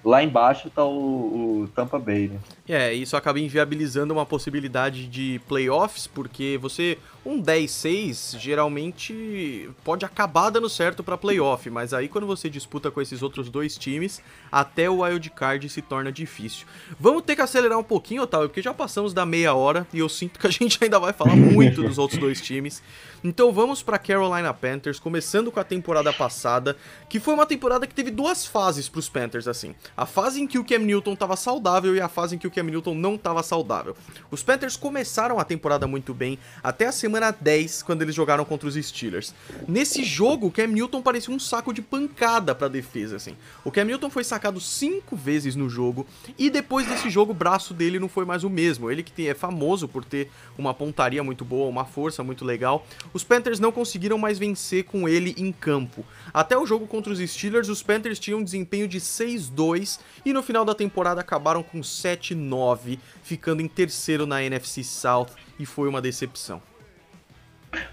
lá 0.05 0.23
embaixo 0.23 0.71
tá 0.71 0.85
o, 0.85 1.63
o, 1.63 1.69
Tampa 1.75 1.99
Bay, 1.99 2.29
né? 2.29 2.39
É, 2.69 2.93
isso 2.93 3.17
acaba 3.17 3.41
inviabilizando 3.41 4.13
uma 4.13 4.27
possibilidade 4.27 5.07
de 5.07 5.41
playoffs, 5.49 6.07
porque 6.07 6.59
você 6.61 6.99
um 7.25 7.41
10-6 7.41 8.37
geralmente 8.39 9.71
pode 9.85 10.05
acabar 10.05 10.51
dando 10.51 10.69
certo 10.69 11.05
para 11.05 11.17
playoff, 11.17 11.71
mas 11.71 11.95
aí 11.95 12.09
quando 12.09 12.27
você 12.27 12.51
disputa 12.51 12.91
com 12.91 13.01
esses 13.01 13.23
outros 13.23 13.49
dois 13.49 13.79
times, 13.79 14.21
até 14.51 14.91
o 14.91 15.03
wild 15.03 15.31
card 15.31 15.69
se 15.69 15.81
torna 15.81 16.11
difícil. 16.11 16.67
Vamos 16.99 17.23
ter 17.23 17.37
que 17.37 17.43
acelerar 17.43 17.79
um 17.79 17.85
pouquinho, 17.85 18.23
Otávio, 18.23 18.49
porque 18.49 18.61
já 18.61 18.75
passamos 18.75 19.15
da 19.15 19.25
meia 19.25 19.55
hora 19.55 19.87
e 19.93 20.01
eu 20.01 20.09
sinto 20.09 20.41
que 20.41 20.47
a 20.47 20.51
gente 20.53 20.83
ainda 20.83 20.99
vai 20.99 21.13
falar 21.13 21.37
muito 21.37 21.83
dos 21.83 21.97
outros 21.97 22.19
dois 22.19 22.41
times. 22.41 22.83
Então 23.23 23.53
vamos 23.53 23.85
para 23.85 23.99
Carolina 23.99 24.53
Panthers, 24.53 24.99
começando 24.99 25.53
com 25.53 25.61
a 25.61 25.65
temporada 25.65 26.13
passada, 26.13 26.77
que 27.09 27.21
foi 27.21 27.35
uma 27.35 27.47
temporada 27.47 27.87
que 27.87 27.95
teve 27.95 28.11
duas 28.11 28.45
fases 28.45 28.89
para 28.89 28.99
os 28.99 29.09
Panthers 29.09 29.47
assim. 29.47 29.77
A 29.97 30.07
fase 30.07 30.41
em 30.41 30.47
que 30.47 30.59
o 30.59 30.65
Cam 30.65 30.81
Newton 30.81 31.13
estava 31.13 31.37
saudável 31.37 31.95
e 31.95 32.01
a 32.01 32.09
fase 32.09 32.35
em 32.35 32.39
que 32.39 32.49
o 32.49 32.51
Cam 32.51 32.65
Newton 32.65 32.95
não 32.95 33.15
estava 33.15 33.45
saudável. 33.45 33.97
Os 34.29 34.43
Panthers 34.43 34.77
começaram 34.77 35.39
a 35.39 35.45
temporada 35.45 35.87
muito 35.87 36.13
bem 36.13 36.37
até 36.65 36.87
a 36.87 36.93
semana 36.93 37.12
semana 37.13 37.31
10, 37.31 37.83
quando 37.83 38.01
eles 38.01 38.15
jogaram 38.15 38.43
contra 38.43 38.67
os 38.67 38.75
Steelers. 38.75 39.35
Nesse 39.69 40.03
jogo, 40.03 40.47
o 40.47 40.51
Cam 40.51 40.69
Newton 40.69 41.03
parecia 41.03 41.35
um 41.35 41.39
saco 41.39 41.71
de 41.71 41.83
pancada 41.83 42.55
pra 42.55 42.69
defesa, 42.69 43.17
assim. 43.17 43.37
O 43.63 43.71
Cam 43.71 43.85
Newton 43.85 44.09
foi 44.09 44.25
sacado 44.25 44.59
cinco 44.59 45.15
vezes 45.15 45.55
no 45.55 45.69
jogo, 45.69 46.07
e 46.39 46.49
depois 46.49 46.87
desse 46.87 47.11
jogo, 47.11 47.33
o 47.33 47.35
braço 47.35 47.75
dele 47.75 47.99
não 47.99 48.09
foi 48.09 48.25
mais 48.25 48.45
o 48.45 48.51
mesmo. 48.51 48.91
Ele 48.91 49.03
que 49.03 49.29
é 49.29 49.35
famoso 49.35 49.87
por 49.87 50.07
ter 50.07 50.31
uma 50.57 50.73
pontaria 50.73 51.23
muito 51.23 51.45
boa, 51.45 51.69
uma 51.69 51.85
força 51.85 52.23
muito 52.23 52.47
legal. 52.47 52.87
Os 53.13 53.23
Panthers 53.23 53.61
não 53.61 53.71
conseguiram 53.71 54.17
mais 54.17 54.39
vencer 54.39 54.85
com 54.85 55.07
ele 55.07 55.35
em 55.37 55.53
campo. 55.53 56.07
Até 56.33 56.57
o 56.57 56.65
jogo 56.65 56.87
contra 56.87 57.13
os 57.13 57.19
Steelers, 57.19 57.69
os 57.69 57.83
Panthers 57.83 58.19
tinham 58.19 58.41
um 58.41 58.45
desempenho 58.45 58.89
de 58.89 58.99
6-2 58.99 60.01
e 60.25 60.33
no 60.33 60.43
final 60.43 60.65
da 60.65 60.75
temporada 60.75 61.21
acabaram 61.21 61.63
com 61.63 61.81
7-9, 61.81 62.99
ficando 63.23 63.61
em 63.61 63.69
terceiro 63.69 64.25
na 64.25 64.43
NFC 64.43 64.83
South 64.83 65.29
e 65.59 65.67
foi 65.67 65.91
uma 65.91 66.01
decepção. 66.01 66.72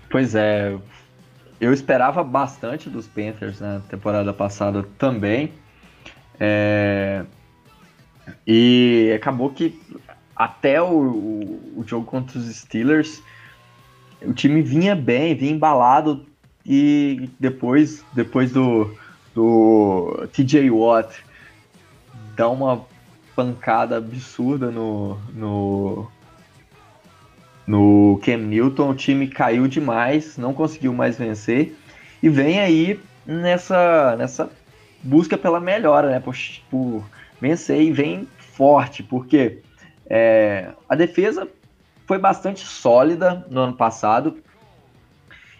Pois 0.10 0.36
é, 0.36 0.76
eu 1.60 1.74
esperava 1.74 2.24
bastante 2.24 2.90
dos 2.90 3.08
Panthers 3.08 3.60
na 3.60 3.80
temporada 3.82 4.34
passada 4.34 4.84
também. 4.98 5.54
É... 6.40 7.26
E 8.46 9.12
acabou 9.16 9.50
que 9.50 9.80
até 10.36 10.82
o, 10.82 10.86
o, 10.88 11.80
o, 11.80 11.84
jogo 11.86 12.06
contra 12.06 12.40
os 12.40 12.46
Steelers, 12.56 13.22
o 14.22 14.32
time 14.34 14.62
vinha 14.62 14.96
bem, 14.96 15.36
vinha 15.36 15.52
embalado 15.52 16.26
e 16.66 17.30
depois, 17.40 18.06
depois 18.14 18.52
do, 18.52 18.96
do 19.36 20.28
TJ 20.32 20.70
Watt 20.70 21.26
dar 22.36 22.50
uma 22.50 22.86
pancada 23.36 23.98
absurda 23.98 24.72
no, 24.72 25.20
no, 25.34 26.10
no 27.70 28.20
Cam 28.26 28.38
Newton, 28.38 28.90
o 28.90 28.96
time 28.96 29.28
caiu 29.28 29.68
demais, 29.68 30.40
não 30.40 30.56
conseguiu 30.56 30.92
mais 30.92 31.20
vencer 31.20 31.78
e 32.22 32.28
vem 32.28 32.60
aí 32.60 33.00
nessa, 33.24 34.16
nessa 34.18 34.50
busca 35.04 35.38
pela 35.38 35.60
melhora, 35.60 36.10
né? 36.10 36.20
Por, 36.20 36.36
por 36.68 37.04
vencer 37.40 37.80
e 37.80 37.92
vem 37.92 38.28
forte, 38.40 39.04
porque 39.04 39.60
é, 40.10 40.72
a 40.90 40.96
defesa 40.96 41.48
foi 42.08 42.18
bastante 42.18 42.66
sólida 42.66 43.46
no 43.52 43.62
ano 43.62 43.74
passado 43.74 44.38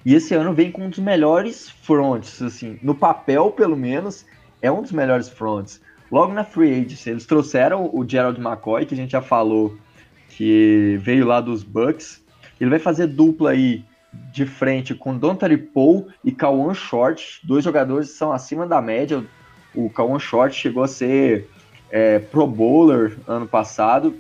e 0.04 0.16
esse 0.16 0.34
ano 0.34 0.52
vem 0.52 0.72
com 0.72 0.86
um 0.86 0.90
dos 0.90 0.98
melhores 0.98 1.70
fronts, 1.70 2.42
assim, 2.42 2.80
no 2.82 2.96
papel 2.96 3.52
pelo 3.52 3.78
menos 3.78 4.26
é 4.64 4.72
um 4.72 4.82
dos 4.82 4.92
melhores 4.92 5.30
fronts. 5.30 5.80
Logo 6.12 6.34
na 6.34 6.44
free 6.44 6.72
agency 6.72 7.12
eles 7.12 7.28
trouxeram 7.28 7.88
o 7.94 8.04
Gerald 8.04 8.42
McCoy 8.42 8.88
que 8.88 8.96
a 8.96 8.98
gente 8.98 9.12
já 9.12 9.22
falou 9.22 9.78
que 10.40 10.98
veio 11.02 11.26
lá 11.26 11.42
dos 11.42 11.64
Bucks. 11.64 12.24
Ele 12.62 12.70
vai 12.70 12.80
fazer 12.80 13.08
dupla 13.08 13.52
aí 13.52 13.84
de 14.32 14.46
frente 14.46 14.96
com 14.96 15.18
Dontari 15.18 15.58
Paul 15.58 16.08
e 16.24 16.32
Kawan 16.32 16.74
Short, 16.74 17.42
dois 17.44 17.62
jogadores 17.62 18.12
que 18.12 18.18
são 18.18 18.32
acima 18.32 18.66
da 18.66 18.82
média. 18.82 19.22
O 19.76 19.90
Kawan 19.90 20.18
Short 20.18 20.56
chegou 20.56 20.82
a 20.82 20.88
ser 20.88 21.50
é, 21.92 22.20
Pro 22.20 22.48
Bowler 22.48 23.18
ano 23.28 23.46
passado. 23.46 24.16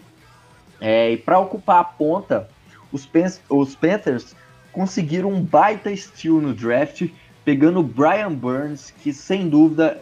É, 0.81 1.13
e 1.13 1.15
para 1.15 1.39
ocupar 1.39 1.79
a 1.79 1.85
ponta, 1.85 2.49
os, 2.91 3.05
Pan 3.05 3.27
os 3.49 3.73
Panthers 3.73 4.35
conseguiram 4.73 5.29
um 5.29 5.41
baita 5.41 5.95
steal 5.95 6.41
no 6.41 6.53
draft, 6.53 7.07
pegando 7.45 7.79
o 7.79 7.83
Brian 7.83 8.33
Burns, 8.33 8.91
que 8.91 9.13
sem 9.13 9.47
dúvida 9.47 10.01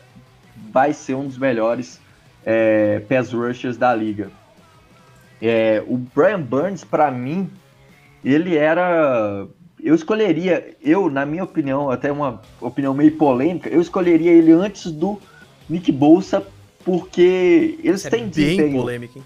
vai 0.72 0.94
ser 0.94 1.14
um 1.14 1.28
dos 1.28 1.38
melhores 1.38 2.02
é, 2.44 3.02
pass 3.02 3.32
rushers 3.32 3.78
da 3.78 3.94
liga. 3.94 4.32
É, 5.42 5.84
o 5.88 5.98
Brian 5.98 6.42
Burns, 6.42 6.84
para 6.84 7.12
mim, 7.12 7.50
ele 8.24 8.56
era. 8.58 9.48
Eu 9.84 9.94
escolheria, 9.94 10.76
eu, 10.82 11.10
na 11.10 11.26
minha 11.26 11.44
opinião, 11.44 11.90
até 11.90 12.12
uma 12.12 12.42
opinião 12.60 12.94
meio 12.94 13.16
polêmica, 13.16 13.70
eu 13.70 13.80
escolheria 13.80 14.32
ele 14.32 14.52
antes 14.52 14.92
do 14.92 15.22
Nick 15.70 15.92
Bolsa, 15.92 16.46
porque 16.84 17.78
eles 17.84 18.04
é 18.06 18.10
têm 18.10 18.22
bem 18.22 18.30
desempenho. 18.30 18.80
polêmico, 18.80 19.20
hein? 19.20 19.26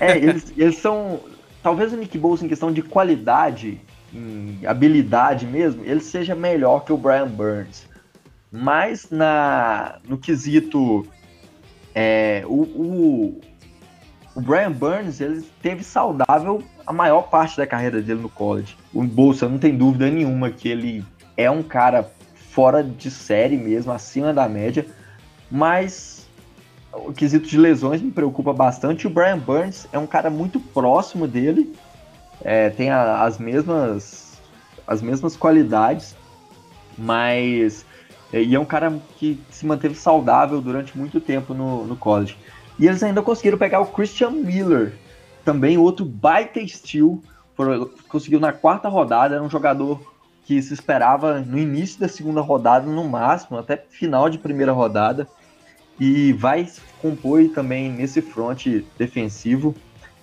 É, 0.00 0.16
eles, 0.18 0.52
eles 0.56 0.76
são. 0.76 1.20
Talvez 1.62 1.92
o 1.92 1.96
Nick 1.96 2.18
Bolsa, 2.18 2.44
em 2.44 2.48
questão 2.48 2.72
de 2.72 2.82
qualidade, 2.82 3.80
em 4.12 4.58
habilidade 4.66 5.46
mesmo, 5.46 5.84
ele 5.84 6.00
seja 6.00 6.34
melhor 6.34 6.84
que 6.84 6.92
o 6.92 6.96
Brian 6.96 7.28
Burns. 7.28 7.86
Mas 8.50 9.10
na, 9.10 9.98
no 10.06 10.18
quesito. 10.18 11.06
É, 11.94 12.44
o, 12.46 12.62
o, 12.62 13.40
o 14.34 14.40
Brian 14.40 14.72
Burns 14.72 15.20
ele 15.20 15.42
teve 15.60 15.82
saudável 15.82 16.62
a 16.86 16.92
maior 16.92 17.22
parte 17.22 17.56
da 17.56 17.66
carreira 17.66 18.00
dele 18.00 18.20
no 18.20 18.28
college. 18.28 18.76
O 18.92 19.02
Bolsa 19.02 19.48
não 19.48 19.58
tem 19.58 19.76
dúvida 19.76 20.08
nenhuma 20.10 20.50
que 20.50 20.68
ele 20.68 21.04
é 21.36 21.50
um 21.50 21.62
cara 21.62 22.10
fora 22.50 22.82
de 22.82 23.10
série 23.10 23.56
mesmo, 23.56 23.92
acima 23.92 24.32
da 24.32 24.48
média, 24.48 24.86
mas 25.50 26.28
o 26.92 27.12
quesito 27.12 27.48
de 27.48 27.56
lesões 27.56 28.02
me 28.02 28.10
preocupa 28.10 28.52
bastante. 28.52 29.06
O 29.06 29.10
Brian 29.10 29.38
Burns 29.38 29.88
é 29.92 29.98
um 29.98 30.06
cara 30.06 30.28
muito 30.30 30.58
próximo 30.58 31.26
dele, 31.26 31.74
é, 32.42 32.70
tem 32.70 32.90
a, 32.90 33.22
as 33.24 33.38
mesmas 33.38 34.30
as 34.86 35.00
mesmas 35.00 35.36
qualidades, 35.36 36.16
mas 36.98 37.86
e 38.32 38.54
é 38.54 38.58
um 38.58 38.64
cara 38.64 38.96
que 39.16 39.40
se 39.50 39.66
manteve 39.66 39.94
saudável 39.94 40.60
durante 40.60 40.96
muito 40.96 41.20
tempo 41.20 41.54
no, 41.54 41.84
no 41.84 41.96
college. 41.96 42.36
E 42.80 42.88
eles 42.88 43.02
ainda 43.02 43.20
conseguiram 43.20 43.58
pegar 43.58 43.80
o 43.80 43.86
Christian 43.86 44.30
Miller, 44.30 44.94
também 45.44 45.76
outro 45.76 46.02
baita 46.02 46.66
steal, 46.66 47.20
conseguiu 48.08 48.40
na 48.40 48.54
quarta 48.54 48.88
rodada, 48.88 49.34
era 49.34 49.44
um 49.44 49.50
jogador 49.50 50.00
que 50.46 50.60
se 50.62 50.72
esperava 50.72 51.40
no 51.40 51.58
início 51.58 52.00
da 52.00 52.08
segunda 52.08 52.40
rodada, 52.40 52.86
no 52.86 53.04
máximo, 53.04 53.58
até 53.58 53.76
final 53.76 54.30
de 54.30 54.38
primeira 54.38 54.72
rodada, 54.72 55.28
e 56.00 56.32
vai 56.32 56.66
compor 57.02 57.46
também 57.54 57.92
nesse 57.92 58.22
front 58.22 58.66
defensivo. 58.96 59.74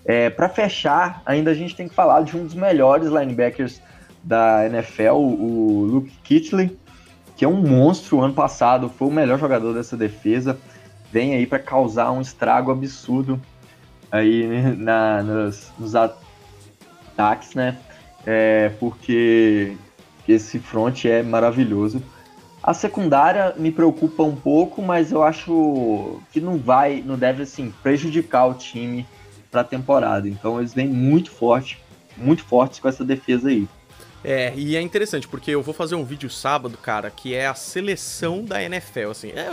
É, 0.03 0.31
Para 0.31 0.49
fechar, 0.49 1.21
ainda 1.27 1.51
a 1.51 1.53
gente 1.53 1.75
tem 1.75 1.87
que 1.87 1.93
falar 1.93 2.21
de 2.21 2.35
um 2.35 2.43
dos 2.43 2.55
melhores 2.55 3.09
linebackers 3.09 3.79
da 4.23 4.65
NFL, 4.65 5.13
o 5.13 5.85
Luke 5.85 6.11
Kittley, 6.23 6.75
que 7.35 7.45
é 7.45 7.47
um 7.47 7.61
monstro. 7.61 8.19
Ano 8.19 8.33
passado 8.33 8.89
foi 8.89 9.09
o 9.09 9.11
melhor 9.11 9.37
jogador 9.37 9.75
dessa 9.75 9.95
defesa 9.95 10.57
vem 11.11 11.33
aí 11.33 11.45
para 11.45 11.59
causar 11.59 12.11
um 12.11 12.21
estrago 12.21 12.71
absurdo 12.71 13.41
aí 14.11 14.47
na, 14.77 15.23
nos, 15.23 15.71
nos 15.77 15.95
ataques, 15.95 17.53
né? 17.53 17.77
É, 18.25 18.69
porque 18.79 19.77
esse 20.27 20.59
front 20.59 21.05
é 21.05 21.23
maravilhoso. 21.23 22.01
A 22.61 22.73
secundária 22.73 23.53
me 23.57 23.71
preocupa 23.71 24.23
um 24.23 24.35
pouco, 24.35 24.81
mas 24.81 25.11
eu 25.11 25.23
acho 25.23 26.19
que 26.31 26.41
não 26.41 26.57
vai, 26.57 27.01
não 27.05 27.17
deve 27.17 27.43
assim 27.43 27.73
prejudicar 27.81 28.45
o 28.45 28.53
time 28.53 29.05
para 29.49 29.61
a 29.61 29.63
temporada. 29.63 30.27
Então 30.27 30.59
eles 30.59 30.73
vêm 30.73 30.87
muito 30.87 31.31
forte, 31.31 31.79
muito 32.17 32.43
fortes 32.43 32.79
com 32.79 32.89
essa 32.89 33.05
defesa 33.05 33.47
aí. 33.47 33.67
É, 34.23 34.51
e 34.55 34.75
é 34.75 34.81
interessante, 34.81 35.27
porque 35.27 35.51
eu 35.51 35.61
vou 35.61 35.73
fazer 35.73 35.95
um 35.95 36.03
vídeo 36.03 36.29
sábado, 36.29 36.77
cara, 36.77 37.09
que 37.09 37.33
é 37.33 37.47
a 37.47 37.53
seleção 37.53 38.43
da 38.43 38.61
NFL, 38.61 39.11
assim. 39.11 39.29
É, 39.29 39.47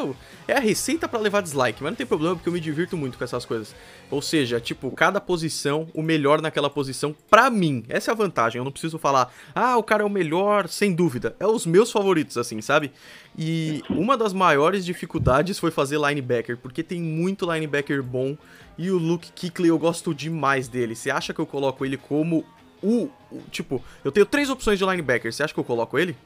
é 0.49 0.57
a 0.57 0.61
receita 0.61 1.07
para 1.07 1.21
levar 1.21 1.43
dislike, 1.43 1.83
mas 1.83 1.93
não 1.93 1.97
tem 1.97 2.07
problema, 2.07 2.35
porque 2.35 2.49
eu 2.49 2.53
me 2.53 2.61
divirto 2.61 2.97
muito 2.97 3.19
com 3.19 3.25
essas 3.25 3.45
coisas. 3.45 3.75
Ou 4.11 4.23
seja, 4.23 4.61
tipo, 4.61 4.91
cada 4.91 5.21
posição, 5.21 5.87
o 5.95 6.03
melhor 6.03 6.41
naquela 6.41 6.71
posição, 6.71 7.15
pra 7.29 7.51
mim. 7.51 7.85
Essa 7.89 8.11
é 8.11 8.13
a 8.13 8.17
vantagem, 8.17 8.59
eu 8.59 8.65
não 8.65 8.73
preciso 8.73 8.99
falar, 8.99 9.33
ah, 9.55 9.77
o 9.77 9.83
cara 9.83 10.03
é 10.03 10.07
o 10.07 10.11
melhor, 10.11 10.67
sem 10.69 10.95
dúvida. 10.95 11.37
É 11.39 11.47
os 11.47 11.67
meus 11.67 11.93
favoritos, 11.93 12.39
assim, 12.39 12.61
sabe? 12.61 12.91
E 13.39 13.83
uma 13.91 14.17
das 14.17 14.33
maiores 14.33 14.85
dificuldades 14.85 15.59
foi 15.59 15.71
fazer 15.71 15.99
linebacker, 15.99 16.57
porque 16.57 16.83
tem 16.83 17.01
muito 17.01 17.51
linebacker 17.51 18.03
bom, 18.03 18.37
e 18.79 18.91
o 18.91 18.99
Luke 18.99 19.31
Kuechly 19.33 19.69
eu 19.69 19.79
gosto 19.79 20.15
demais 20.15 20.69
dele. 20.69 20.97
Você 20.97 21.11
acha 21.11 21.33
que 21.33 21.41
eu 21.41 21.47
coloco 21.47 21.85
ele 21.85 21.97
como 21.97 22.45
o, 22.85 23.11
o, 23.33 23.41
Tipo, 23.51 23.83
eu 24.05 24.13
tenho 24.13 24.27
três 24.27 24.51
opções 24.51 24.79
de 24.79 24.85
linebacker. 24.85 25.33
Você 25.33 25.43
acha 25.43 25.55
que 25.55 25.61
eu 25.61 25.65
coloco 25.65 25.99
ele? 25.99 26.17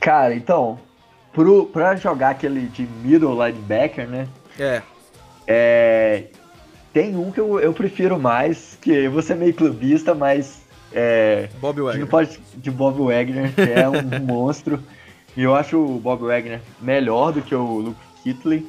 Cara, 0.00 0.34
então, 0.34 0.78
pro, 1.32 1.66
pra 1.66 1.96
jogar 1.96 2.30
aquele 2.30 2.66
de 2.68 2.82
middle 3.02 3.32
linebacker, 3.32 4.06
né? 4.06 4.28
É. 4.58 4.82
É, 5.46 6.24
tem 6.92 7.16
um 7.16 7.30
que 7.30 7.40
eu, 7.40 7.58
eu 7.58 7.72
prefiro 7.72 8.18
mais, 8.18 8.76
que 8.80 8.90
eu 8.90 9.10
vou 9.10 9.22
ser 9.22 9.34
meio 9.34 9.54
clubista, 9.54 10.14
mas. 10.14 10.62
É, 10.92 11.48
Bob 11.60 11.80
Wagner. 11.80 12.06
Pode, 12.06 12.40
de 12.56 12.70
Bob 12.70 13.02
Wagner, 13.02 13.54
que 13.54 13.60
é 13.60 13.88
um 13.88 14.20
monstro. 14.24 14.82
E 15.36 15.42
eu 15.42 15.54
acho 15.54 15.78
o 15.78 15.98
Bob 15.98 16.22
Wagner 16.22 16.60
melhor 16.80 17.32
do 17.32 17.40
que 17.42 17.54
o 17.54 17.78
Luke 17.78 18.00
Kitley, 18.22 18.66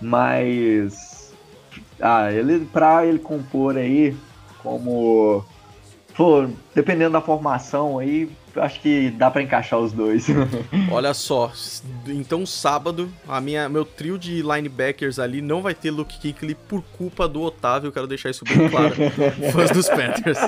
mas. 0.00 1.34
Ah, 2.00 2.30
ele, 2.30 2.66
pra 2.66 3.04
ele 3.06 3.18
compor 3.18 3.76
aí, 3.76 4.14
como. 4.66 5.44
For, 6.14 6.48
dependendo 6.74 7.12
da 7.12 7.20
formação 7.20 7.98
aí, 7.98 8.30
acho 8.56 8.80
que 8.80 9.10
dá 9.10 9.30
para 9.30 9.42
encaixar 9.42 9.78
os 9.78 9.92
dois. 9.92 10.26
Olha 10.90 11.12
só, 11.12 11.52
então 12.06 12.46
sábado, 12.46 13.12
a 13.28 13.38
minha, 13.38 13.68
meu 13.68 13.84
trio 13.84 14.18
de 14.18 14.40
linebackers 14.40 15.18
ali 15.18 15.42
não 15.42 15.60
vai 15.60 15.74
ter 15.74 15.90
Luke 15.90 16.18
Kuechly 16.18 16.54
por 16.54 16.82
culpa 16.96 17.28
do 17.28 17.42
Otávio, 17.42 17.92
quero 17.92 18.06
deixar 18.06 18.30
isso 18.30 18.46
bem 18.46 18.66
claro, 18.70 18.94
fãs 19.52 19.70
dos 19.70 19.90
Panthers. 19.90 20.38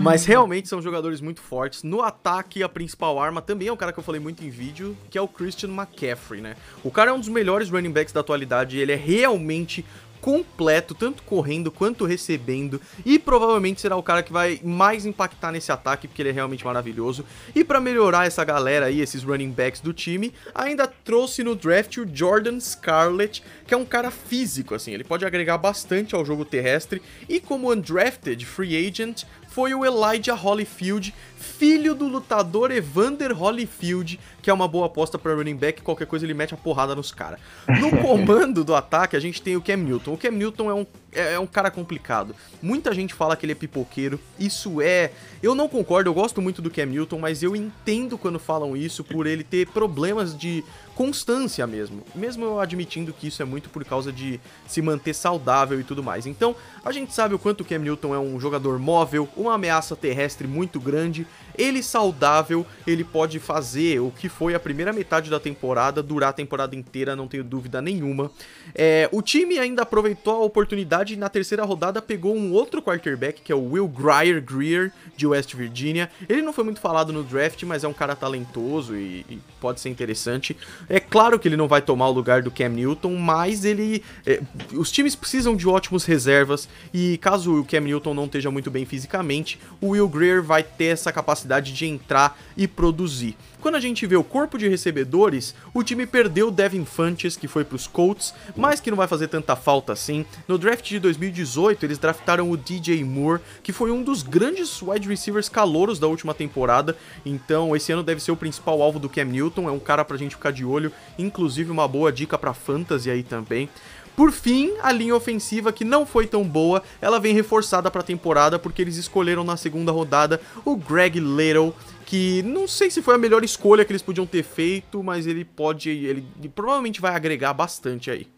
Mas 0.00 0.24
realmente 0.24 0.68
são 0.68 0.80
jogadores 0.80 1.20
muito 1.20 1.40
fortes. 1.40 1.82
No 1.82 2.02
ataque, 2.02 2.62
a 2.62 2.68
principal 2.68 3.18
arma 3.18 3.42
também 3.42 3.68
é 3.68 3.72
um 3.72 3.76
cara 3.76 3.92
que 3.92 3.98
eu 3.98 4.04
falei 4.04 4.20
muito 4.20 4.44
em 4.44 4.50
vídeo, 4.50 4.96
que 5.10 5.18
é 5.18 5.20
o 5.20 5.26
Christian 5.26 5.70
McCaffrey, 5.70 6.40
né? 6.40 6.56
O 6.84 6.90
cara 6.90 7.10
é 7.10 7.14
um 7.14 7.18
dos 7.18 7.28
melhores 7.28 7.70
running 7.70 7.90
backs 7.90 8.12
da 8.12 8.20
atualidade, 8.20 8.78
ele 8.78 8.92
é 8.92 8.96
realmente 8.96 9.84
completo, 10.26 10.92
tanto 10.92 11.22
correndo 11.22 11.70
quanto 11.70 12.04
recebendo, 12.04 12.80
e 13.04 13.16
provavelmente 13.16 13.80
será 13.80 13.94
o 13.94 14.02
cara 14.02 14.24
que 14.24 14.32
vai 14.32 14.60
mais 14.60 15.06
impactar 15.06 15.52
nesse 15.52 15.70
ataque, 15.70 16.08
porque 16.08 16.20
ele 16.20 16.30
é 16.30 16.32
realmente 16.32 16.64
maravilhoso. 16.64 17.24
E 17.54 17.62
para 17.62 17.80
melhorar 17.80 18.26
essa 18.26 18.42
galera 18.44 18.86
aí, 18.86 19.00
esses 19.00 19.22
running 19.22 19.52
backs 19.52 19.80
do 19.80 19.92
time, 19.92 20.34
ainda 20.52 20.88
trouxe 20.88 21.44
no 21.44 21.54
draft 21.54 21.98
o 21.98 22.08
Jordan 22.12 22.58
Scarlett, 22.58 23.40
que 23.68 23.72
é 23.72 23.76
um 23.76 23.84
cara 23.84 24.10
físico, 24.10 24.74
assim, 24.74 24.92
ele 24.92 25.04
pode 25.04 25.24
agregar 25.24 25.58
bastante 25.58 26.16
ao 26.16 26.24
jogo 26.24 26.44
terrestre, 26.44 27.00
e 27.28 27.38
como 27.38 27.72
undrafted 27.72 28.44
free 28.44 28.84
agent, 28.84 29.22
foi 29.56 29.72
o 29.72 29.86
Elijah 29.86 30.34
Holyfield, 30.34 31.14
filho 31.38 31.94
do 31.94 32.06
lutador 32.06 32.70
Evander 32.70 33.32
Holyfield, 33.32 34.20
que 34.42 34.50
é 34.50 34.52
uma 34.52 34.68
boa 34.68 34.84
aposta 34.84 35.18
para 35.18 35.34
running 35.34 35.56
back, 35.56 35.80
qualquer 35.80 36.06
coisa 36.06 36.26
ele 36.26 36.34
mete 36.34 36.52
a 36.52 36.58
porrada 36.58 36.94
nos 36.94 37.10
caras. 37.10 37.40
No 37.80 37.90
comando 38.04 38.62
do 38.62 38.74
ataque, 38.74 39.16
a 39.16 39.18
gente 39.18 39.40
tem 39.40 39.56
o 39.56 39.62
Cam 39.62 39.78
Newton. 39.78 40.12
O 40.12 40.18
Cam 40.18 40.32
Newton 40.32 40.70
é 40.70 40.74
um, 40.74 40.86
é, 41.10 41.32
é 41.32 41.38
um 41.38 41.46
cara 41.46 41.70
complicado. 41.70 42.36
Muita 42.60 42.92
gente 42.92 43.14
fala 43.14 43.34
que 43.34 43.46
ele 43.46 43.52
é 43.52 43.54
pipoqueiro, 43.54 44.20
isso 44.38 44.82
é... 44.82 45.10
Eu 45.42 45.54
não 45.54 45.70
concordo, 45.70 46.10
eu 46.10 46.14
gosto 46.14 46.42
muito 46.42 46.60
do 46.60 46.70
Cam 46.70 46.84
Newton, 46.84 47.18
mas 47.18 47.42
eu 47.42 47.56
entendo 47.56 48.18
quando 48.18 48.38
falam 48.38 48.76
isso 48.76 49.02
por 49.02 49.26
ele 49.26 49.42
ter 49.42 49.68
problemas 49.68 50.36
de 50.36 50.62
constância 50.96 51.66
mesmo. 51.66 52.02
Mesmo 52.14 52.44
eu 52.46 52.58
admitindo 52.58 53.12
que 53.12 53.28
isso 53.28 53.42
é 53.42 53.44
muito 53.44 53.68
por 53.68 53.84
causa 53.84 54.10
de 54.10 54.40
se 54.66 54.80
manter 54.80 55.14
saudável 55.14 55.78
e 55.78 55.84
tudo 55.84 56.02
mais. 56.02 56.26
Então, 56.26 56.56
a 56.82 56.90
gente 56.90 57.12
sabe 57.12 57.34
o 57.34 57.38
quanto 57.38 57.60
o 57.60 57.64
Cam 57.64 57.78
Newton 57.78 58.14
é 58.14 58.18
um 58.18 58.40
jogador 58.40 58.78
móvel, 58.78 59.28
uma 59.36 59.54
ameaça 59.54 59.94
terrestre 59.94 60.48
muito 60.48 60.80
grande. 60.80 61.26
Ele 61.56 61.82
saudável, 61.82 62.66
ele 62.86 63.04
pode 63.04 63.38
fazer 63.38 64.00
o 64.00 64.10
que 64.10 64.28
foi 64.28 64.54
a 64.54 64.60
primeira 64.60 64.92
metade 64.92 65.28
da 65.28 65.38
temporada, 65.38 66.02
durar 66.02 66.30
a 66.30 66.32
temporada 66.32 66.74
inteira, 66.74 67.14
não 67.14 67.28
tenho 67.28 67.44
dúvida 67.44 67.82
nenhuma. 67.82 68.30
É, 68.74 69.08
o 69.12 69.20
time 69.20 69.58
ainda 69.58 69.82
aproveitou 69.82 70.34
a 70.34 70.44
oportunidade 70.44 71.14
e 71.14 71.16
na 71.16 71.28
terceira 71.28 71.64
rodada 71.64 72.00
pegou 72.00 72.34
um 72.34 72.52
outro 72.52 72.80
quarterback, 72.80 73.42
que 73.42 73.52
é 73.52 73.54
o 73.54 73.72
Will 73.72 73.88
Grier 73.88 74.42
Greer, 74.42 74.92
de 75.14 75.26
West 75.26 75.54
Virginia. 75.54 76.10
Ele 76.26 76.40
não 76.40 76.52
foi 76.52 76.64
muito 76.64 76.80
falado 76.80 77.12
no 77.12 77.22
draft, 77.22 77.62
mas 77.64 77.84
é 77.84 77.88
um 77.88 77.92
cara 77.92 78.16
talentoso 78.16 78.96
e, 78.96 79.26
e 79.28 79.38
pode 79.60 79.80
ser 79.80 79.90
interessante. 79.90 80.56
É 80.88 81.00
claro 81.00 81.38
que 81.38 81.48
ele 81.48 81.56
não 81.56 81.68
vai 81.68 81.82
tomar 81.82 82.08
o 82.08 82.12
lugar 82.12 82.42
do 82.42 82.50
Cam 82.50 82.68
Newton, 82.68 83.14
mas 83.16 83.64
ele. 83.64 84.02
É, 84.24 84.40
os 84.72 84.90
times 84.90 85.14
precisam 85.14 85.56
de 85.56 85.68
ótimos 85.68 86.04
reservas 86.04 86.68
e 86.92 87.18
caso 87.18 87.60
o 87.60 87.64
Cam 87.64 87.80
Newton 87.80 88.14
não 88.14 88.26
esteja 88.26 88.50
muito 88.50 88.70
bem 88.70 88.84
fisicamente, 88.84 89.58
o 89.80 89.88
Will 89.88 90.08
Greer 90.08 90.42
vai 90.42 90.62
ter 90.62 90.86
essa 90.86 91.12
capacidade 91.12 91.72
de 91.72 91.86
entrar 91.86 92.38
e 92.56 92.66
produzir. 92.66 93.36
Quando 93.60 93.74
a 93.74 93.80
gente 93.80 94.06
vê 94.06 94.16
o 94.16 94.24
corpo 94.24 94.56
de 94.56 94.68
recebedores, 94.68 95.54
o 95.74 95.82
time 95.82 96.06
perdeu 96.06 96.50
Devin 96.50 96.84
Funches, 96.84 97.36
que 97.36 97.48
foi 97.48 97.64
para 97.64 97.76
os 97.76 97.86
Colts, 97.86 98.32
mas 98.56 98.80
que 98.80 98.90
não 98.90 98.96
vai 98.96 99.08
fazer 99.08 99.28
tanta 99.28 99.56
falta 99.56 99.92
assim. 99.92 100.24
No 100.46 100.56
draft 100.56 100.86
de 100.86 101.00
2018, 101.00 101.84
eles 101.84 101.98
draftaram 101.98 102.50
o 102.50 102.56
DJ 102.56 103.02
Moore, 103.04 103.40
que 103.62 103.72
foi 103.72 103.90
um 103.90 104.02
dos 104.02 104.22
grandes 104.22 104.80
wide 104.80 105.08
receivers 105.08 105.48
calouros 105.48 105.98
da 105.98 106.06
última 106.06 106.32
temporada. 106.32 106.96
Então, 107.24 107.74
esse 107.74 107.92
ano 107.92 108.02
deve 108.02 108.22
ser 108.22 108.30
o 108.30 108.36
principal 108.36 108.80
alvo 108.80 108.98
do 108.98 109.08
Cam 109.08 109.24
Newton, 109.24 109.68
é 109.68 109.72
um 109.72 109.80
cara 109.80 110.04
pra 110.04 110.16
gente 110.16 110.36
ficar 110.36 110.52
de 110.52 110.64
olho, 110.64 110.92
inclusive 111.18 111.70
uma 111.70 111.88
boa 111.88 112.12
dica 112.12 112.38
para 112.38 112.54
fantasy 112.54 113.10
aí 113.10 113.22
também. 113.22 113.68
Por 114.16 114.32
fim, 114.32 114.72
a 114.82 114.90
linha 114.90 115.14
ofensiva 115.14 115.70
que 115.70 115.84
não 115.84 116.06
foi 116.06 116.26
tão 116.26 116.42
boa, 116.42 116.82
ela 117.02 117.20
vem 117.20 117.34
reforçada 117.34 117.90
para 117.90 118.00
a 118.00 118.04
temporada 118.04 118.58
porque 118.58 118.80
eles 118.80 118.96
escolheram 118.96 119.44
na 119.44 119.58
segunda 119.58 119.92
rodada 119.92 120.40
o 120.64 120.74
Greg 120.74 121.20
Little, 121.20 121.74
que 122.06 122.40
não 122.44 122.68
sei 122.68 122.88
se 122.88 123.02
foi 123.02 123.16
a 123.16 123.18
melhor 123.18 123.42
escolha 123.42 123.84
que 123.84 123.90
eles 123.90 124.00
podiam 124.00 124.24
ter 124.24 124.44
feito, 124.44 125.02
mas 125.02 125.26
ele 125.26 125.44
pode, 125.44 125.90
ele, 125.90 126.24
ele 126.38 126.48
provavelmente 126.48 127.00
vai 127.00 127.12
agregar 127.12 127.52
bastante 127.52 128.12
aí. 128.12 128.28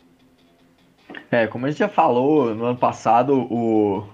É, 1.31 1.47
como 1.47 1.67
a 1.67 1.71
gente 1.71 1.79
já 1.79 1.89
falou 1.89 2.55
no 2.55 2.65
ano 2.65 2.79
passado, 2.79 3.35
o, 3.35 4.09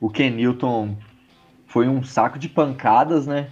o 0.00 0.08
Ken 0.08 0.30
Newton 0.30 0.96
foi 1.66 1.88
um 1.88 2.04
saco 2.04 2.38
de 2.38 2.48
pancadas, 2.48 3.26
né? 3.26 3.48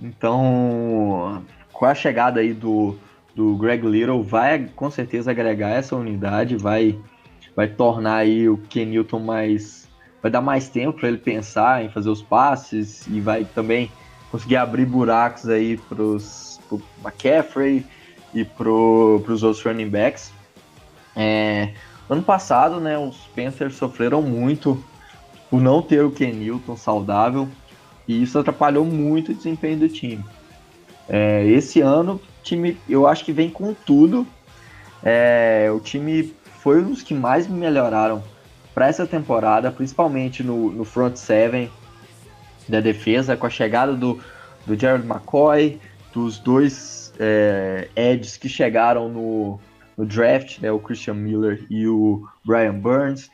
Então, 0.00 1.44
com 1.72 1.84
a 1.84 1.94
chegada 1.94 2.38
aí 2.38 2.54
do, 2.54 2.96
do 3.34 3.56
Greg 3.56 3.84
Little 3.84 4.22
vai 4.22 4.68
com 4.76 4.88
certeza 4.88 5.32
agregar 5.32 5.70
essa 5.70 5.96
unidade, 5.96 6.56
vai, 6.56 6.96
vai 7.56 7.66
tornar 7.66 8.18
aí 8.18 8.48
o 8.48 8.56
Ken 8.56 8.86
Newton 8.86 9.18
mais. 9.18 9.88
vai 10.22 10.30
dar 10.30 10.40
mais 10.40 10.68
tempo 10.68 11.00
para 11.00 11.08
ele 11.08 11.18
pensar 11.18 11.84
em 11.84 11.88
fazer 11.88 12.08
os 12.08 12.22
passes 12.22 13.04
e 13.08 13.20
vai 13.20 13.44
também 13.44 13.90
conseguir 14.30 14.56
abrir 14.56 14.86
buracos 14.86 15.48
aí 15.48 15.76
pros, 15.76 16.60
pro 16.68 16.82
McCaffrey 17.04 17.84
e 18.34 18.44
pro, 18.44 19.22
pros 19.24 19.42
outros 19.42 19.64
running 19.64 19.88
backs. 19.88 20.32
É, 21.14 21.72
ano 22.08 22.22
passado, 22.22 22.80
né, 22.80 22.98
os 22.98 23.16
Panthers 23.34 23.74
sofreram 23.76 24.22
muito 24.22 24.82
por 25.50 25.60
não 25.60 25.80
ter 25.80 26.04
o 26.04 26.10
Ken 26.10 26.32
Newton 26.32 26.76
saudável 26.76 27.48
e 28.06 28.22
isso 28.22 28.38
atrapalhou 28.38 28.84
muito 28.84 29.32
o 29.32 29.34
desempenho 29.34 29.78
do 29.78 29.88
time. 29.88 30.24
É, 31.08 31.44
esse 31.46 31.80
ano 31.80 32.20
time, 32.42 32.78
eu 32.88 33.06
acho 33.06 33.24
que 33.24 33.32
vem 33.32 33.50
com 33.50 33.74
tudo. 33.74 34.26
É, 35.02 35.70
o 35.74 35.80
time 35.80 36.34
foi 36.60 36.80
um 36.80 36.90
dos 36.90 37.02
que 37.02 37.14
mais 37.14 37.46
melhoraram 37.46 38.22
para 38.74 38.88
essa 38.88 39.06
temporada, 39.06 39.70
principalmente 39.70 40.42
no, 40.42 40.70
no 40.70 40.84
front 40.84 41.16
seven 41.16 41.70
da 42.68 42.80
defesa, 42.80 43.36
com 43.36 43.46
a 43.46 43.50
chegada 43.50 43.94
do, 43.94 44.20
do 44.66 44.78
Jared 44.78 45.06
McCoy, 45.06 45.80
dos 46.12 46.38
dois 46.38 47.12
é, 47.18 47.88
Eds 47.96 48.36
que 48.36 48.48
chegaram 48.48 49.08
no, 49.08 49.60
no 49.96 50.04
draft, 50.04 50.58
né, 50.60 50.70
o 50.70 50.78
Christian 50.78 51.14
Miller 51.14 51.64
e 51.70 51.86
o 51.86 52.26
Brian 52.44 52.74
Burns, 52.74 53.30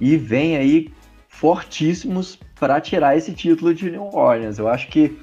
e 0.00 0.16
vem 0.16 0.56
aí 0.56 0.92
fortíssimos 1.28 2.38
para 2.58 2.80
tirar 2.80 3.16
esse 3.16 3.32
título 3.32 3.74
de 3.74 3.90
New 3.90 4.08
Orleans. 4.14 4.58
Eu 4.58 4.68
acho 4.68 4.88
que 4.88 5.18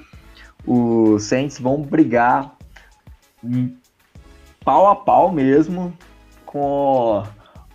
os 0.66 1.24
Saints 1.24 1.58
vão 1.58 1.82
brigar 1.82 2.56
pau 4.64 4.88
a 4.88 4.94
pau 4.94 5.32
mesmo 5.32 5.92
com, 6.44 7.24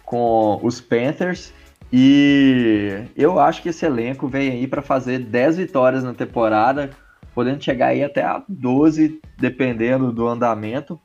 com 0.06 0.60
os 0.64 0.80
Panthers. 0.80 1.54
E 1.92 3.06
eu 3.16 3.40
acho 3.40 3.62
que 3.62 3.70
esse 3.70 3.86
elenco 3.86 4.28
vem 4.28 4.50
aí 4.52 4.68
para 4.68 4.82
fazer 4.82 5.20
10 5.20 5.58
vitórias 5.58 6.04
na 6.04 6.14
temporada, 6.14 6.90
podendo 7.34 7.64
chegar 7.64 7.88
aí 7.88 8.04
até 8.04 8.24
a 8.24 8.44
12, 8.48 9.22
dependendo 9.38 10.12
do 10.12 10.28
andamento. 10.28 11.00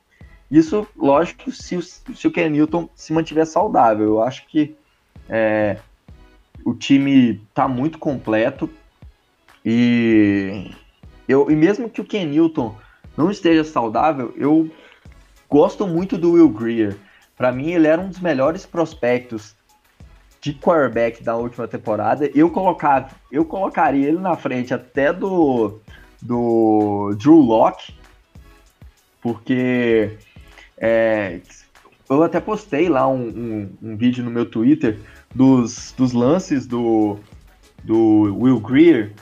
Isso, 0.51 0.85
lógico, 0.95 1.51
se 1.51 1.77
o, 1.77 1.81
se 1.81 2.27
o 2.27 2.31
Ken 2.31 2.49
Newton 2.49 2.89
se 2.95 3.13
mantiver 3.13 3.45
saudável. 3.45 4.05
Eu 4.05 4.21
acho 4.21 4.45
que 4.47 4.75
é, 5.29 5.77
o 6.65 6.73
time 6.73 7.41
está 7.49 7.67
muito 7.67 7.97
completo 7.97 8.69
e, 9.65 10.71
eu, 11.27 11.49
e 11.49 11.55
mesmo 11.55 11.89
que 11.89 12.01
o 12.01 12.05
Ken 12.05 12.25
Newton 12.25 12.75
não 13.15 13.31
esteja 13.31 13.63
saudável, 13.63 14.33
eu 14.35 14.69
gosto 15.49 15.87
muito 15.87 16.17
do 16.17 16.33
Will 16.33 16.49
Greer. 16.49 16.97
Para 17.37 17.51
mim, 17.51 17.71
ele 17.71 17.87
era 17.87 18.01
um 18.01 18.09
dos 18.09 18.19
melhores 18.19 18.65
prospectos 18.65 19.55
de 20.43 20.53
quarterback 20.53 21.23
da 21.23 21.37
última 21.37 21.69
temporada. 21.69 22.29
Eu, 22.35 22.49
colocava, 22.49 23.07
eu 23.31 23.45
colocaria 23.45 24.09
ele 24.09 24.19
na 24.19 24.35
frente 24.35 24.73
até 24.73 25.13
do, 25.13 25.79
do 26.21 27.15
Drew 27.17 27.39
Locke, 27.39 27.95
porque 29.21 30.17
é, 30.77 31.39
eu 32.09 32.21
até 32.21 32.41
postei 32.41 32.89
lá 32.89 33.07
um, 33.07 33.29
um, 33.29 33.77
um, 33.81 33.95
vídeo 33.95 34.21
no 34.21 34.29
meu 34.29 34.45
Twitter 34.45 34.99
dos, 35.33 35.93
dos 35.95 36.11
lances 36.11 36.67
do, 36.67 37.17
do 37.81 38.35
Will 38.37 38.59
Greer, 38.59 39.13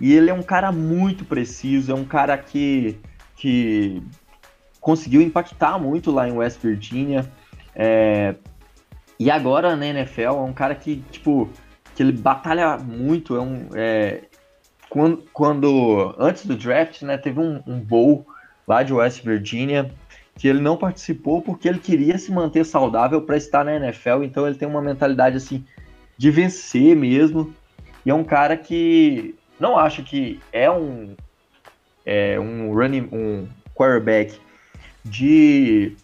e 0.00 0.12
ele 0.12 0.28
é 0.28 0.34
um 0.34 0.42
cara 0.42 0.72
muito 0.72 1.24
preciso, 1.24 1.92
é 1.92 1.94
um 1.94 2.04
cara 2.04 2.36
que 2.36 2.98
que 3.36 4.02
conseguiu 4.80 5.20
impactar 5.20 5.78
muito 5.78 6.10
lá 6.10 6.28
em 6.28 6.32
West 6.32 6.60
Virginia. 6.62 7.30
É, 7.74 8.34
e 9.24 9.30
agora 9.30 9.74
na 9.74 9.86
NFL 9.86 10.20
é 10.20 10.30
um 10.32 10.52
cara 10.52 10.74
que, 10.74 10.96
tipo, 11.10 11.48
que 11.94 12.02
ele 12.02 12.12
batalha 12.12 12.76
muito. 12.76 13.34
É 13.34 13.40
um, 13.40 13.68
é, 13.74 14.24
quando, 14.90 15.24
quando, 15.32 16.14
antes 16.18 16.44
do 16.44 16.54
draft, 16.54 17.00
né, 17.00 17.16
teve 17.16 17.40
um, 17.40 17.62
um 17.66 17.80
bowl 17.80 18.26
lá 18.68 18.82
de 18.82 18.92
West 18.92 19.24
Virginia 19.24 19.90
que 20.36 20.46
ele 20.46 20.60
não 20.60 20.76
participou 20.76 21.40
porque 21.40 21.66
ele 21.66 21.78
queria 21.78 22.18
se 22.18 22.30
manter 22.30 22.66
saudável 22.66 23.22
para 23.22 23.38
estar 23.38 23.64
na 23.64 23.76
NFL. 23.76 24.24
Então 24.24 24.46
ele 24.46 24.56
tem 24.56 24.68
uma 24.68 24.82
mentalidade 24.82 25.38
assim 25.38 25.64
de 26.18 26.30
vencer 26.30 26.94
mesmo. 26.94 27.54
E 28.04 28.10
é 28.10 28.14
um 28.14 28.24
cara 28.24 28.58
que 28.58 29.34
não 29.58 29.78
acho 29.78 30.02
que 30.02 30.38
é 30.52 30.70
um 30.70 31.16
é 32.04 32.38
um 32.38 32.74
running 32.74 33.08
um 33.10 33.48
quarterback 33.74 34.38
de 35.02 35.96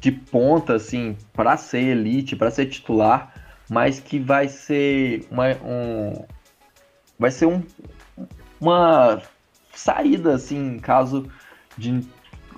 de 0.00 0.12
ponta 0.12 0.74
assim 0.74 1.16
para 1.32 1.56
ser 1.56 1.80
elite, 1.80 2.36
para 2.36 2.50
ser 2.50 2.66
titular, 2.66 3.32
mas 3.68 4.00
que 4.00 4.18
vai 4.18 4.48
ser 4.48 5.26
uma 5.30 5.48
um, 5.64 6.24
vai 7.18 7.30
ser 7.30 7.46
um, 7.46 7.62
uma 8.60 9.20
saída 9.74 10.34
assim, 10.34 10.78
caso 10.78 11.28
de 11.76 12.00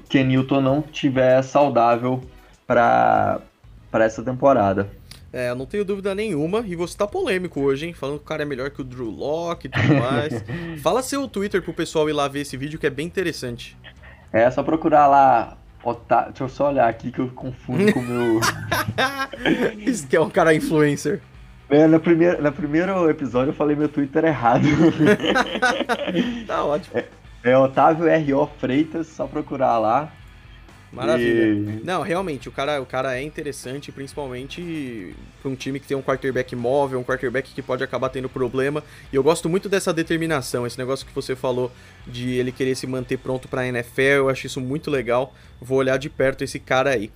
que 0.08 0.22
Newton 0.24 0.60
não 0.60 0.82
tiver 0.82 1.42
saudável 1.42 2.22
para 2.66 3.40
essa 3.92 4.22
temporada. 4.22 4.90
É, 5.32 5.54
não 5.54 5.64
tenho 5.64 5.84
dúvida 5.84 6.14
nenhuma. 6.14 6.64
E 6.66 6.74
você 6.74 6.96
tá 6.96 7.06
polêmico 7.06 7.60
hoje, 7.60 7.86
hein? 7.86 7.92
Falando 7.92 8.18
que 8.18 8.24
o 8.24 8.26
cara 8.26 8.42
é 8.42 8.46
melhor 8.46 8.70
que 8.70 8.80
o 8.80 8.84
Drew 8.84 9.08
Locke 9.08 9.68
e 9.68 9.70
tudo 9.70 9.94
mais. 9.94 10.44
Fala 10.82 11.02
seu 11.02 11.28
Twitter 11.28 11.62
pro 11.62 11.72
pessoal 11.72 12.08
ir 12.08 12.12
lá 12.12 12.26
ver 12.26 12.40
esse 12.40 12.56
vídeo 12.56 12.78
que 12.78 12.86
é 12.86 12.90
bem 12.90 13.06
interessante. 13.06 13.76
É 14.32 14.50
só 14.50 14.62
procurar 14.62 15.06
lá. 15.06 15.56
Ota... 15.82 16.26
Deixa 16.26 16.44
eu 16.44 16.48
só 16.48 16.68
olhar 16.68 16.88
aqui 16.88 17.10
que 17.10 17.18
eu 17.18 17.28
confundo 17.28 17.92
com 17.92 18.00
o 18.00 18.02
meu. 18.02 18.40
Isso 19.78 20.06
que 20.06 20.16
é 20.16 20.20
um 20.20 20.30
cara 20.30 20.54
influencer. 20.54 21.20
É, 21.68 21.86
no, 21.86 22.00
primeiro, 22.00 22.42
no 22.42 22.52
primeiro 22.52 23.08
episódio 23.08 23.50
eu 23.50 23.54
falei 23.54 23.76
meu 23.76 23.88
Twitter 23.88 24.24
errado. 24.24 24.64
tá 26.46 26.64
ótimo. 26.64 26.98
É, 26.98 27.06
é 27.44 27.56
Otávio 27.56 28.08
R.O. 28.08 28.46
Freitas, 28.58 29.06
só 29.06 29.26
procurar 29.26 29.78
lá. 29.78 30.12
Maravilha. 30.92 31.44
E... 31.44 31.84
Não, 31.84 32.02
realmente, 32.02 32.48
o 32.48 32.52
cara, 32.52 32.80
o 32.80 32.86
cara 32.86 33.16
é 33.16 33.22
interessante, 33.22 33.92
principalmente 33.92 35.14
para 35.40 35.50
um 35.50 35.54
time 35.54 35.78
que 35.78 35.86
tem 35.86 35.96
um 35.96 36.02
quarterback 36.02 36.54
móvel, 36.56 36.98
um 36.98 37.04
quarterback 37.04 37.52
que 37.54 37.62
pode 37.62 37.84
acabar 37.84 38.08
tendo 38.08 38.28
problema. 38.28 38.82
E 39.12 39.16
eu 39.16 39.22
gosto 39.22 39.48
muito 39.48 39.68
dessa 39.68 39.92
determinação, 39.92 40.66
esse 40.66 40.78
negócio 40.78 41.06
que 41.06 41.14
você 41.14 41.36
falou 41.36 41.70
de 42.06 42.30
ele 42.30 42.50
querer 42.50 42.74
se 42.74 42.86
manter 42.86 43.18
pronto 43.18 43.48
para 43.48 43.62
a 43.62 43.66
NFL, 43.68 44.00
eu 44.00 44.28
acho 44.28 44.46
isso 44.46 44.60
muito 44.60 44.90
legal. 44.90 45.32
Vou 45.60 45.78
olhar 45.78 45.96
de 45.96 46.10
perto 46.10 46.42
esse 46.42 46.58
cara 46.58 46.90
aí. 46.90 47.10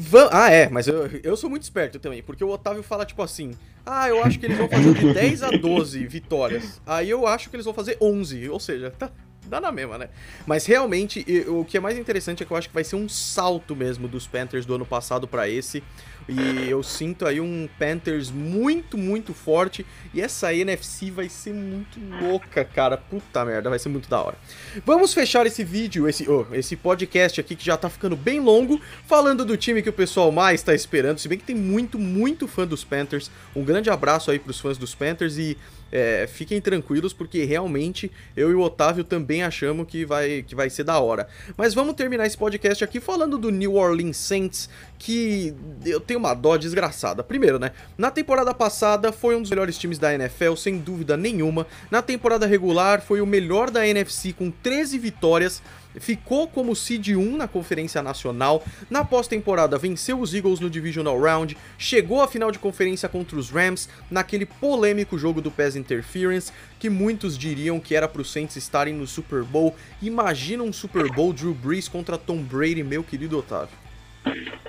Van... 0.00 0.28
Ah, 0.30 0.48
é, 0.48 0.68
mas 0.68 0.86
eu, 0.86 1.10
eu 1.24 1.36
sou 1.36 1.50
muito 1.50 1.64
esperto 1.64 1.98
também, 1.98 2.22
porque 2.22 2.44
o 2.44 2.48
Otávio 2.50 2.84
fala 2.84 3.04
tipo 3.04 3.20
assim: 3.20 3.52
Ah, 3.84 4.08
eu 4.08 4.22
acho 4.22 4.38
que 4.38 4.46
eles 4.46 4.56
vão 4.56 4.68
fazer 4.68 4.94
de 4.94 5.10
10 5.14 5.42
a 5.42 5.50
12 5.50 6.06
vitórias. 6.06 6.80
Aí 6.86 7.10
eu 7.10 7.26
acho 7.26 7.50
que 7.50 7.56
eles 7.56 7.64
vão 7.64 7.74
fazer 7.74 7.96
11, 8.00 8.48
ou 8.48 8.60
seja, 8.60 8.92
tá, 8.96 9.10
dá 9.50 9.60
na 9.60 9.72
mesma, 9.72 9.98
né? 9.98 10.08
Mas 10.46 10.66
realmente, 10.66 11.24
o 11.48 11.64
que 11.64 11.76
é 11.76 11.80
mais 11.80 11.98
interessante 11.98 12.42
é 12.42 12.46
que 12.46 12.52
eu 12.52 12.56
acho 12.56 12.68
que 12.68 12.74
vai 12.74 12.84
ser 12.84 12.96
um 12.96 13.08
salto 13.08 13.74
mesmo 13.74 14.06
dos 14.06 14.26
Panthers 14.26 14.66
do 14.66 14.74
ano 14.74 14.86
passado 14.86 15.26
para 15.26 15.48
esse. 15.48 15.82
E 16.28 16.68
eu 16.68 16.82
sinto 16.82 17.26
aí 17.26 17.40
um 17.40 17.66
Panthers 17.78 18.30
muito, 18.30 18.98
muito 18.98 19.32
forte. 19.32 19.86
E 20.12 20.20
essa 20.20 20.52
NFC 20.52 21.10
vai 21.10 21.28
ser 21.28 21.54
muito 21.54 21.98
louca, 22.20 22.62
cara. 22.64 22.98
Puta 22.98 23.44
merda, 23.46 23.70
vai 23.70 23.78
ser 23.78 23.88
muito 23.88 24.10
da 24.10 24.20
hora. 24.20 24.36
Vamos 24.84 25.14
fechar 25.14 25.46
esse 25.46 25.64
vídeo, 25.64 26.06
esse, 26.06 26.28
oh, 26.28 26.46
esse 26.52 26.76
podcast 26.76 27.40
aqui 27.40 27.56
que 27.56 27.64
já 27.64 27.78
tá 27.78 27.88
ficando 27.88 28.14
bem 28.14 28.40
longo, 28.40 28.78
falando 29.06 29.42
do 29.42 29.56
time 29.56 29.82
que 29.82 29.88
o 29.88 29.92
pessoal 29.92 30.30
mais 30.30 30.62
tá 30.62 30.74
esperando. 30.74 31.18
Se 31.18 31.28
bem 31.28 31.38
que 31.38 31.44
tem 31.44 31.56
muito, 31.56 31.98
muito 31.98 32.46
fã 32.46 32.66
dos 32.66 32.84
Panthers. 32.84 33.30
Um 33.56 33.64
grande 33.64 33.88
abraço 33.88 34.30
aí 34.30 34.38
pros 34.38 34.60
fãs 34.60 34.76
dos 34.76 34.94
Panthers 34.94 35.38
e 35.38 35.56
é, 35.90 36.26
fiquem 36.26 36.60
tranquilos 36.60 37.12
porque 37.12 37.44
realmente 37.44 38.10
eu 38.36 38.50
e 38.50 38.54
o 38.54 38.60
Otávio 38.60 39.04
também 39.04 39.42
achamos 39.42 39.86
que 39.86 40.04
vai, 40.04 40.44
que 40.46 40.54
vai 40.54 40.68
ser 40.70 40.84
da 40.84 40.98
hora. 40.98 41.28
Mas 41.56 41.74
vamos 41.74 41.94
terminar 41.94 42.26
esse 42.26 42.36
podcast 42.36 42.84
aqui 42.84 43.00
falando 43.00 43.38
do 43.38 43.50
New 43.50 43.74
Orleans 43.74 44.16
Saints, 44.16 44.68
que 44.98 45.54
eu 45.84 46.00
tenho 46.00 46.20
uma 46.20 46.34
dó 46.34 46.56
desgraçada. 46.56 47.22
Primeiro, 47.22 47.58
né? 47.58 47.72
Na 47.96 48.10
temporada 48.10 48.52
passada 48.52 49.12
foi 49.12 49.36
um 49.36 49.40
dos 49.40 49.50
melhores 49.50 49.78
times 49.78 49.98
da 49.98 50.14
NFL, 50.14 50.54
sem 50.56 50.78
dúvida 50.78 51.16
nenhuma. 51.16 51.66
Na 51.90 52.02
temporada 52.02 52.46
regular 52.46 53.00
foi 53.00 53.20
o 53.20 53.26
melhor 53.26 53.70
da 53.70 53.86
NFC 53.86 54.32
com 54.32 54.50
13 54.50 54.98
vitórias 54.98 55.62
ficou 56.00 56.48
como 56.48 56.74
seed 56.74 57.08
1 57.08 57.36
na 57.36 57.48
Conferência 57.48 58.02
Nacional, 58.02 58.62
na 58.90 59.04
pós-temporada 59.04 59.78
venceu 59.78 60.20
os 60.20 60.34
Eagles 60.34 60.60
no 60.60 60.70
Divisional 60.70 61.18
Round, 61.20 61.56
chegou 61.76 62.22
à 62.22 62.28
final 62.28 62.50
de 62.50 62.58
conferência 62.58 63.08
contra 63.08 63.38
os 63.38 63.50
Rams 63.50 63.88
naquele 64.10 64.46
polêmico 64.46 65.18
jogo 65.18 65.40
do 65.40 65.50
Pass 65.50 65.76
Interference, 65.76 66.52
que 66.78 66.88
muitos 66.88 67.36
diriam 67.36 67.80
que 67.80 67.94
era 67.94 68.08
para 68.08 68.22
os 68.22 68.32
Saints 68.32 68.56
estarem 68.56 68.94
no 68.94 69.06
Super 69.06 69.42
Bowl. 69.42 69.74
Imagina 70.00 70.62
um 70.62 70.72
Super 70.72 71.10
Bowl 71.12 71.32
Drew 71.32 71.54
Brees 71.54 71.88
contra 71.88 72.18
Tom 72.18 72.38
Brady, 72.38 72.82
meu 72.82 73.02
querido 73.02 73.38
Otávio. 73.38 73.76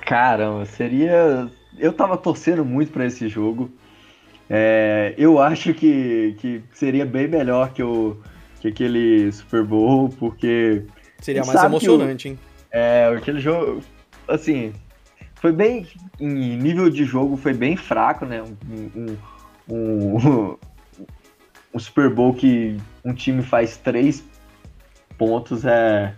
Caramba, 0.06 0.66
seria. 0.66 1.50
Eu 1.78 1.94
tava 1.94 2.18
torcendo 2.18 2.66
muito 2.66 2.92
para 2.92 3.06
esse 3.06 3.28
jogo. 3.28 3.72
É, 4.50 5.14
eu 5.18 5.40
acho 5.40 5.74
que, 5.74 6.36
que 6.40 6.62
seria 6.74 7.06
bem 7.06 7.28
melhor 7.28 7.72
que, 7.72 7.84
o, 7.84 8.18
que 8.60 8.70
aquele 8.70 9.32
Super 9.32 9.64
Bowl, 9.64 10.10
porque 10.10 10.84
Seria 11.22 11.44
mais 11.44 11.64
emocionante, 11.64 12.28
o, 12.28 12.32
hein? 12.32 12.40
É, 12.72 13.14
aquele 13.16 13.40
jogo, 13.40 13.82
assim, 14.28 14.74
foi 15.36 15.52
bem, 15.52 15.88
em 16.20 16.58
nível 16.58 16.90
de 16.90 17.06
jogo, 17.06 17.38
foi 17.38 17.54
bem 17.54 17.76
fraco, 17.76 18.26
né? 18.26 18.42
Um, 18.42 18.58
um, 18.96 19.18
um, 19.70 20.58
um 21.74 21.80
Super 21.80 22.10
Bowl 22.10 22.34
que 22.34 22.78
um 23.04 23.14
time 23.14 23.42
faz 23.42 23.78
três 23.78 24.24
pontos 25.18 25.66
é, 25.66 26.14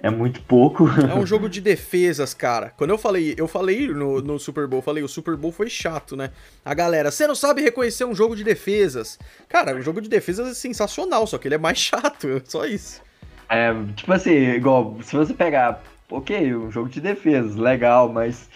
é 0.00 0.10
muito 0.10 0.40
pouco. 0.42 0.88
É 0.88 1.14
um 1.14 1.26
jogo 1.26 1.48
de 1.48 1.60
defesas, 1.60 2.34
cara. 2.34 2.72
Quando 2.76 2.90
eu 2.90 2.98
falei, 2.98 3.34
eu 3.36 3.48
falei 3.48 3.88
no, 3.88 4.20
no 4.20 4.38
Super 4.38 4.66
Bowl, 4.66 4.82
falei, 4.82 5.02
o 5.02 5.08
Super 5.08 5.36
Bowl 5.36 5.52
foi 5.52 5.68
chato, 5.68 6.16
né? 6.16 6.30
A 6.64 6.74
galera, 6.74 7.10
você 7.10 7.26
não 7.26 7.34
sabe 7.34 7.62
reconhecer 7.62 8.04
um 8.04 8.14
jogo 8.14 8.36
de 8.36 8.44
defesas. 8.44 9.18
Cara, 9.48 9.76
o 9.76 9.82
jogo 9.82 10.00
de 10.00 10.08
defesas 10.08 10.48
é 10.48 10.54
sensacional, 10.54 11.26
só 11.26 11.38
que 11.38 11.48
ele 11.48 11.54
é 11.54 11.58
mais 11.58 11.78
chato, 11.78 12.42
só 12.46 12.64
isso. 12.66 13.00
É, 13.48 13.72
tipo 13.94 14.12
assim, 14.12 14.30
igual, 14.30 14.96
se 15.02 15.16
você 15.16 15.32
pegar, 15.32 15.82
ok, 16.10 16.54
um 16.54 16.70
jogo 16.70 16.88
de 16.88 17.00
defesa, 17.00 17.60
legal, 17.60 18.12
mas 18.12 18.48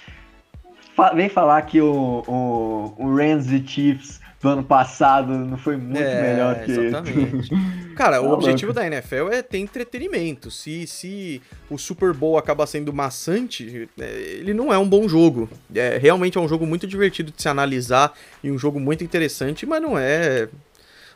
fa 0.94 1.12
vem 1.12 1.28
falar 1.28 1.62
que 1.62 1.80
o, 1.80 2.24
o, 2.26 2.94
o 2.98 3.16
Rams 3.16 3.50
e 3.50 3.66
Chiefs 3.66 4.20
do 4.40 4.48
ano 4.48 4.64
passado 4.64 5.32
não 5.32 5.58
foi 5.58 5.76
muito 5.76 6.00
é, 6.00 6.22
melhor 6.22 6.64
que 6.64 6.72
exatamente. 6.72 7.50
Cara, 7.94 8.22
o 8.22 8.32
objetivo 8.32 8.72
da 8.72 8.86
NFL 8.86 9.28
é 9.30 9.42
ter 9.42 9.58
entretenimento. 9.58 10.50
Se, 10.50 10.86
se 10.86 11.42
o 11.68 11.76
Super 11.76 12.14
Bowl 12.14 12.38
acaba 12.38 12.66
sendo 12.66 12.90
maçante, 12.92 13.86
é, 14.00 14.04
ele 14.38 14.54
não 14.54 14.72
é 14.72 14.78
um 14.78 14.88
bom 14.88 15.06
jogo. 15.06 15.50
É, 15.74 15.98
realmente 15.98 16.38
é 16.38 16.40
um 16.40 16.48
jogo 16.48 16.66
muito 16.66 16.86
divertido 16.86 17.30
de 17.30 17.42
se 17.42 17.48
analisar 17.48 18.14
e 18.42 18.50
um 18.50 18.58
jogo 18.58 18.80
muito 18.80 19.04
interessante, 19.04 19.66
mas 19.66 19.82
não 19.82 19.98
é 19.98 20.48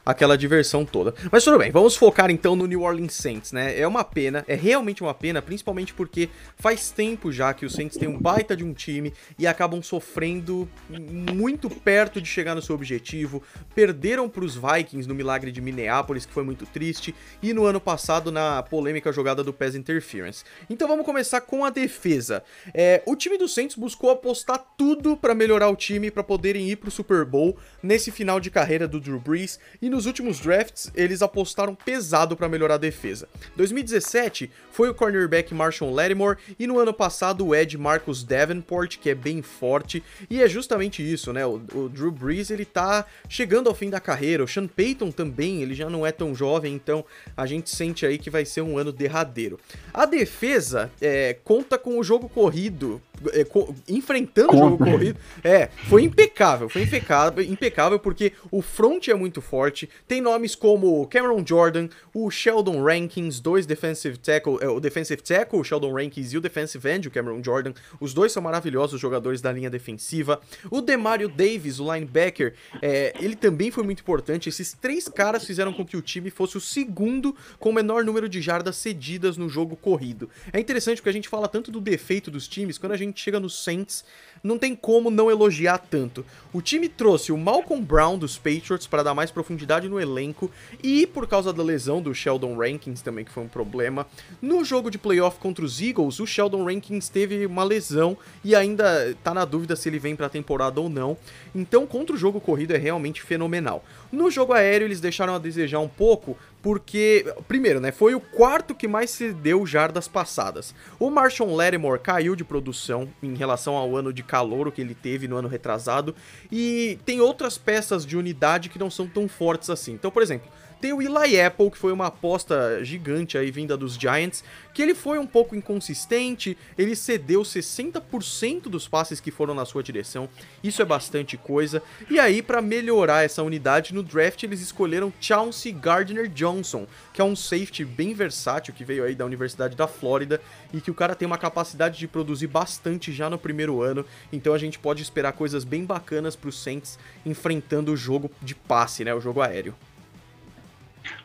aquela 0.04 0.36
diversão 0.36 0.84
toda. 0.84 1.14
Mas 1.30 1.44
tudo 1.44 1.58
bem, 1.58 1.70
vamos 1.70 1.96
focar 1.96 2.30
então 2.30 2.54
no 2.54 2.66
New 2.66 2.82
Orleans 2.82 3.14
Saints, 3.14 3.52
né? 3.52 3.78
É 3.78 3.86
uma 3.86 4.04
pena, 4.04 4.44
é 4.46 4.54
realmente 4.54 5.02
uma 5.02 5.14
pena, 5.14 5.40
principalmente 5.40 5.94
porque 5.94 6.28
faz 6.56 6.90
tempo 6.90 7.32
já 7.32 7.54
que 7.54 7.64
os 7.64 7.72
Saints 7.72 7.96
têm 7.96 8.08
um 8.08 8.18
baita 8.18 8.56
de 8.56 8.64
um 8.64 8.72
time 8.72 9.12
e 9.38 9.46
acabam 9.46 9.82
sofrendo 9.82 10.68
muito 10.88 11.70
perto 11.70 12.20
de 12.20 12.28
chegar 12.28 12.54
no 12.54 12.62
seu 12.62 12.74
objetivo. 12.74 13.42
Perderam 13.74 14.28
para 14.28 14.44
os 14.44 14.54
Vikings 14.54 15.08
no 15.08 15.14
milagre 15.14 15.50
de 15.50 15.60
Minneapolis, 15.60 16.26
que 16.26 16.32
foi 16.32 16.44
muito 16.44 16.66
triste, 16.66 17.14
e 17.42 17.52
no 17.52 17.64
ano 17.64 17.80
passado 17.80 18.30
na 18.30 18.62
polêmica 18.62 19.12
jogada 19.12 19.42
do 19.42 19.52
Pass 19.52 19.74
Interference. 19.74 20.44
Então 20.68 20.86
vamos 20.86 21.06
começar 21.06 21.40
com 21.40 21.64
a 21.64 21.70
defesa. 21.70 22.42
É, 22.72 23.02
o 23.06 23.16
time 23.16 23.38
do 23.38 23.48
Saints 23.48 23.76
buscou 23.76 24.10
apostar 24.10 24.62
tudo 24.76 25.16
para 25.16 25.34
melhorar 25.34 25.68
o 25.68 25.76
time 25.76 26.10
para 26.10 26.22
poderem 26.22 26.68
ir 26.68 26.76
para 26.76 26.88
o 26.88 26.92
Super 26.92 27.24
Bowl 27.24 27.56
nesse 27.82 28.10
final 28.10 28.38
de 28.40 28.50
carreira 28.50 28.86
do 28.86 29.00
Drew 29.00 29.18
Brees 29.18 29.58
e 29.80 29.93
nos 29.94 30.06
últimos 30.06 30.40
drafts, 30.40 30.90
eles 30.92 31.22
apostaram 31.22 31.72
pesado 31.72 32.36
para 32.36 32.48
melhorar 32.48 32.74
a 32.74 32.78
defesa. 32.78 33.28
2017 33.54 34.50
foi 34.72 34.90
o 34.90 34.94
cornerback 34.94 35.54
Marshall 35.54 35.94
Lattimore 35.94 36.36
e 36.58 36.66
no 36.66 36.80
ano 36.80 36.92
passado 36.92 37.46
o 37.46 37.54
Ed 37.54 37.78
Marcus 37.78 38.24
Davenport, 38.24 38.98
que 38.98 39.08
é 39.08 39.14
bem 39.14 39.40
forte, 39.40 40.02
e 40.28 40.42
é 40.42 40.48
justamente 40.48 41.00
isso, 41.00 41.32
né? 41.32 41.46
O, 41.46 41.62
o 41.72 41.88
Drew 41.88 42.10
Brees, 42.10 42.50
ele 42.50 42.64
tá 42.64 43.06
chegando 43.28 43.68
ao 43.68 43.74
fim 43.74 43.88
da 43.88 44.00
carreira, 44.00 44.42
o 44.42 44.48
Sean 44.48 44.66
Payton 44.66 45.12
também, 45.12 45.62
ele 45.62 45.74
já 45.74 45.88
não 45.88 46.04
é 46.04 46.10
tão 46.10 46.34
jovem, 46.34 46.74
então 46.74 47.04
a 47.36 47.46
gente 47.46 47.70
sente 47.70 48.04
aí 48.04 48.18
que 48.18 48.30
vai 48.30 48.44
ser 48.44 48.62
um 48.62 48.76
ano 48.76 48.90
derradeiro. 48.90 49.60
A 49.92 50.06
defesa 50.06 50.90
é, 51.00 51.36
conta 51.44 51.78
com 51.78 52.00
o 52.00 52.02
jogo 52.02 52.28
corrido 52.28 53.00
é, 53.32 53.46
enfrentando 53.88 54.54
o 54.54 54.58
jogo 54.58 54.78
corrido. 54.78 55.18
É, 55.42 55.68
foi 55.88 56.02
impecável, 56.02 56.68
foi 56.68 56.82
impecável, 56.82 57.42
impecável 57.44 57.98
porque 57.98 58.32
o 58.50 58.62
front 58.62 59.08
é 59.08 59.14
muito 59.14 59.40
forte. 59.40 59.88
Tem 60.06 60.20
nomes 60.20 60.54
como 60.54 61.06
Cameron 61.06 61.44
Jordan, 61.46 61.88
o 62.12 62.30
Sheldon 62.30 62.82
Rankins, 62.82 63.40
dois 63.40 63.66
defensive 63.66 64.16
tackle, 64.18 64.58
é, 64.60 64.68
o 64.68 64.80
defensive 64.80 65.22
tackle, 65.22 65.60
o 65.60 65.64
Sheldon 65.64 65.92
Rankins 65.92 66.32
e 66.32 66.38
o 66.38 66.40
defensive 66.40 66.88
end, 66.88 67.08
o 67.08 67.10
Cameron 67.10 67.42
Jordan. 67.42 67.72
Os 68.00 68.14
dois 68.14 68.32
são 68.32 68.42
maravilhosos 68.42 69.00
jogadores 69.00 69.40
da 69.40 69.52
linha 69.52 69.70
defensiva. 69.70 70.40
O 70.70 70.80
Demario 70.80 71.28
Davis, 71.28 71.78
o 71.80 71.92
linebacker, 71.92 72.54
é, 72.80 73.14
ele 73.20 73.36
também 73.36 73.70
foi 73.70 73.84
muito 73.84 74.00
importante. 74.00 74.48
Esses 74.48 74.72
três 74.72 75.08
caras 75.08 75.44
fizeram 75.44 75.72
com 75.72 75.84
que 75.84 75.96
o 75.96 76.02
time 76.02 76.30
fosse 76.30 76.56
o 76.56 76.60
segundo 76.60 77.34
com 77.58 77.70
o 77.70 77.72
menor 77.72 78.04
número 78.04 78.28
de 78.28 78.40
jardas 78.40 78.76
cedidas 78.76 79.36
no 79.36 79.48
jogo 79.48 79.76
corrido. 79.76 80.28
É 80.52 80.60
interessante 80.60 80.98
porque 80.98 81.10
a 81.10 81.12
gente 81.12 81.28
fala 81.28 81.48
tanto 81.48 81.70
do 81.70 81.80
defeito 81.80 82.30
dos 82.30 82.48
times, 82.48 82.78
quando 82.78 82.92
a 82.92 82.96
gente 82.96 83.03
chega 83.14 83.40
no 83.40 83.50
Saints, 83.50 84.04
não 84.44 84.58
tem 84.58 84.76
como 84.76 85.10
não 85.10 85.30
elogiar 85.30 85.78
tanto. 85.78 86.24
O 86.52 86.60
time 86.60 86.86
trouxe 86.86 87.32
o 87.32 87.38
Malcolm 87.38 87.82
Brown 87.82 88.18
dos 88.18 88.36
Patriots 88.36 88.86
para 88.86 89.02
dar 89.02 89.14
mais 89.14 89.30
profundidade 89.30 89.88
no 89.88 89.98
elenco 89.98 90.50
e 90.82 91.06
por 91.06 91.26
causa 91.26 91.50
da 91.50 91.62
lesão 91.62 92.02
do 92.02 92.14
Sheldon 92.14 92.54
Rankins 92.54 93.00
também, 93.00 93.24
que 93.24 93.30
foi 93.30 93.42
um 93.42 93.48
problema. 93.48 94.06
No 94.42 94.62
jogo 94.62 94.90
de 94.90 94.98
playoff 94.98 95.38
contra 95.38 95.64
os 95.64 95.80
Eagles, 95.80 96.20
o 96.20 96.26
Sheldon 96.26 96.62
Rankins 96.66 97.08
teve 97.08 97.46
uma 97.46 97.64
lesão 97.64 98.18
e 98.44 98.54
ainda 98.54 99.16
tá 99.24 99.32
na 99.32 99.46
dúvida 99.46 99.74
se 99.74 99.88
ele 99.88 99.98
vem 99.98 100.14
para 100.14 100.26
a 100.26 100.30
temporada 100.30 100.78
ou 100.78 100.90
não. 100.90 101.16
Então, 101.54 101.86
contra 101.86 102.14
o 102.14 102.18
jogo 102.18 102.38
corrido 102.38 102.74
é 102.74 102.78
realmente 102.78 103.22
fenomenal. 103.22 103.82
No 104.12 104.30
jogo 104.30 104.52
aéreo, 104.52 104.86
eles 104.86 105.00
deixaram 105.00 105.34
a 105.34 105.38
desejar 105.38 105.80
um 105.80 105.88
pouco, 105.88 106.36
porque, 106.64 107.30
primeiro, 107.46 107.78
né, 107.78 107.92
foi 107.92 108.14
o 108.14 108.20
quarto 108.20 108.74
que 108.74 108.88
mais 108.88 109.10
se 109.10 109.34
deu 109.34 109.66
jardas 109.66 110.08
passadas. 110.08 110.74
O 110.98 111.10
Marshall 111.10 111.54
Lattimore 111.54 112.00
caiu 112.00 112.34
de 112.34 112.42
produção 112.42 113.06
em 113.22 113.34
relação 113.34 113.76
ao 113.76 113.94
ano 113.94 114.10
de 114.14 114.22
calor 114.22 114.72
que 114.72 114.80
ele 114.80 114.94
teve 114.94 115.28
no 115.28 115.36
ano 115.36 115.46
retrasado, 115.46 116.14
e 116.50 116.98
tem 117.04 117.20
outras 117.20 117.58
peças 117.58 118.06
de 118.06 118.16
unidade 118.16 118.70
que 118.70 118.78
não 118.78 118.88
são 118.90 119.06
tão 119.06 119.28
fortes 119.28 119.68
assim. 119.68 119.92
Então, 119.92 120.10
por 120.10 120.22
exemplo, 120.22 120.50
tem 120.84 120.92
o 120.92 121.00
Eli 121.00 121.40
Apple, 121.40 121.70
que 121.70 121.78
foi 121.78 121.92
uma 121.92 122.08
aposta 122.08 122.84
gigante 122.84 123.38
aí 123.38 123.50
vinda 123.50 123.74
dos 123.74 123.94
Giants, 123.94 124.44
que 124.74 124.82
ele 124.82 124.94
foi 124.94 125.18
um 125.18 125.26
pouco 125.26 125.56
inconsistente, 125.56 126.58
ele 126.76 126.94
cedeu 126.94 127.40
60% 127.40 128.64
dos 128.64 128.86
passes 128.86 129.18
que 129.18 129.30
foram 129.30 129.54
na 129.54 129.64
sua 129.64 129.82
direção, 129.82 130.28
isso 130.62 130.82
é 130.82 130.84
bastante 130.84 131.38
coisa. 131.38 131.82
E 132.10 132.20
aí, 132.20 132.42
para 132.42 132.60
melhorar 132.60 133.24
essa 133.24 133.42
unidade 133.42 133.94
no 133.94 134.02
draft, 134.02 134.42
eles 134.42 134.60
escolheram 134.60 135.10
Chauncey 135.18 135.72
Gardner 135.72 136.28
Johnson, 136.28 136.86
que 137.14 137.20
é 137.22 137.24
um 137.24 137.34
safety 137.34 137.82
bem 137.82 138.12
versátil 138.12 138.74
que 138.74 138.84
veio 138.84 139.04
aí 139.04 139.14
da 139.14 139.24
Universidade 139.24 139.74
da 139.74 139.88
Flórida 139.88 140.38
e 140.70 140.82
que 140.82 140.90
o 140.90 140.94
cara 140.94 141.14
tem 141.14 141.24
uma 141.24 141.38
capacidade 141.38 141.98
de 141.98 142.06
produzir 142.06 142.48
bastante 142.48 143.10
já 143.10 143.30
no 143.30 143.38
primeiro 143.38 143.80
ano, 143.80 144.04
então 144.30 144.52
a 144.52 144.58
gente 144.58 144.78
pode 144.78 145.02
esperar 145.02 145.32
coisas 145.32 145.64
bem 145.64 145.82
bacanas 145.82 146.36
para 146.36 146.50
os 146.50 146.62
Saints 146.62 146.98
enfrentando 147.24 147.90
o 147.90 147.96
jogo 147.96 148.30
de 148.42 148.54
passe, 148.54 149.02
né, 149.02 149.14
o 149.14 149.20
jogo 149.20 149.40
aéreo. 149.40 149.74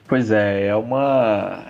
Pois 0.09 0.31
é, 0.31 0.65
é 0.65 0.75
uma. 0.75 1.67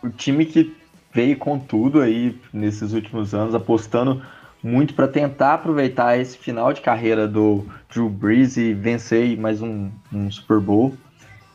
O 0.00 0.08
time 0.08 0.46
que 0.46 0.72
veio 1.12 1.36
com 1.36 1.58
tudo 1.58 2.00
aí 2.00 2.38
nesses 2.52 2.92
últimos 2.92 3.34
anos, 3.34 3.56
apostando 3.56 4.22
muito 4.62 4.94
para 4.94 5.08
tentar 5.08 5.54
aproveitar 5.54 6.16
esse 6.16 6.38
final 6.38 6.72
de 6.72 6.80
carreira 6.80 7.26
do 7.26 7.66
Drew 7.92 8.08
Brees 8.08 8.56
e 8.56 8.72
vencer 8.72 9.36
mais 9.36 9.60
um, 9.60 9.90
um 10.12 10.30
Super 10.30 10.60
Bowl. 10.60 10.94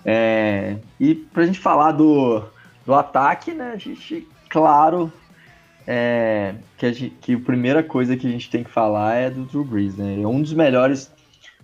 É, 0.04 0.76
e 1.00 1.16
para 1.16 1.44
a 1.44 1.46
gente 1.46 1.60
falar 1.60 1.94
do, 1.94 2.44
do 2.86 2.94
ataque, 2.94 3.54
né, 3.54 3.72
a 3.74 3.78
gente, 3.78 4.28
claro, 4.50 5.14
é, 5.88 6.56
que, 6.78 6.86
a 6.86 6.92
gente, 6.92 7.16
que 7.22 7.36
a 7.36 7.40
primeira 7.40 7.82
coisa 7.82 8.18
que 8.18 8.28
a 8.28 8.32
gente 8.32 8.50
tem 8.50 8.66
que 8.66 8.70
falar 8.70 9.16
é 9.16 9.30
do 9.30 9.46
Drew 9.46 9.64
Brees, 9.64 9.96
né? 9.96 10.22
É 10.22 10.28
um 10.28 10.42
dos 10.42 10.54
melhores 10.54 11.10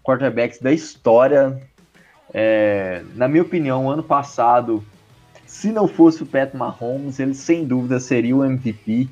quarterbacks 0.02 0.60
da 0.62 0.72
história 0.72 1.62
é, 2.40 3.04
na 3.16 3.28
minha 3.28 3.42
opinião, 3.42 3.90
ano 3.90 4.04
passado, 4.04 4.84
se 5.48 5.72
não 5.72 5.88
fosse 5.88 6.22
o 6.22 6.26
Pat 6.26 6.54
Mahomes, 6.54 7.20
ele 7.20 7.34
sem 7.34 7.66
dúvida 7.66 8.00
seria 8.00 8.36
o 8.36 8.46
MVP. 8.46 9.10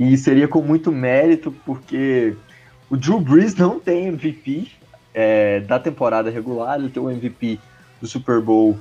E 0.00 0.16
seria 0.16 0.48
com 0.48 0.62
muito 0.62 0.90
mérito, 0.90 1.52
porque 1.66 2.34
o 2.88 2.96
Drew 2.96 3.20
Brees 3.20 3.54
não 3.54 3.78
tem 3.78 4.06
MVP 4.06 4.68
é, 5.12 5.60
da 5.60 5.78
temporada 5.78 6.30
regular, 6.30 6.78
ele 6.78 6.88
tem 6.88 7.02
o 7.02 7.10
MVP 7.10 7.60
do 8.00 8.06
Super 8.06 8.40
Bowl 8.40 8.78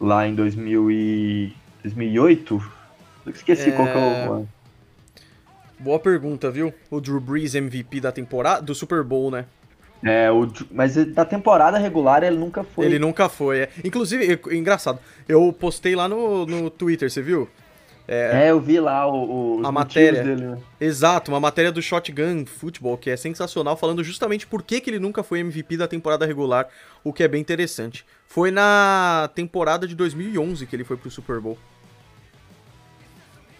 lá 0.00 0.26
em 0.26 0.34
2000 0.34 0.90
e... 0.90 1.52
2008. 1.82 2.72
Eu 3.26 3.32
esqueci 3.32 3.68
é... 3.68 3.72
qual 3.72 3.86
que 3.86 3.98
é 3.98 4.30
o. 4.30 4.46
Boa 5.78 5.98
pergunta, 5.98 6.50
viu? 6.50 6.72
O 6.90 7.00
Drew 7.00 7.20
Brees 7.20 7.54
MVP 7.54 8.00
da 8.00 8.12
temporada, 8.12 8.62
do 8.62 8.74
Super 8.74 9.04
Bowl, 9.04 9.30
né? 9.30 9.44
É, 10.02 10.30
o, 10.30 10.50
mas 10.70 10.94
da 11.12 11.24
temporada 11.24 11.76
regular 11.76 12.22
ele 12.22 12.36
nunca 12.36 12.64
foi. 12.64 12.86
Ele 12.86 12.98
nunca 12.98 13.28
foi, 13.28 13.60
é. 13.60 13.68
Inclusive, 13.84 14.40
engraçado, 14.50 14.98
eu 15.28 15.52
postei 15.52 15.94
lá 15.94 16.08
no, 16.08 16.46
no 16.46 16.70
Twitter, 16.70 17.10
você 17.10 17.20
viu? 17.20 17.48
É, 18.08 18.46
é 18.46 18.50
eu 18.50 18.58
vi 18.58 18.80
lá 18.80 19.06
o, 19.06 19.60
o 19.60 19.66
a 19.66 19.70
matéria. 19.70 20.24
Dele, 20.24 20.42
né? 20.42 20.58
Exato, 20.80 21.30
uma 21.30 21.38
matéria 21.38 21.70
do 21.70 21.82
Shotgun 21.82 22.44
Football, 22.46 22.96
que 22.96 23.10
é 23.10 23.16
sensacional, 23.16 23.76
falando 23.76 24.02
justamente 24.02 24.46
por 24.46 24.62
que, 24.62 24.80
que 24.80 24.90
ele 24.90 24.98
nunca 24.98 25.22
foi 25.22 25.40
MVP 25.40 25.76
da 25.76 25.86
temporada 25.86 26.24
regular, 26.24 26.66
o 27.04 27.12
que 27.12 27.22
é 27.22 27.28
bem 27.28 27.40
interessante. 27.40 28.04
Foi 28.26 28.50
na 28.50 29.30
temporada 29.34 29.86
de 29.86 29.94
2011 29.94 30.66
que 30.66 30.74
ele 30.74 30.84
foi 30.84 30.96
pro 30.96 31.10
Super 31.10 31.40
Bowl. 31.40 31.58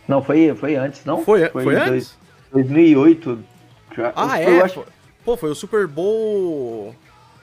Não, 0.09 0.23
foi, 0.23 0.53
foi 0.57 0.75
antes, 0.75 1.05
não? 1.05 1.23
Foi, 1.23 1.49
foi, 1.51 1.63
foi 1.63 1.77
antes? 1.77 2.19
2008. 2.53 3.39
Ah, 4.17 4.43
eu, 4.43 4.49
é? 4.49 4.59
Eu 4.59 4.65
acho... 4.65 4.85
Pô, 5.25 5.37
foi 5.37 5.51
o 5.51 5.55
Super 5.55 5.87
Bowl 5.87 6.95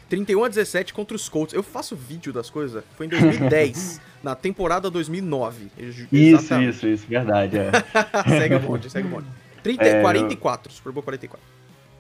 31 0.09 0.43
a 0.43 0.47
17 0.47 0.93
contra 0.93 1.15
os 1.15 1.30
Colts. 1.30 1.53
Eu 1.53 1.63
faço 1.63 1.95
vídeo 1.95 2.34
das 2.34 2.49
coisas. 2.49 2.84
Foi 2.95 3.05
em 3.05 3.09
2010, 3.09 4.01
na 4.23 4.36
temporada 4.36 4.89
2009. 4.89 5.67
Isso, 6.11 6.53
isso, 6.55 6.88
isso, 6.88 7.07
verdade. 7.07 7.57
É. 7.57 7.71
segue 8.39 8.55
o 8.55 8.59
bonde, 8.59 8.89
segue 8.89 9.07
o 9.07 9.11
bonde. 9.11 9.28
30, 9.63 9.84
é, 9.84 10.01
44, 10.01 10.71
Super 10.71 10.91
Bowl 10.91 11.03
44. 11.03 11.45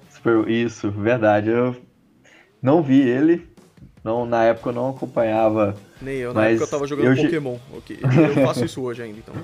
Super, 0.09 0.49
isso, 0.49 0.89
verdade. 0.89 1.49
Eu 1.49 1.75
não 2.61 2.81
vi 2.81 3.01
ele. 3.01 3.47
Não, 4.03 4.25
na 4.25 4.45
época 4.45 4.69
eu 4.69 4.73
não 4.73 4.89
acompanhava. 4.89 5.75
Nem 6.01 6.15
eu, 6.15 6.33
na 6.33 6.47
época 6.47 6.63
eu 6.63 6.69
tava 6.69 6.87
jogando 6.87 7.17
eu... 7.17 7.23
Pokémon. 7.23 7.57
Okay. 7.77 7.99
Eu 8.01 8.45
faço 8.45 8.63
isso 8.63 8.81
hoje 8.81 9.01
ainda, 9.01 9.19
então. 9.19 9.35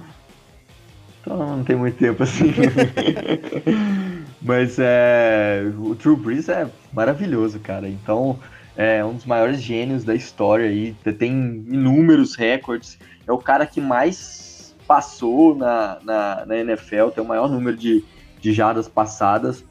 Então 1.22 1.58
não 1.58 1.64
tem 1.64 1.76
muito 1.76 1.98
tempo 1.98 2.24
assim. 2.24 2.54
Mas 4.44 4.78
é, 4.78 5.64
o 5.80 5.96
Drew 5.96 6.18
Brees 6.18 6.50
é 6.50 6.70
maravilhoso, 6.91 7.60
cara. 7.60 7.88
Então 7.88 8.38
é 8.76 9.04
um 9.04 9.14
dos 9.14 9.26
maiores 9.26 9.62
gênios 9.62 10.04
da 10.04 10.14
história 10.14 10.68
aí. 10.68 10.94
Tem 11.18 11.32
inúmeros 11.32 12.36
recordes. 12.36 13.00
É 13.26 13.32
o 13.32 13.38
cara 13.38 13.66
que 13.66 13.80
mais 13.80 14.76
passou 14.86 15.56
na, 15.56 15.98
na, 16.04 16.46
na 16.46 16.58
NFL, 16.58 17.10
tem 17.16 17.24
o 17.24 17.28
maior 17.28 17.50
número 17.50 17.78
de, 17.78 18.04
de 18.41 18.52
jardas 18.52 18.88
passadas. 18.88 19.64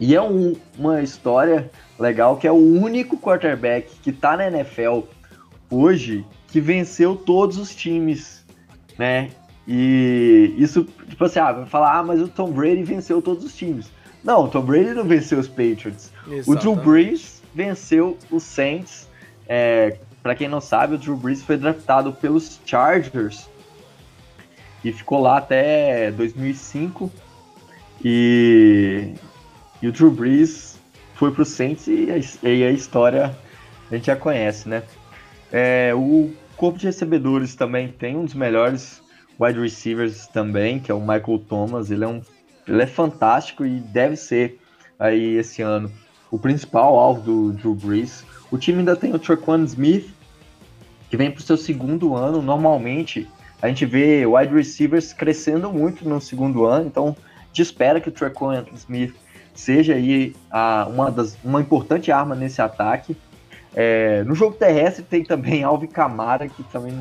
E 0.00 0.16
é 0.16 0.20
um, 0.20 0.56
uma 0.76 1.00
história 1.00 1.70
legal 1.98 2.36
que 2.36 2.46
é 2.46 2.50
o 2.50 2.56
único 2.56 3.16
quarterback 3.16 4.00
que 4.00 4.10
tá 4.10 4.36
na 4.36 4.48
NFL 4.48 5.02
hoje 5.70 6.26
que 6.48 6.60
venceu 6.60 7.14
todos 7.14 7.56
os 7.56 7.72
times, 7.74 8.44
né? 8.98 9.30
E 9.66 10.54
isso, 10.58 10.84
tipo 11.08 11.24
assim, 11.24 11.38
ah, 11.38 11.52
vai 11.52 11.66
falar, 11.66 11.98
ah, 11.98 12.02
mas 12.02 12.20
o 12.20 12.28
Tom 12.28 12.50
Brady 12.50 12.82
venceu 12.82 13.22
todos 13.22 13.44
os 13.44 13.54
times. 13.54 13.90
Não, 14.24 14.44
o 14.44 14.48
Tom 14.48 14.62
Brady 14.62 14.94
não 14.94 15.04
venceu 15.04 15.38
os 15.38 15.48
Patriots. 15.48 16.12
Exatamente. 16.26 16.50
O 16.50 16.54
Drew 16.54 16.76
Brees 16.76 17.42
venceu 17.54 18.18
os 18.30 18.42
Saints. 18.42 19.08
É, 19.48 19.98
para 20.22 20.34
quem 20.34 20.48
não 20.48 20.60
sabe, 20.60 20.94
o 20.94 20.98
Drew 20.98 21.16
Brees 21.16 21.42
foi 21.42 21.56
draftado 21.56 22.12
pelos 22.12 22.60
Chargers 22.64 23.48
e 24.84 24.92
ficou 24.92 25.20
lá 25.20 25.38
até 25.38 26.10
2005. 26.12 27.10
E, 28.04 29.14
e 29.80 29.88
o 29.88 29.92
Drew 29.92 30.10
Brees 30.10 30.78
foi 31.14 31.30
pro 31.32 31.44
Saints 31.44 31.86
e 31.86 32.08
a, 32.10 32.48
e 32.48 32.64
a 32.64 32.70
história 32.70 33.36
a 33.90 33.94
gente 33.94 34.06
já 34.06 34.16
conhece, 34.16 34.68
né? 34.68 34.82
É, 35.52 35.92
o 35.94 36.32
corpo 36.56 36.78
de 36.78 36.86
recebedores 36.86 37.54
também 37.54 37.88
tem 37.88 38.16
um 38.16 38.24
dos 38.24 38.34
melhores 38.34 39.01
wide 39.42 39.58
receivers 39.58 40.26
também, 40.26 40.78
que 40.78 40.90
é 40.90 40.94
o 40.94 41.00
Michael 41.00 41.38
Thomas. 41.48 41.90
Ele 41.90 42.04
é, 42.04 42.08
um, 42.08 42.20
ele 42.66 42.82
é 42.82 42.86
fantástico 42.86 43.64
e 43.64 43.80
deve 43.80 44.16
ser 44.16 44.58
aí 44.98 45.36
esse 45.36 45.62
ano 45.62 45.90
o 46.30 46.38
principal 46.38 46.98
alvo 46.98 47.20
do 47.20 47.52
Drew 47.52 47.74
Brees. 47.74 48.24
O 48.50 48.56
time 48.56 48.78
ainda 48.78 48.96
tem 48.96 49.14
o 49.14 49.18
Traquan 49.18 49.64
Smith, 49.64 50.08
que 51.10 51.16
vem 51.16 51.30
para 51.30 51.40
o 51.40 51.42
seu 51.42 51.56
segundo 51.56 52.14
ano. 52.16 52.40
Normalmente 52.40 53.28
a 53.60 53.68
gente 53.68 53.84
vê 53.84 54.24
wide 54.26 54.54
receivers 54.54 55.12
crescendo 55.12 55.70
muito 55.70 56.08
no 56.08 56.20
segundo 56.20 56.64
ano, 56.64 56.86
então 56.86 57.16
gente 57.52 57.62
espera 57.62 58.00
que 58.00 58.08
o 58.08 58.12
Traquan 58.12 58.64
Smith 58.74 59.14
seja 59.54 59.94
aí 59.94 60.34
a, 60.50 60.86
uma, 60.88 61.10
das, 61.10 61.36
uma 61.44 61.60
importante 61.60 62.10
arma 62.10 62.34
nesse 62.34 62.62
ataque. 62.62 63.14
É, 63.74 64.24
no 64.24 64.34
jogo 64.34 64.56
terrestre 64.56 65.04
tem 65.04 65.22
também 65.22 65.62
Alvin 65.62 65.86
Kamara, 65.86 66.48
que 66.48 66.62
também 66.64 66.98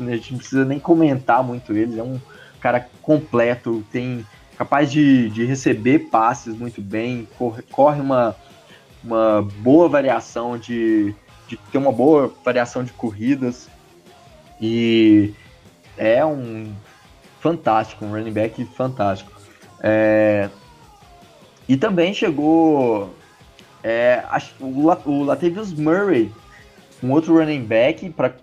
a 0.00 0.16
gente 0.16 0.32
não 0.32 0.38
precisa 0.38 0.64
nem 0.64 0.78
comentar 0.78 1.42
muito 1.42 1.72
ele, 1.72 1.98
é 1.98 2.02
um 2.02 2.20
cara 2.60 2.88
completo, 3.02 3.84
tem 3.90 4.24
capaz 4.56 4.90
de, 4.90 5.30
de 5.30 5.44
receber 5.44 6.10
passes 6.10 6.56
muito 6.56 6.80
bem, 6.80 7.28
corre, 7.38 7.62
corre 7.62 8.00
uma, 8.00 8.34
uma 9.04 9.42
boa 9.60 9.88
variação 9.88 10.58
de, 10.58 11.14
de 11.46 11.56
ter 11.56 11.78
uma 11.78 11.92
boa 11.92 12.32
variação 12.44 12.82
de 12.82 12.92
corridas 12.92 13.68
e 14.60 15.32
é 15.96 16.24
um 16.24 16.72
fantástico, 17.40 18.04
um 18.04 18.10
running 18.10 18.32
back 18.32 18.64
fantástico. 18.76 19.30
É, 19.80 20.50
e 21.68 21.76
também 21.76 22.12
chegou 22.12 23.14
é, 23.82 24.24
o, 24.58 25.10
o 25.10 25.22
Latavius 25.22 25.72
Murray, 25.72 26.32
um 27.02 27.12
outro 27.12 27.38
running 27.38 27.62
back 27.62 28.10
para 28.10 28.34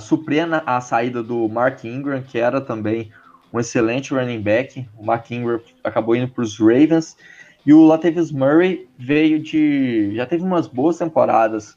suprir 0.00 0.46
a, 0.52 0.76
a 0.76 0.80
saída 0.80 1.22
do 1.22 1.48
Mark 1.48 1.84
Ingram, 1.84 2.22
que 2.22 2.38
era 2.38 2.60
também 2.60 3.10
um 3.52 3.58
excelente 3.60 4.14
running 4.14 4.40
back. 4.40 4.86
O 4.96 5.04
Mark 5.04 5.30
Ingram 5.30 5.60
acabou 5.82 6.14
indo 6.14 6.28
para 6.28 6.42
os 6.42 6.58
Ravens. 6.58 7.16
E 7.64 7.72
o 7.72 7.84
Latavius 7.84 8.30
Murray 8.30 8.88
veio 8.96 9.40
de. 9.40 10.14
já 10.14 10.24
teve 10.24 10.44
umas 10.44 10.68
boas 10.68 10.98
temporadas 10.98 11.74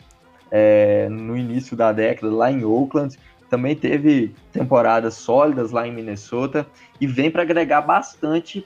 é, 0.51 1.09
no 1.09 1.35
início 1.35 1.75
da 1.75 1.91
década 1.91 2.31
lá 2.31 2.51
em 2.51 2.63
Oakland. 2.63 3.17
Também 3.49 3.75
teve 3.75 4.35
temporadas 4.51 5.15
sólidas 5.15 5.71
lá 5.71 5.87
em 5.87 5.91
Minnesota 5.91 6.67
e 7.01 7.07
vem 7.07 7.31
para 7.31 7.41
agregar 7.41 7.81
bastante 7.81 8.63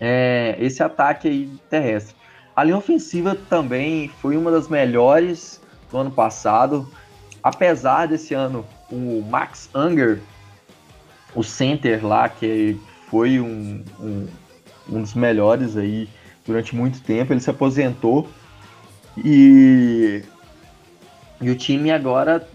é, 0.00 0.56
esse 0.58 0.82
ataque 0.82 1.28
aí 1.28 1.50
terrestre. 1.68 2.16
A 2.56 2.64
linha 2.64 2.78
ofensiva 2.78 3.34
também 3.34 4.08
foi 4.08 4.36
uma 4.36 4.50
das 4.50 4.68
melhores 4.68 5.60
do 5.90 5.98
ano 5.98 6.10
passado. 6.10 6.88
Apesar 7.42 8.06
desse 8.06 8.34
ano 8.34 8.64
o 8.90 9.22
Max 9.28 9.68
Unger, 9.74 10.20
o 11.34 11.42
center 11.42 12.06
lá, 12.06 12.28
que 12.28 12.78
foi 13.08 13.40
um, 13.40 13.82
um, 13.98 14.28
um 14.88 15.00
dos 15.00 15.14
melhores 15.14 15.76
aí 15.76 16.08
durante 16.46 16.74
muito 16.74 17.00
tempo, 17.02 17.32
ele 17.32 17.40
se 17.40 17.50
aposentou 17.50 18.28
e, 19.16 20.22
e 21.40 21.50
o 21.50 21.56
time 21.56 21.90
agora 21.90 22.46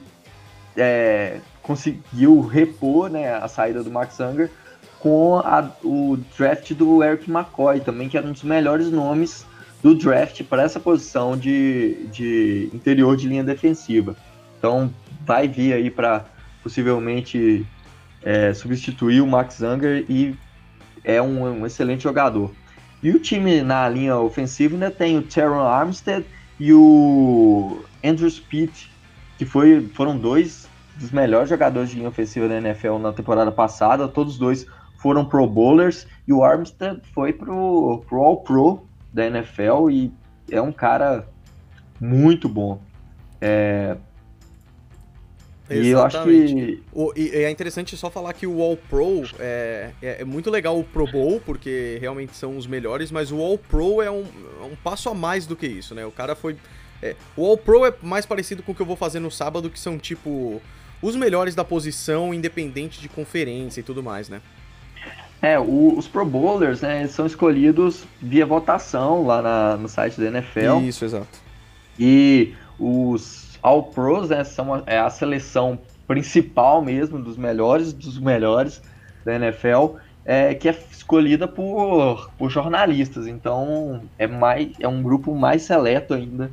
é, 0.76 1.40
conseguiu 1.62 2.42
repor 2.42 3.10
né, 3.10 3.34
a 3.36 3.48
saída 3.48 3.84
do 3.84 3.92
Max 3.92 4.20
Unger 4.20 4.50
com 5.00 5.38
a, 5.38 5.70
o 5.84 6.18
draft 6.38 6.74
do 6.74 7.04
Eric 7.04 7.30
McCoy 7.30 7.80
também, 7.80 8.10
que 8.10 8.18
era 8.18 8.26
um 8.26 8.32
dos 8.32 8.44
melhores 8.44 8.90
nomes 8.90 9.46
do 9.84 9.94
draft 9.94 10.44
para 10.44 10.64
essa 10.64 10.80
posição 10.80 11.38
de, 11.38 12.08
de 12.12 12.70
interior 12.74 13.16
de 13.16 13.28
linha 13.28 13.44
defensiva. 13.44 14.16
Então 14.58 14.94
vai 15.26 15.48
vir 15.48 15.74
aí 15.74 15.90
para 15.90 16.26
possivelmente 16.64 17.66
é, 18.24 18.54
substituir 18.54 19.22
o 19.22 19.28
Max 19.28 19.56
Zanger 19.56 20.06
e 20.10 20.36
é 21.04 21.22
um, 21.22 21.62
um, 21.62 21.66
excelente 21.66 22.04
jogador. 22.04 22.52
E 23.02 23.12
o 23.12 23.20
time 23.20 23.62
na 23.62 23.88
linha 23.88 24.18
ofensiva 24.18 24.74
ainda 24.74 24.92
tem 24.92 25.18
o 25.18 25.22
Teron 25.22 25.62
Armstead 25.62 26.26
e 26.60 26.74
o 26.74 27.84
Andrew 28.04 28.30
Speed, 28.30 28.72
que 29.38 29.46
foi, 29.46 29.88
foram 29.94 30.18
dois 30.18 30.68
dos 30.98 31.12
melhores 31.12 31.50
jogadores 31.50 31.92
de 31.92 31.98
linha 31.98 32.10
ofensiva 32.10 32.48
da 32.48 32.58
NFL 32.58 32.98
na 32.98 33.14
temporada 33.14 33.52
passada. 33.52 34.08
Todos 34.08 34.38
dois 34.38 34.66
foram 34.98 35.24
Pro 35.24 35.48
Bowlers 35.48 36.08
e 36.28 36.34
o 36.34 36.44
Armstead 36.44 37.02
foi 37.14 37.32
pro, 37.32 38.04
pro 38.08 38.20
All 38.20 38.38
Pro 38.38 38.84
da 39.14 39.28
NFL 39.28 39.90
e 39.92 40.12
é 40.52 40.62
um 40.62 40.72
cara 40.72 41.28
muito 42.00 42.50
bom. 42.50 42.82
É... 43.40 43.96
E 45.70 45.90
eu 45.90 46.02
acho 46.04 46.24
que. 46.24 46.82
O, 46.94 47.12
e 47.16 47.30
é 47.30 47.50
interessante 47.50 47.98
só 47.98 48.10
falar 48.10 48.34
que 48.34 48.48
o 48.48 48.62
All 48.62 48.78
Pro 48.78 49.24
é, 49.40 49.92
é, 50.02 50.22
é, 50.22 50.26
muito 50.26 50.50
legal 50.50 50.80
o 50.80 50.84
Pro 50.84 51.06
Bowl, 51.06 51.42
porque 51.46 51.98
realmente 52.00 52.36
são 52.36 52.58
os 52.58 52.66
melhores, 52.66 53.12
mas 53.12 53.32
o 53.32 53.42
All 53.42 53.58
Pro 53.58 54.02
é 54.02 54.10
um, 54.10 54.24
é 54.62 54.66
um 54.66 54.76
passo 54.82 55.10
a 55.10 55.14
mais 55.14 55.46
do 55.46 55.56
que 55.56 55.68
isso, 55.68 55.94
né? 55.94 56.06
O 56.06 56.12
cara 56.12 56.36
foi. 56.36 56.56
É, 57.02 57.16
o 57.36 57.46
All 57.46 57.58
Pro 57.58 57.86
é 57.86 57.94
mais 58.02 58.26
parecido 58.26 58.64
com 58.64 58.72
o 58.72 58.76
que 58.76 58.82
eu 58.82 58.86
vou 58.86 58.96
fazer 58.96 59.20
no 59.20 59.30
sábado, 59.30 59.70
que 59.70 59.80
são 59.80 59.98
tipo 59.98 60.62
os 61.02 61.16
melhores 61.16 61.54
da 61.54 61.64
posição, 61.64 62.34
independente 62.34 63.02
de 63.02 63.10
conferência 63.10 63.82
e 63.82 63.84
tudo 63.84 64.02
mais, 64.02 64.30
né? 64.30 64.42
É, 65.42 65.60
o, 65.60 65.96
os 65.98 66.08
Pro 66.08 66.26
Bowlers, 66.26 66.82
né, 66.82 67.08
são 67.08 67.26
escolhidos 67.26 68.06
via 68.20 68.46
votação 68.46 69.26
lá 69.26 69.42
na, 69.42 69.78
no 69.78 69.88
site 69.88 70.20
da 70.20 70.28
NFL. 70.28 70.82
Isso, 70.82 71.06
exato. 71.06 71.40
E 72.00 72.56
os 72.80 73.47
All 73.62 73.84
Pros, 73.84 74.30
né, 74.30 74.44
são 74.44 74.84
é 74.86 74.98
a 74.98 75.10
seleção 75.10 75.80
principal 76.08 76.82
mesmo, 76.82 77.20
dos 77.20 77.38
melhores 77.38 77.92
dos 77.92 78.18
melhores 78.18 78.82
da 79.26 79.36
NFL, 79.36 79.98
é, 80.24 80.54
que 80.54 80.70
é 80.70 80.78
escolhida 80.92 81.48
por, 81.48 82.30
por 82.38 82.50
jornalistas. 82.50 83.28
Então, 83.28 84.02
é, 84.18 84.26
mais, 84.26 84.72
é 84.80 84.88
um 84.88 85.04
grupo 85.04 85.36
mais 85.36 85.64
seleto 85.64 86.14
ainda 86.14 86.52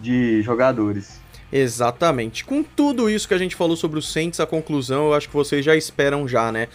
de 0.00 0.42
jogadores. 0.42 1.20
Exatamente. 1.50 2.44
Com 2.44 2.62
tudo 2.62 3.08
isso 3.08 3.26
que 3.26 3.34
a 3.34 3.38
gente 3.38 3.56
falou 3.56 3.76
sobre 3.76 3.98
o 3.98 4.02
Saints, 4.02 4.38
a 4.38 4.46
conclusão 4.46 5.06
eu 5.06 5.14
acho 5.14 5.28
que 5.28 5.34
vocês 5.34 5.64
já 5.64 5.74
esperam 5.74 6.28
já, 6.28 6.52
né? 6.52 6.68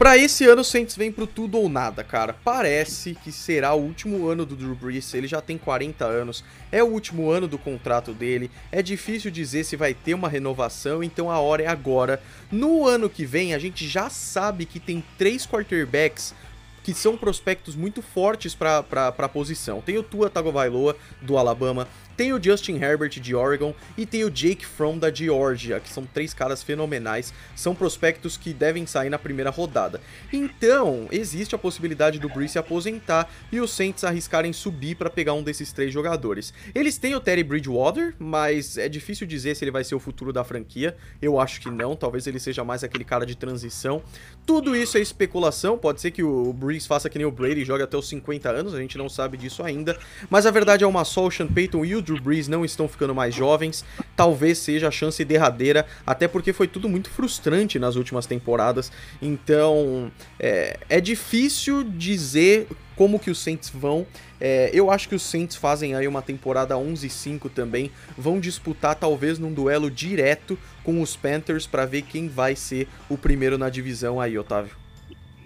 Para 0.00 0.16
esse 0.16 0.46
ano, 0.46 0.62
o 0.62 0.64
Saints 0.64 0.96
vem 0.96 1.12
pro 1.12 1.26
tudo 1.26 1.58
ou 1.58 1.68
nada, 1.68 2.02
cara. 2.02 2.34
Parece 2.42 3.14
que 3.22 3.30
será 3.30 3.74
o 3.74 3.82
último 3.82 4.28
ano 4.28 4.46
do 4.46 4.56
Drew 4.56 4.74
Brees. 4.74 5.12
Ele 5.12 5.26
já 5.26 5.42
tem 5.42 5.58
40 5.58 6.06
anos, 6.06 6.42
é 6.72 6.82
o 6.82 6.86
último 6.86 7.30
ano 7.30 7.46
do 7.46 7.58
contrato 7.58 8.14
dele. 8.14 8.50
É 8.72 8.80
difícil 8.80 9.30
dizer 9.30 9.62
se 9.62 9.76
vai 9.76 9.92
ter 9.92 10.14
uma 10.14 10.26
renovação, 10.26 11.04
então 11.04 11.30
a 11.30 11.38
hora 11.38 11.64
é 11.64 11.66
agora. 11.66 12.18
No 12.50 12.86
ano 12.86 13.10
que 13.10 13.26
vem, 13.26 13.52
a 13.52 13.58
gente 13.58 13.86
já 13.86 14.08
sabe 14.08 14.64
que 14.64 14.80
tem 14.80 15.04
três 15.18 15.46
quarterbacks 15.46 16.34
que 16.82 16.94
são 16.94 17.14
prospectos 17.14 17.76
muito 17.76 18.00
fortes 18.00 18.54
para 18.54 18.82
a 19.18 19.28
posição. 19.28 19.82
Tem 19.82 19.98
o 19.98 20.02
Tua 20.02 20.30
Tagovailoa 20.30 20.96
do 21.20 21.36
Alabama, 21.36 21.86
tem 22.20 22.34
o 22.34 22.44
Justin 22.44 22.74
Herbert 22.74 23.18
de 23.18 23.34
Oregon 23.34 23.74
e 23.96 24.04
tem 24.04 24.24
o 24.24 24.30
Jake 24.30 24.66
Fromm 24.66 24.98
da 24.98 25.10
Georgia, 25.10 25.80
que 25.80 25.88
são 25.88 26.04
três 26.04 26.34
caras 26.34 26.62
fenomenais, 26.62 27.32
são 27.56 27.74
prospectos 27.74 28.36
que 28.36 28.52
devem 28.52 28.84
sair 28.84 29.08
na 29.08 29.18
primeira 29.18 29.48
rodada. 29.48 30.02
Então, 30.30 31.08
existe 31.10 31.54
a 31.54 31.58
possibilidade 31.58 32.18
do 32.18 32.28
Brees 32.28 32.50
se 32.50 32.58
aposentar 32.58 33.32
e 33.50 33.58
os 33.58 33.70
Saints 33.70 34.04
arriscarem 34.04 34.52
subir 34.52 34.96
para 34.96 35.08
pegar 35.08 35.32
um 35.32 35.42
desses 35.42 35.72
três 35.72 35.94
jogadores. 35.94 36.52
Eles 36.74 36.98
têm 36.98 37.14
o 37.14 37.20
Terry 37.20 37.42
Bridgewater, 37.42 38.14
mas 38.18 38.76
é 38.76 38.86
difícil 38.86 39.26
dizer 39.26 39.56
se 39.56 39.64
ele 39.64 39.70
vai 39.70 39.82
ser 39.82 39.94
o 39.94 39.98
futuro 39.98 40.30
da 40.30 40.44
franquia. 40.44 40.94
Eu 41.22 41.40
acho 41.40 41.58
que 41.58 41.70
não, 41.70 41.96
talvez 41.96 42.26
ele 42.26 42.38
seja 42.38 42.62
mais 42.62 42.84
aquele 42.84 43.02
cara 43.02 43.24
de 43.24 43.34
transição. 43.34 44.02
Tudo 44.44 44.76
isso 44.76 44.98
é 44.98 45.00
especulação, 45.00 45.78
pode 45.78 46.02
ser 46.02 46.10
que 46.10 46.22
o 46.22 46.52
Brees 46.52 46.86
faça 46.86 47.08
que 47.08 47.16
nem 47.16 47.26
o 47.26 47.30
Brady, 47.30 47.64
jogue 47.64 47.82
até 47.82 47.96
os 47.96 48.06
50 48.10 48.50
anos, 48.50 48.74
a 48.74 48.78
gente 48.78 48.98
não 48.98 49.08
sabe 49.08 49.38
disso 49.38 49.62
ainda, 49.62 49.98
mas 50.28 50.44
a 50.44 50.50
verdade 50.50 50.84
é 50.84 50.86
uma 50.86 51.02
só, 51.02 51.26
o 51.26 51.30
Sean 51.30 51.46
Payton 51.46 51.82
e 51.82 51.96
o 51.96 52.09
Drew 52.10 52.22
Brees 52.22 52.48
não 52.48 52.64
estão 52.64 52.88
ficando 52.88 53.14
mais 53.14 53.34
jovens, 53.34 53.84
talvez 54.16 54.58
seja 54.58 54.88
a 54.88 54.90
chance 54.90 55.24
derradeira, 55.24 55.86
até 56.06 56.26
porque 56.26 56.52
foi 56.52 56.66
tudo 56.66 56.88
muito 56.88 57.10
frustrante 57.10 57.78
nas 57.78 57.96
últimas 57.96 58.26
temporadas, 58.26 58.90
então 59.22 60.10
é, 60.38 60.78
é 60.88 61.00
difícil 61.00 61.84
dizer 61.84 62.66
como 62.96 63.18
que 63.18 63.30
os 63.30 63.38
Saints 63.38 63.70
vão. 63.70 64.06
É, 64.38 64.70
eu 64.74 64.90
acho 64.90 65.08
que 65.08 65.14
os 65.14 65.22
Saints 65.22 65.56
fazem 65.56 65.94
aí 65.94 66.06
uma 66.06 66.20
temporada 66.20 66.74
11-5 66.74 67.50
também, 67.50 67.90
vão 68.16 68.38
disputar 68.40 68.94
talvez 68.94 69.38
num 69.38 69.52
duelo 69.52 69.90
direto 69.90 70.58
com 70.82 71.00
os 71.00 71.16
Panthers 71.16 71.66
para 71.66 71.86
ver 71.86 72.02
quem 72.02 72.28
vai 72.28 72.56
ser 72.56 72.88
o 73.08 73.16
primeiro 73.16 73.56
na 73.56 73.70
divisão 73.70 74.20
aí, 74.20 74.38
Otávio. 74.38 74.76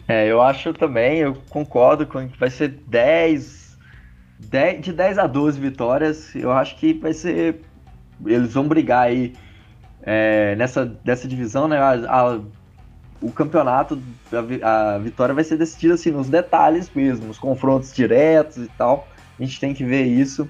É, 0.07 0.27
eu 0.27 0.43
acho 0.43 0.73
também, 0.75 1.21
eu 1.21 1.35
concordo 1.49 2.07
com 2.07 2.29
que 2.29 2.39
vai 2.39 2.51
ser 2.51 2.69
10 2.69 3.64
10, 4.45 4.83
de 4.83 4.93
10 4.93 5.19
a 5.19 5.27
12 5.27 5.59
vitórias, 5.59 6.35
eu 6.35 6.53
acho 6.53 6.77
que 6.77 6.95
vai 6.95 7.13
ser. 7.13 7.61
Eles 8.25 8.55
vão 8.55 8.69
brigar 8.69 9.07
aí 9.07 9.35
é, 10.03 10.55
nessa 10.57 10.85
dessa 10.85 11.27
divisão, 11.27 11.67
né? 11.67 11.79
A, 11.79 11.93
a, 11.93 12.41
o 13.21 13.33
campeonato, 13.33 14.01
a, 14.33 14.95
a, 14.95 14.99
vitória 14.99 15.35
vai 15.35 15.45
ser 15.45 15.57
decidida 15.57 15.95
assim, 15.95 16.11
nos 16.11 16.29
detalhes 16.29 16.91
mesmo, 16.95 17.27
nos 17.27 17.39
confrontos 17.39 17.95
diretos 17.95 18.59
e 18.59 18.69
tal. 18.77 19.09
A 19.39 19.43
gente 19.43 19.59
tem 19.59 19.75
que 19.75 19.85
ver 19.85 20.05
isso, 20.05 20.49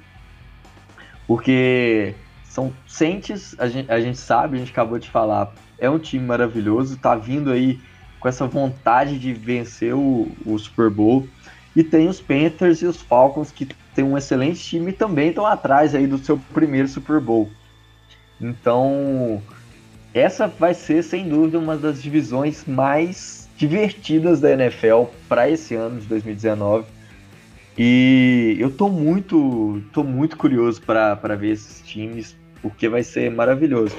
porque 1.26 2.14
são 2.44 2.72
Saints, 2.86 3.54
a 3.58 3.68
gente, 3.68 3.90
a 3.90 4.00
gente 4.00 4.18
sabe, 4.18 4.56
a 4.56 4.58
gente 4.58 4.72
acabou 4.72 4.98
de 4.98 5.08
falar, 5.08 5.52
é 5.78 5.88
um 5.88 5.98
time 5.98 6.24
maravilhoso, 6.24 6.98
tá 6.98 7.14
vindo 7.14 7.50
aí 7.50 7.80
com 8.20 8.28
essa 8.28 8.46
vontade 8.46 9.18
de 9.18 9.32
vencer 9.32 9.94
o, 9.94 10.30
o 10.44 10.58
Super 10.58 10.90
Bowl. 10.90 11.28
E 11.76 11.82
tem 11.82 12.08
os 12.08 12.20
Panthers 12.20 12.80
e 12.82 12.86
os 12.86 13.02
Falcons, 13.02 13.50
que 13.50 13.68
tem 13.94 14.04
um 14.04 14.16
excelente 14.18 14.60
time 14.60 14.90
e 14.90 14.94
também 14.94 15.28
estão 15.28 15.46
atrás 15.46 15.94
aí 15.94 16.06
do 16.06 16.18
seu 16.18 16.38
primeiro 16.52 16.88
Super 16.88 17.20
Bowl. 17.20 17.48
Então, 18.40 19.40
essa 20.12 20.46
vai 20.46 20.74
ser, 20.74 21.02
sem 21.02 21.28
dúvida, 21.28 21.58
uma 21.58 21.76
das 21.76 22.02
divisões 22.02 22.64
mais 22.66 23.48
divertidas 23.56 24.40
da 24.40 24.52
NFL 24.52 25.04
para 25.28 25.48
esse 25.48 25.74
ano 25.74 26.00
de 26.00 26.06
2019. 26.06 26.86
E 27.76 28.56
eu 28.58 28.70
tô 28.70 28.88
muito, 28.88 29.82
tô 29.92 30.04
muito 30.04 30.36
curioso 30.36 30.80
para 30.82 31.36
ver 31.36 31.52
esses 31.52 31.80
times, 31.86 32.36
porque 32.62 32.88
vai 32.88 33.02
ser 33.02 33.30
maravilhoso. 33.30 33.96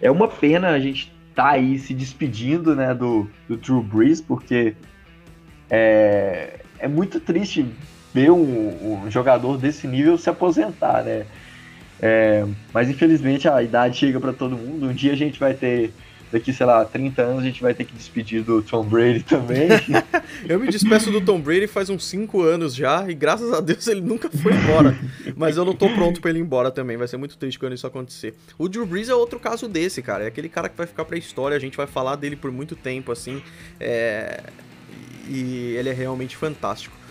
É 0.00 0.10
uma 0.10 0.28
pena 0.28 0.70
a 0.70 0.78
gente 0.78 1.14
tá 1.34 1.50
aí 1.50 1.78
se 1.78 1.92
despedindo 1.92 2.74
né, 2.74 2.94
do, 2.94 3.28
do 3.48 3.56
Drew 3.56 3.82
Brees, 3.82 4.20
porque 4.20 4.74
é, 5.68 6.60
é 6.78 6.88
muito 6.88 7.20
triste 7.20 7.66
ver 8.14 8.30
um, 8.30 9.04
um 9.04 9.10
jogador 9.10 9.58
desse 9.58 9.88
nível 9.88 10.16
se 10.16 10.30
aposentar, 10.30 11.02
né? 11.02 11.26
É, 12.00 12.46
mas 12.72 12.88
infelizmente 12.88 13.48
a 13.48 13.62
idade 13.62 13.96
chega 13.96 14.20
para 14.20 14.32
todo 14.32 14.56
mundo. 14.56 14.86
Um 14.86 14.92
dia 14.92 15.12
a 15.12 15.16
gente 15.16 15.40
vai 15.40 15.52
ter, 15.52 15.92
daqui, 16.30 16.52
sei 16.52 16.64
lá, 16.64 16.84
30 16.84 17.22
anos, 17.22 17.42
a 17.42 17.46
gente 17.46 17.60
vai 17.60 17.74
ter 17.74 17.84
que 17.84 17.92
despedir 17.92 18.42
do 18.42 18.62
Tom 18.62 18.84
Brady 18.84 19.24
também. 19.24 19.68
eu 20.46 20.60
me 20.60 20.68
despeço 20.68 21.10
do 21.10 21.20
Tom 21.20 21.40
Brady 21.40 21.66
faz 21.66 21.90
uns 21.90 22.04
5 22.06 22.40
anos 22.42 22.74
já, 22.74 23.08
e 23.08 23.14
graças 23.14 23.52
a 23.52 23.60
Deus 23.60 23.86
ele 23.88 24.00
nunca 24.00 24.30
foi 24.30 24.52
embora. 24.52 24.96
mas 25.36 25.56
eu 25.56 25.64
não 25.64 25.74
tô 25.74 25.88
pronto 25.88 26.20
para 26.20 26.30
ele 26.30 26.38
ir 26.38 26.42
embora 26.42 26.70
também, 26.70 26.96
vai 26.96 27.08
ser 27.08 27.16
muito 27.16 27.36
triste 27.36 27.58
quando 27.58 27.72
isso 27.72 27.86
acontecer. 27.86 28.34
O 28.56 28.68
Drew 28.68 28.86
Brees 28.86 29.08
é 29.08 29.14
outro 29.14 29.40
caso 29.40 29.66
desse, 29.66 30.02
cara. 30.02 30.24
É 30.24 30.26
aquele 30.28 30.48
cara 30.48 30.68
que 30.68 30.76
vai 30.76 30.86
ficar 30.86 31.04
pra 31.04 31.16
história, 31.18 31.56
a 31.56 31.60
gente 31.60 31.76
vai 31.76 31.86
falar 31.86 32.14
dele 32.14 32.36
por 32.36 32.52
muito 32.52 32.76
tempo, 32.76 33.10
assim. 33.10 33.42
É... 33.80 34.40
E 35.26 35.74
ele 35.78 35.88
é 35.88 35.92
realmente 35.92 36.36
fantástico. 36.36 37.03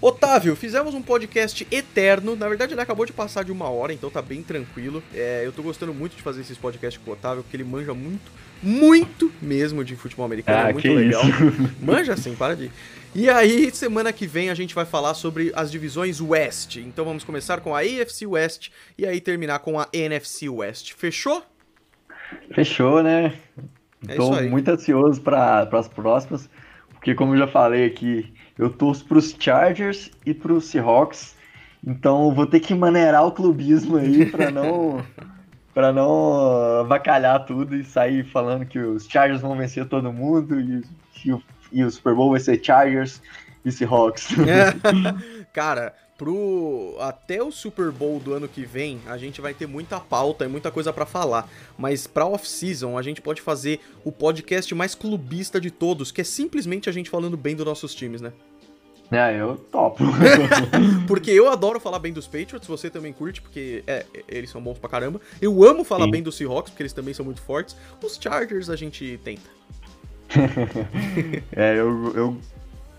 Otávio, 0.00 0.54
fizemos 0.54 0.94
um 0.94 1.02
podcast 1.02 1.66
eterno. 1.70 2.36
Na 2.36 2.48
verdade, 2.48 2.74
ele 2.74 2.80
acabou 2.80 3.06
de 3.06 3.12
passar 3.12 3.44
de 3.44 3.50
uma 3.50 3.68
hora, 3.68 3.92
então 3.92 4.10
tá 4.10 4.20
bem 4.20 4.42
tranquilo. 4.42 5.02
É, 5.14 5.42
eu 5.44 5.52
tô 5.52 5.62
gostando 5.62 5.94
muito 5.94 6.16
de 6.16 6.22
fazer 6.22 6.42
esses 6.42 6.58
podcasts 6.58 7.02
com 7.02 7.10
o 7.10 7.14
Otávio, 7.14 7.42
porque 7.42 7.56
ele 7.56 7.64
manja 7.64 7.94
muito, 7.94 8.30
muito 8.62 9.32
mesmo 9.40 9.82
de 9.82 9.96
futebol 9.96 10.26
americano. 10.26 10.58
Ah, 10.58 10.70
é 10.70 10.72
muito 10.72 10.92
legal. 10.92 11.22
Isso. 11.24 11.74
Manja 11.80 12.16
sim, 12.16 12.34
para 12.34 12.54
de. 12.54 12.70
E 13.14 13.30
aí, 13.30 13.70
semana 13.72 14.12
que 14.12 14.26
vem 14.26 14.50
a 14.50 14.54
gente 14.54 14.74
vai 14.74 14.84
falar 14.84 15.14
sobre 15.14 15.50
as 15.54 15.70
divisões 15.70 16.20
West. 16.20 16.76
Então 16.76 17.02
vamos 17.02 17.24
começar 17.24 17.60
com 17.60 17.74
a 17.74 17.80
AFC 17.80 18.26
West 18.26 18.68
e 18.98 19.06
aí 19.06 19.20
terminar 19.20 19.60
com 19.60 19.80
a 19.80 19.88
NFC 19.90 20.50
West. 20.50 20.92
Fechou? 20.92 21.42
Fechou, 22.54 23.02
né? 23.02 23.32
É 24.06 24.16
Tô 24.16 24.30
muito 24.42 24.68
ansioso 24.68 25.22
para 25.22 25.62
as 25.62 25.88
próximas, 25.88 26.50
porque 26.90 27.14
como 27.14 27.34
eu 27.34 27.38
já 27.38 27.48
falei 27.48 27.86
aqui, 27.86 28.30
eu 28.58 28.70
torço 28.70 29.04
para 29.04 29.18
os 29.18 29.34
Chargers 29.38 30.10
e 30.24 30.32
para 30.32 30.52
os 30.52 30.66
Seahawks. 30.66 31.36
Então 31.86 32.34
vou 32.34 32.46
ter 32.46 32.60
que 32.60 32.74
maneirar 32.74 33.26
o 33.26 33.32
clubismo 33.32 33.96
aí 33.96 34.26
para 34.30 34.50
não 34.50 35.04
para 35.74 35.92
não 35.92 36.80
avacalhar 36.80 37.44
tudo 37.44 37.76
e 37.76 37.84
sair 37.84 38.24
falando 38.24 38.64
que 38.64 38.78
os 38.78 39.06
Chargers 39.06 39.42
vão 39.42 39.56
vencer 39.56 39.86
todo 39.86 40.10
mundo 40.10 40.58
e, 40.58 40.82
e, 41.22 41.32
o, 41.32 41.42
e 41.70 41.84
o 41.84 41.90
Super 41.90 42.14
Bowl 42.14 42.30
vai 42.30 42.40
ser 42.40 42.64
Chargers 42.64 43.20
e 43.62 43.70
Seahawks. 43.70 44.28
Cara, 45.52 45.94
pro 46.16 46.96
até 46.98 47.42
o 47.42 47.50
Super 47.50 47.90
Bowl 47.90 48.18
do 48.18 48.32
ano 48.32 48.48
que 48.48 48.64
vem, 48.64 49.00
a 49.06 49.18
gente 49.18 49.40
vai 49.40 49.52
ter 49.52 49.66
muita 49.66 50.00
pauta 50.00 50.44
e 50.44 50.48
muita 50.48 50.70
coisa 50.70 50.92
para 50.92 51.06
falar. 51.06 51.48
Mas 51.76 52.06
pra 52.06 52.26
off-season, 52.26 52.96
a 52.96 53.02
gente 53.02 53.20
pode 53.20 53.40
fazer 53.40 53.80
o 54.04 54.10
podcast 54.10 54.74
mais 54.74 54.94
clubista 54.94 55.60
de 55.60 55.70
todos, 55.70 56.10
que 56.10 56.20
é 56.20 56.24
simplesmente 56.24 56.88
a 56.88 56.92
gente 56.92 57.10
falando 57.10 57.36
bem 57.36 57.54
dos 57.54 57.66
nossos 57.66 57.94
times, 57.94 58.20
né? 58.20 58.32
É, 59.10 59.40
eu 59.40 59.56
topo. 59.70 60.02
porque 61.06 61.30
eu 61.30 61.48
adoro 61.48 61.78
falar 61.78 61.98
bem 61.98 62.12
dos 62.12 62.26
Patriots, 62.26 62.66
você 62.66 62.90
também 62.90 63.12
curte, 63.12 63.40
porque 63.40 63.84
é, 63.86 64.04
eles 64.26 64.50
são 64.50 64.60
bons 64.60 64.78
pra 64.78 64.88
caramba. 64.88 65.20
Eu 65.40 65.62
amo 65.62 65.84
falar 65.84 66.06
Sim. 66.06 66.10
bem 66.10 66.22
dos 66.22 66.36
Seahawks, 66.36 66.70
porque 66.70 66.82
eles 66.82 66.92
também 66.92 67.14
são 67.14 67.24
muito 67.24 67.40
fortes. 67.40 67.76
Os 68.02 68.18
Chargers 68.20 68.68
a 68.68 68.74
gente 68.74 69.20
tenta. 69.22 69.48
é, 71.52 71.78
eu, 71.78 72.12
eu 72.16 72.36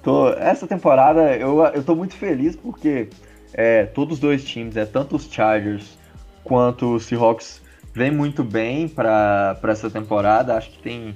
tô, 0.08 0.30
essa 0.30 0.66
temporada 0.66 1.36
eu, 1.36 1.60
eu 1.66 1.84
tô 1.84 1.94
muito 1.94 2.16
feliz 2.16 2.56
porque 2.56 3.10
é, 3.54 3.86
todos 3.88 4.14
os 4.14 4.20
dois 4.22 4.42
times, 4.42 4.78
é 4.78 4.86
tanto 4.86 5.18
os 5.18 5.30
Chargers 5.30 5.98
quanto 6.46 6.96
os 6.96 7.04
Seahawks, 7.04 7.62
vêm 7.94 8.10
muito 8.10 8.42
bem 8.42 8.88
para 8.88 9.60
essa 9.64 9.90
temporada. 9.90 10.56
Acho 10.56 10.72
que 10.72 10.80
tem 10.80 11.14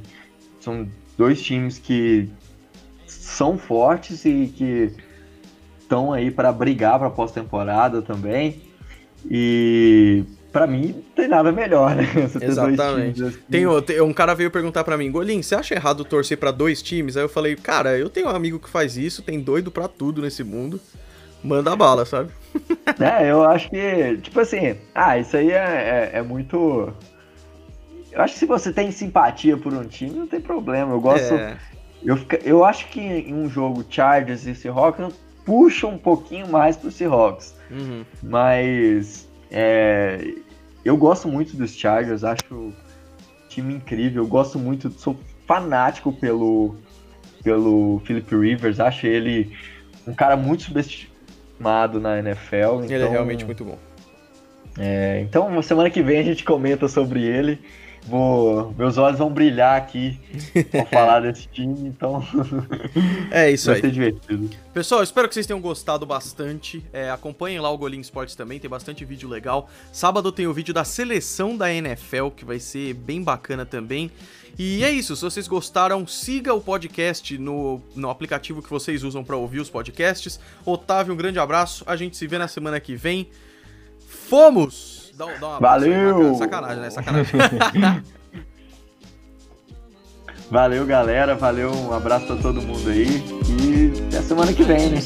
são 0.60 0.90
dois 1.18 1.42
times 1.42 1.80
que 1.80 2.28
são 3.08 3.58
fortes 3.58 4.26
e 4.26 4.48
que 4.48 4.94
estão 5.80 6.12
aí 6.12 6.30
para 6.30 6.52
brigar 6.52 7.00
para 7.00 7.10
pós-temporada 7.10 8.02
também. 8.02 8.62
E 9.30 10.26
para 10.52 10.68
mim 10.68 10.94
não 10.96 11.02
tem 11.16 11.28
nada 11.28 11.52
melhor, 11.52 11.96
né? 11.96 12.04
Você 12.28 12.44
Exatamente. 12.44 13.24
Assim. 13.24 13.40
Tem, 13.50 14.02
um 14.02 14.14
cara 14.14 14.34
veio 14.34 14.52
perguntar 14.52 14.84
para 14.84 14.98
mim, 14.98 15.12
Golim, 15.12 15.42
você 15.42 15.56
acha 15.56 15.74
errado 15.74 16.04
torcer 16.04 16.38
para 16.38 16.52
dois 16.52 16.82
times? 16.82 17.16
Aí 17.16 17.24
eu 17.24 17.30
falei, 17.30 17.56
cara, 17.56 17.98
eu 17.98 18.10
tenho 18.10 18.28
um 18.28 18.36
amigo 18.36 18.60
que 18.60 18.70
faz 18.70 18.98
isso, 18.98 19.22
tem 19.22 19.40
doido 19.40 19.72
para 19.72 19.88
tudo 19.88 20.22
nesse 20.22 20.44
mundo. 20.44 20.80
Manda 21.44 21.76
bala, 21.76 22.06
sabe? 22.06 22.30
é, 23.00 23.32
eu 23.32 23.44
acho 23.44 23.70
que, 23.70 24.18
tipo 24.18 24.40
assim, 24.40 24.76
ah, 24.94 25.18
isso 25.18 25.36
aí 25.36 25.52
é, 25.52 26.12
é, 26.14 26.18
é, 26.20 26.22
muito. 26.22 26.94
Eu 28.12 28.22
acho 28.22 28.34
que 28.34 28.40
se 28.40 28.46
você 28.46 28.72
tem 28.72 28.92
simpatia 28.92 29.58
por 29.58 29.74
um 29.74 29.84
time, 29.86 30.12
não 30.12 30.28
tem 30.28 30.40
problema. 30.40 30.94
Eu 30.94 31.02
gosto. 31.02 31.34
É. 31.34 31.58
Eu, 32.04 32.20
eu 32.44 32.66
acho 32.66 32.88
que 32.90 33.00
em 33.00 33.34
um 33.34 33.50
jogo 33.50 33.86
Chargers 33.90 34.46
e 34.46 34.54
Seahawks 34.54 35.14
puxa 35.46 35.88
um 35.88 35.98
pouquinho 35.98 36.48
mais 36.48 36.78
pro 36.78 36.92
Seahawks. 36.92 37.56
Uhum. 37.72 38.04
Mas 38.22 39.28
é, 39.52 40.34
eu 40.84 40.96
gosto 40.96 41.28
muito 41.28 41.56
dos 41.58 41.76
Chargers, 41.76 42.24
acho 42.24 42.74
time 43.50 43.76
incrível. 43.76 44.24
Eu 44.24 44.28
gosto 44.28 44.58
muito, 44.58 44.90
sou 44.92 45.20
fanático 45.46 46.14
pelo, 46.14 46.76
pelo 47.44 48.02
Philip 48.06 48.34
Rivers, 48.36 48.80
acho 48.80 49.06
ele 49.06 49.56
um 50.08 50.14
cara 50.14 50.38
muito 50.38 50.64
subestimado 50.64 52.00
na 52.00 52.18
NFL. 52.20 52.84
Ele 52.84 52.94
é 52.94 52.98
então, 52.98 53.12
realmente 53.12 53.46
muito 53.46 53.66
bom. 53.66 53.78
É, 54.80 55.20
então, 55.22 55.62
semana 55.62 55.90
que 55.90 56.02
vem 56.02 56.20
a 56.20 56.24
gente 56.24 56.44
comenta 56.44 56.88
sobre 56.88 57.22
ele. 57.22 57.60
Vou, 58.04 58.74
meus 58.78 58.98
olhos 58.98 59.20
vão 59.20 59.32
brilhar 59.32 59.78
aqui 59.78 60.20
ao 60.78 60.86
falar 60.88 61.20
desse 61.22 61.48
time, 61.48 61.88
então. 61.88 62.26
É 63.30 63.52
isso 63.52 63.68
vai 63.68 63.76
aí. 63.76 63.82
Vai 63.82 63.90
ser 63.90 63.94
divertido. 63.94 64.50
Pessoal, 64.74 65.04
espero 65.04 65.28
que 65.28 65.34
vocês 65.34 65.46
tenham 65.46 65.62
gostado 65.62 66.06
bastante. 66.06 66.84
É, 66.92 67.12
acompanhem 67.12 67.60
lá 67.60 67.70
o 67.70 67.78
Golim 67.78 68.00
Esportes 68.00 68.36
também, 68.36 68.60
tem 68.60 68.70
bastante 68.70 69.06
vídeo 69.06 69.30
legal. 69.30 69.70
Sábado 69.92 70.32
tem 70.32 70.48
o 70.48 70.54
vídeo 70.54 70.74
da 70.74 70.84
seleção 70.84 71.56
da 71.56 71.72
NFL, 71.72 72.30
que 72.36 72.44
vai 72.44 72.60
ser 72.60 72.94
bem 72.96 73.22
bacana 73.22 73.66
também. 73.66 74.12
E 74.58 74.84
é 74.84 74.92
isso, 74.92 75.16
se 75.16 75.22
vocês 75.22 75.48
gostaram, 75.48 76.06
siga 76.06 76.54
o 76.54 76.60
podcast 76.60 77.38
no, 77.38 77.82
no 77.96 78.10
aplicativo 78.10 78.62
que 78.62 78.70
vocês 78.70 79.04
usam 79.04 79.24
para 79.24 79.38
ouvir 79.38 79.60
os 79.60 79.70
podcasts. 79.70 80.40
Otávio, 80.66 81.14
um 81.14 81.18
grande 81.18 81.40
abraço. 81.40 81.84
A 81.88 81.96
gente 81.96 82.18
se 82.18 82.28
vê 82.28 82.38
na 82.38 82.48
semana 82.48 82.80
que 82.80 82.96
vem. 82.96 83.30
Fomos! 84.08 84.91
Dá, 85.22 85.28
dá 85.40 85.48
uma 85.50 85.60
Valeu! 85.60 86.36
Sacanagem, 86.36 86.82
né? 86.82 86.90
Sacanagem. 86.90 87.32
Valeu, 90.50 90.84
galera. 90.84 91.36
Valeu, 91.36 91.72
um 91.72 91.94
abraço 91.94 92.26
pra 92.26 92.38
todo 92.38 92.60
mundo 92.60 92.90
aí. 92.90 93.24
E 93.48 93.94
até 94.08 94.24
semana 94.24 94.52
que 94.52 94.64
vem, 94.64 94.90
né? 94.90 94.98